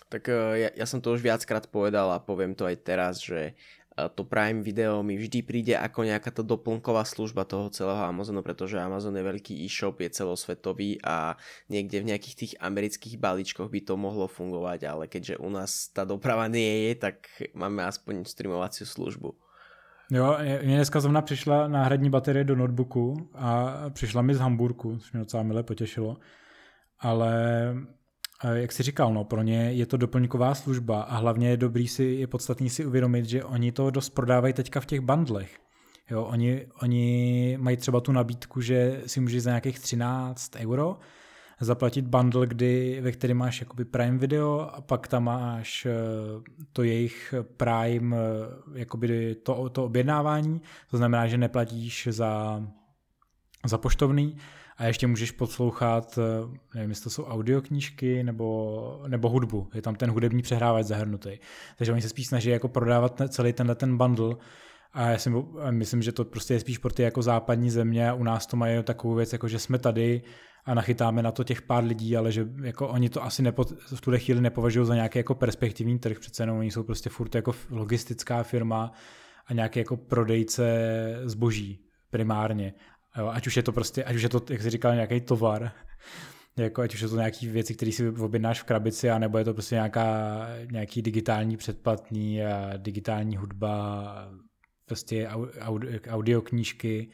Tak 0.09 0.29
eh, 0.29 0.59
ja, 0.59 0.69
ja 0.81 0.87
som 0.89 1.05
to 1.05 1.13
už 1.13 1.21
viackrát 1.21 1.69
povedal 1.69 2.09
a 2.13 2.23
poviem 2.23 2.57
to 2.57 2.65
aj 2.65 2.77
teraz, 2.81 3.21
že 3.21 3.53
to 3.95 4.23
Prime 4.27 4.67
Video 4.67 5.03
mi 5.07 5.15
vždy 5.15 5.39
príde 5.47 5.75
ako 5.79 6.03
nejaká 6.03 6.35
to 6.35 6.43
doplnková 6.43 7.07
služba 7.07 7.47
toho 7.47 7.71
celého 7.71 8.03
Amazonu, 8.03 8.43
pretože 8.43 8.75
Amazon 8.75 9.15
je 9.15 9.23
veľký 9.23 9.55
e-shop, 9.63 10.03
je 10.03 10.11
celosvetový 10.11 10.99
a 11.07 11.39
niekde 11.71 12.03
v 12.03 12.09
nejakých 12.11 12.37
tých 12.37 12.53
amerických 12.59 13.23
balíčkoch 13.23 13.71
by 13.71 13.81
to 13.87 13.95
mohlo 13.95 14.27
fungovať, 14.27 14.81
ale 14.91 15.05
keďže 15.07 15.39
u 15.39 15.47
nás 15.47 15.95
tá 15.95 16.03
doprava 16.03 16.51
nie 16.51 16.91
je, 16.91 16.93
tak 16.99 17.31
máme 17.55 17.87
aspoň 17.87 18.27
streamovaciu 18.27 18.87
službu. 18.87 19.35
Jo, 20.11 20.37
mě 20.63 20.77
dneska 20.77 21.01
zrovna 21.01 21.23
přišla 21.23 21.69
náhradní 21.69 22.11
baterie 22.11 22.45
do 22.45 22.57
notebooku 22.57 23.31
a 23.35 23.75
přišla 23.91 24.23
mi 24.23 24.35
z 24.35 24.39
Hamburku, 24.39 24.99
což 24.99 25.13
mě 25.13 25.21
docela 25.21 25.43
milé 25.43 25.63
potěšilo, 25.63 26.17
ale 27.01 27.33
jak 28.53 28.73
jsi 28.73 28.83
říkal, 28.83 29.15
no, 29.15 29.25
pro 29.25 29.43
ně 29.43 29.73
je 29.73 29.87
to 29.87 29.97
doplňková 29.97 30.55
služba 30.55 31.03
a 31.03 31.17
hlavně 31.17 31.49
je 31.49 31.57
dobrý 31.57 31.89
si, 31.89 32.05
je 32.05 32.27
podstatný 32.27 32.71
si 32.71 32.87
uvědomit, 32.87 33.25
že 33.25 33.45
oni 33.45 33.73
to 33.73 33.91
dost 33.91 34.11
prodávají 34.11 34.55
teďka 34.55 34.81
v 34.81 34.87
těch 34.87 35.01
bundlech. 35.01 35.59
Jo, 36.11 36.25
oni, 36.25 36.67
oni 36.83 37.57
mají 37.61 37.77
třeba 37.77 38.01
tu 38.01 38.13
nabídku, 38.13 38.61
že 38.61 39.03
si 39.07 39.21
můžeš 39.21 39.43
za 39.43 39.51
nějakých 39.51 39.79
13 39.79 40.57
euro 40.57 40.99
zaplatit 41.61 42.07
bundle, 42.07 42.47
kdy, 42.47 42.99
ve 43.01 43.13
kterém 43.13 43.37
máš 43.37 43.61
jakoby 43.61 43.85
Prime 43.85 44.19
Video 44.19 44.61
a 44.61 44.81
pak 44.81 45.09
tam 45.09 45.25
máš 45.25 45.87
eh, 45.87 45.93
to 46.73 46.83
jejich 46.83 47.35
Prime, 47.57 48.17
eh, 48.17 48.79
jakoby 48.79 49.35
to, 49.35 49.69
to 49.69 49.85
objednávání, 49.85 50.61
to 50.91 50.97
znamená, 50.97 51.27
že 51.27 51.39
neplatíš 51.39 52.09
za, 52.11 52.63
za 53.67 53.79
poštovný, 53.79 54.37
a 54.77 54.85
ještě 54.85 55.07
můžeš 55.07 55.31
poslouchat, 55.31 56.19
eh, 56.19 56.59
nevím, 56.75 56.91
jestli 56.91 57.05
to 57.05 57.11
jsou 57.11 57.25
audioknížky 57.25 58.23
nebo, 58.23 59.03
nebo 59.09 59.29
hudbu. 59.29 59.69
Je 59.75 59.83
tam 59.83 59.95
ten 59.95 60.11
hudební 60.11 60.43
přehrávač 60.43 60.87
zahrnutý. 60.87 61.39
Takže 61.79 61.93
oni 61.93 62.03
se 62.03 62.09
spíš 62.09 62.27
snaží 62.27 62.51
jako 62.51 62.69
prodávat 62.69 63.23
celý 63.29 63.53
tenhle 63.53 63.75
ten 63.75 63.97
bundle 63.99 64.37
a 64.93 65.11
já 65.11 65.19
si 65.19 65.31
myslím, 65.71 66.03
že 66.03 66.13
to 66.13 66.25
prostě 66.25 66.55
je 66.55 66.61
spíš 66.61 66.79
pro 66.79 66.93
ty 66.93 67.03
jako 67.03 67.23
západní 67.23 67.71
země 67.71 68.13
u 68.13 68.25
nás 68.25 68.47
to 68.47 68.57
mají 68.57 68.83
takovou 68.83 69.15
věc, 69.15 69.33
jako 69.33 69.49
že 69.49 69.59
jsme 69.59 69.79
tady 69.79 70.23
a 70.65 70.75
nachytáme 70.75 71.23
na 71.23 71.33
to 71.33 71.45
těch 71.45 71.63
pár 71.63 71.85
lidí, 71.85 72.17
ale 72.17 72.33
že 72.33 72.47
jako 72.63 72.89
oni 72.89 73.09
to 73.09 73.25
asi 73.25 73.43
nepo, 73.43 73.65
v 73.95 74.01
tuhle 74.01 74.19
chvíli 74.19 74.41
nepovažují 74.41 74.87
za 74.87 74.95
nějaký 74.95 75.19
jako 75.19 75.35
perspektivní 75.35 75.99
trh, 75.99 76.19
přece 76.19 76.43
jenom 76.43 76.59
oni 76.59 76.71
jsou 76.71 76.83
prostě 76.83 77.11
furt 77.11 77.35
jako 77.35 77.55
logistická 77.71 78.43
firma 78.43 78.93
a 79.47 79.53
nějaký 79.53 79.79
jako 79.79 79.97
prodejce 79.97 80.65
zboží 81.25 81.85
primárně. 82.11 82.75
Jo, 83.19 83.29
ať 83.29 83.47
už 83.47 83.57
je 83.57 83.63
to 83.63 83.73
prostě, 83.73 84.05
ať 84.05 84.17
už 84.17 84.23
je 84.23 84.29
to, 84.29 84.43
jak 84.51 84.63
jsi 84.63 84.71
říkal, 84.71 84.95
nějaký 84.95 85.21
tovar, 85.21 85.73
jako 86.57 86.83
ať 86.83 86.95
už 86.95 87.01
je 87.01 87.09
to 87.09 87.17
nějaký 87.17 87.49
věci, 87.49 87.75
které 87.75 87.93
si 87.93 88.09
objednáš 88.09 88.61
v 88.61 88.65
krabici, 88.65 89.11
anebo 89.11 89.39
je 89.39 89.45
to 89.45 89.53
prostě 89.53 89.75
nějaká, 89.75 90.47
nějaký 90.71 91.03
digitální 91.03 91.57
předplatný 91.57 92.45
a 92.45 92.77
digitální 92.77 93.37
hudba, 93.37 94.15
prostě 94.85 95.29
audio, 95.61 96.01
audioknížky, 96.09 97.09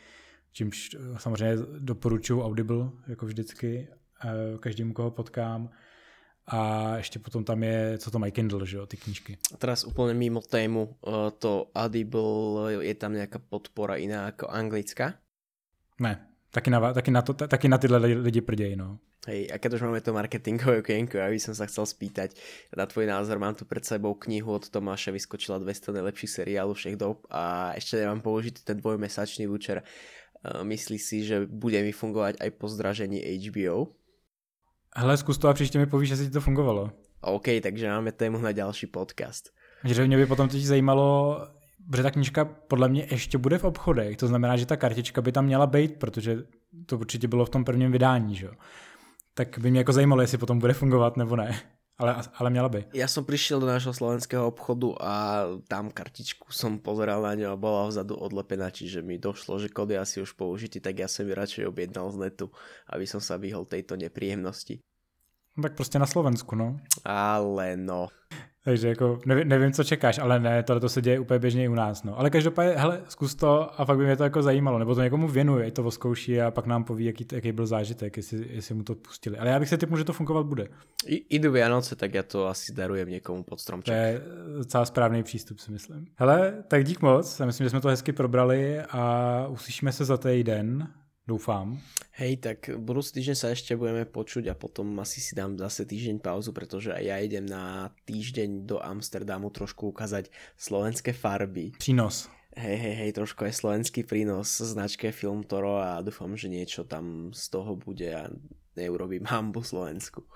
čímž 0.53 0.96
samozřejmě 1.16 1.57
doporučuji 1.78 2.42
Audible, 2.42 2.90
jako 3.07 3.26
vždycky, 3.26 3.88
eh, 4.24 4.59
každému, 4.59 4.92
koho 4.92 5.11
potkám. 5.11 5.70
A 6.46 6.96
ještě 6.96 7.18
potom 7.18 7.44
tam 7.44 7.62
je, 7.62 7.98
co 7.98 8.11
to 8.11 8.18
mají 8.18 8.32
Kindle, 8.32 8.66
že 8.66 8.76
jo, 8.76 8.86
ty 8.86 8.96
knížky. 8.96 9.38
A 9.55 9.57
teraz 9.57 9.84
úplně 9.84 10.14
mimo 10.14 10.40
tému, 10.40 10.96
to 11.38 11.70
Audible, 11.74 12.74
je 12.84 12.94
tam 12.94 13.12
nějaká 13.12 13.38
podpora 13.38 13.96
jiná 13.96 14.26
jako 14.26 14.48
anglická? 14.48 15.14
Ne, 16.01 16.26
taky 16.51 16.70
na, 16.70 16.92
taky 16.92 17.11
na, 17.11 17.22
to, 17.22 17.34
taky 17.34 17.68
na 17.68 17.78
tyhle 17.78 17.98
lidi 17.98 18.40
prdějí, 18.40 18.76
no. 18.76 18.98
Hej, 19.28 19.53
a 19.53 19.61
keď 19.61 19.76
už 19.76 19.84
máme 19.84 20.01
to 20.01 20.16
marketingové 20.16 20.80
okienko, 20.80 21.20
ja 21.20 21.28
by 21.28 21.36
som 21.36 21.53
sa 21.53 21.68
chcel 21.68 21.84
spýtať 21.84 22.32
na 22.72 22.88
tvoj 22.88 23.05
názor. 23.05 23.36
Mám 23.36 23.53
tu 23.53 23.68
pred 23.68 23.84
sebou 23.84 24.16
knihu 24.16 24.48
od 24.57 24.64
Tomáša, 24.72 25.12
vyskočila 25.12 25.61
200 25.61 25.92
najlepších 25.92 26.40
seriálov 26.40 26.72
všech 26.72 26.96
dob 26.96 27.28
a 27.28 27.76
ešte 27.76 28.01
nemám 28.01 28.24
použitý 28.24 28.64
ten 28.64 28.80
dvojmesačný 28.80 29.44
vúčer. 29.44 29.84
Myslíš 30.40 31.03
si, 31.05 31.20
že 31.20 31.44
bude 31.44 31.76
mi 31.84 31.92
fungovať 31.92 32.40
aj 32.40 32.51
po 32.57 32.66
zdražení 32.72 33.20
HBO? 33.20 33.92
Hele, 34.96 35.16
zkus 35.16 35.38
to 35.38 35.48
a 35.48 35.55
příště 35.55 35.78
mi 35.78 35.86
povíš, 35.86 36.11
jestli 36.11 36.26
ti 36.26 36.32
to 36.32 36.40
fungovalo. 36.40 36.90
OK, 37.20 37.61
takže 37.62 37.88
máme 37.88 38.12
tému 38.12 38.38
na 38.38 38.53
další 38.53 38.86
podcast. 38.86 39.53
Takže 39.82 40.07
mě 40.07 40.16
by 40.16 40.26
potom 40.26 40.48
teď 40.48 40.62
zajímalo, 40.62 41.38
protože 41.91 42.03
ta 42.03 42.11
knížka 42.11 42.45
podle 42.45 42.89
mě 42.89 43.07
ještě 43.11 43.39
bude 43.39 43.59
v 43.59 43.64
obchodech, 43.64 44.16
to 44.16 44.26
znamená, 44.26 44.57
že 44.57 44.66
ta 44.66 44.76
kartička 44.76 45.22
by 45.22 45.33
tam 45.33 45.45
měla 45.45 45.66
být, 45.66 45.97
protože 45.97 46.45
to 46.87 46.99
určitě 46.99 47.28
bylo 47.28 47.47
v 47.47 47.51
tom 47.51 47.64
prvním 47.64 47.93
vydání, 47.93 48.37
že 48.37 48.47
jo. 48.47 48.53
Tak 49.35 49.59
by 49.59 49.70
mě 49.70 49.81
jako 49.81 49.93
zajímalo, 49.93 50.22
jestli 50.22 50.39
potom 50.39 50.59
bude 50.59 50.72
fungovat 50.72 51.16
nebo 51.16 51.37
ne. 51.37 51.61
Ale, 52.01 52.16
ale 52.35 52.51
měla 52.51 52.68
by. 52.68 52.97
Ja 52.97 53.05
som 53.05 53.28
prišiel 53.28 53.61
do 53.61 53.68
nášho 53.68 53.93
slovenského 53.93 54.49
obchodu 54.49 54.97
a 55.05 55.45
tam 55.68 55.93
kartičku 55.93 56.49
som 56.49 56.81
pozeral 56.81 57.20
na 57.20 57.37
ňu 57.37 57.53
a 57.53 57.61
bola 57.61 57.93
vzadu 57.93 58.16
odlepená, 58.16 58.72
čiže 58.72 59.05
mi 59.05 59.20
došlo, 59.20 59.61
že 59.61 59.68
kód 59.68 59.93
je 59.93 60.01
asi 60.01 60.16
už 60.24 60.33
použitý, 60.33 60.81
tak 60.81 60.97
ja 60.97 61.09
som 61.12 61.28
ju 61.28 61.37
radšej 61.37 61.68
objednal 61.68 62.09
z 62.09 62.16
netu, 62.24 62.49
aby 62.89 63.05
som 63.05 63.20
sa 63.20 63.37
vyhol 63.37 63.68
tejto 63.68 64.01
nepríjemnosti. 64.01 64.81
No 65.57 65.62
tak 65.62 65.74
prostě 65.74 65.98
na 65.98 66.07
Slovensku, 66.07 66.57
no. 66.57 66.80
Ale 67.05 67.76
no. 67.76 68.09
Takže 68.64 68.88
jako 68.88 69.18
nevím, 69.26 69.48
nevím, 69.48 69.72
co 69.72 69.84
čekáš, 69.84 70.18
ale 70.18 70.40
ne, 70.40 70.62
tohle 70.62 70.80
to 70.80 70.88
se 70.88 71.03
děje 71.03 71.20
úplně 71.20 71.38
běžně 71.38 71.64
i 71.64 71.68
u 71.68 71.74
nás. 71.74 72.03
No. 72.03 72.18
Ale 72.18 72.30
každopádně, 72.30 72.72
hele, 72.76 73.01
zkus 73.09 73.34
to 73.34 73.80
a 73.80 73.84
fakt 73.84 73.98
by 73.98 74.05
mě 74.05 74.16
to 74.16 74.24
jako 74.24 74.42
zajímalo, 74.42 74.78
nebo 74.78 74.94
to 74.94 75.03
někomu 75.03 75.28
věnuje, 75.28 75.66
ať 75.66 75.72
to 75.74 75.82
voskouší 75.82 76.40
a 76.40 76.51
pak 76.51 76.66
nám 76.66 76.84
poví, 76.84 77.05
jaký, 77.05 77.26
jaký 77.32 77.53
byl 77.53 77.66
zážitek, 77.66 78.16
jestli, 78.16 78.46
jestli 78.51 78.74
mu 78.74 78.82
to 78.82 78.94
pustili. 78.94 79.38
Ale 79.38 79.51
já 79.51 79.59
bych 79.59 79.68
se 79.68 79.76
typu, 79.76 79.96
že 79.96 80.05
to 80.05 80.12
fungovat 80.12 80.46
bude. 80.46 80.68
I, 81.07 81.14
idu 81.14 81.53
Vianoce, 81.53 81.96
tak 81.96 82.14
já 82.14 82.22
to 82.22 82.46
asi 82.46 82.74
darujem 82.74 83.09
někomu 83.09 83.42
pod 83.42 83.61
stromček. 83.61 83.94
To 83.94 84.01
je 84.01 84.20
docela 84.59 84.84
správný 84.84 85.22
přístup, 85.22 85.59
si 85.59 85.72
myslím. 85.72 86.07
Hele, 86.14 86.55
tak 86.68 86.84
dík 86.84 87.03
moc, 87.03 87.40
já 87.40 87.46
myslím, 87.46 87.64
že 87.64 87.70
jsme 87.70 87.80
to 87.80 87.88
hezky 87.88 88.12
probrali 88.12 88.80
a 88.80 89.46
uslyšíme 89.48 89.92
se 89.92 90.05
za 90.05 90.16
týden 90.16 90.88
Doufám. 91.31 91.78
Hej, 92.18 92.43
tak 92.43 92.74
budúci 92.74 93.14
týždeň 93.14 93.37
sa 93.39 93.55
ešte 93.55 93.78
budeme 93.78 94.03
počuť 94.03 94.51
a 94.51 94.59
potom 94.59 94.99
asi 94.99 95.22
si 95.22 95.39
dám 95.39 95.55
zase 95.62 95.87
týždeň 95.87 96.18
pauzu, 96.18 96.51
pretože 96.51 96.91
aj 96.91 97.05
ja 97.07 97.16
idem 97.22 97.47
na 97.47 97.95
týždeň 98.03 98.66
do 98.66 98.83
Amsterdamu 98.83 99.47
trošku 99.55 99.95
ukázať 99.95 100.26
slovenské 100.59 101.14
farby. 101.14 101.70
Přínos. 101.78 102.26
Hej, 102.59 102.76
hej, 102.83 102.95
hej, 102.99 103.11
trošku 103.14 103.47
je 103.47 103.55
slovenský 103.55 104.03
prínos 104.03 104.59
značke 104.59 105.14
Film 105.14 105.47
Toro 105.47 105.78
a 105.78 106.03
dúfam, 106.03 106.35
že 106.35 106.51
niečo 106.51 106.83
tam 106.83 107.31
z 107.31 107.47
toho 107.47 107.78
bude 107.78 108.11
a 108.11 108.26
neurobím 108.74 109.22
hambu 109.31 109.62
Slovensku. 109.62 110.26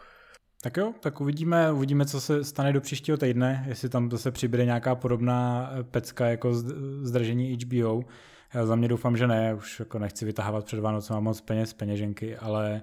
Tak 0.62 0.76
jo, 0.76 0.94
tak 1.02 1.20
uvidíme, 1.20 1.72
uvidíme, 1.72 2.06
co 2.06 2.20
se 2.20 2.44
stane 2.44 2.72
do 2.72 2.80
příštího 2.80 3.18
týdne, 3.18 3.64
jestli 3.68 3.88
tam 3.88 4.10
zase 4.10 4.30
přibude 4.30 4.64
nějaká 4.64 4.94
podobná 4.94 5.70
pecka 5.90 6.26
jako 6.26 6.54
zdržení 7.02 7.58
HBO. 7.58 8.06
Já 8.54 8.66
za 8.66 8.76
mě 8.76 8.88
doufám, 8.88 9.16
že 9.16 9.26
ne, 9.26 9.54
už 9.54 9.78
jako 9.78 9.98
nechci 9.98 10.24
vytahovat 10.24 10.64
před 10.64 10.80
Vánocem, 10.80 11.14
mám 11.14 11.24
moc 11.24 11.40
peněz, 11.40 11.72
peněženky, 11.72 12.36
ale 12.36 12.82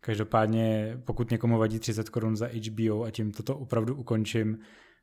každopádně 0.00 0.96
pokud 1.04 1.30
někomu 1.30 1.58
vadí 1.58 1.78
30 1.78 2.08
korun 2.08 2.36
za 2.36 2.46
HBO 2.46 3.02
a 3.02 3.10
tím 3.10 3.32
toto 3.32 3.56
opravdu 3.56 3.94
ukončím, 3.94 4.58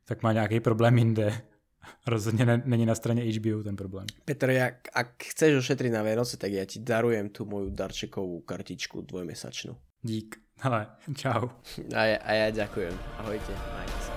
tak 0.06 0.24
má 0.24 0.34
nějaký 0.34 0.60
problém 0.60 0.98
jinde. 0.98 1.42
Rozhodně 2.08 2.46
ne, 2.46 2.62
není 2.66 2.86
na 2.86 2.96
straně 2.96 3.24
HBO 3.24 3.64
ten 3.64 3.76
problém. 3.76 4.06
Petr, 4.26 4.50
jak, 4.50 4.74
ak 4.94 5.24
chceš 5.24 5.56
ušetriť 5.56 5.92
na 5.94 6.02
Vianoce, 6.04 6.38
tak 6.38 6.52
já 6.52 6.66
ti 6.66 6.80
darujem 6.80 7.30
tu 7.30 7.46
moju 7.46 7.70
darčekovou 7.70 8.42
kartičku 8.42 9.02
dvojmesačnú. 9.02 9.78
Dík. 10.02 10.36
Hele, 10.60 10.88
čau. 11.16 11.50
A 11.96 12.04
ja, 12.06 12.18
a 12.18 12.32
ja 12.34 12.48
ďakujem. 12.52 12.94
Ahojte. 13.18 13.54
Majte. 13.54 14.17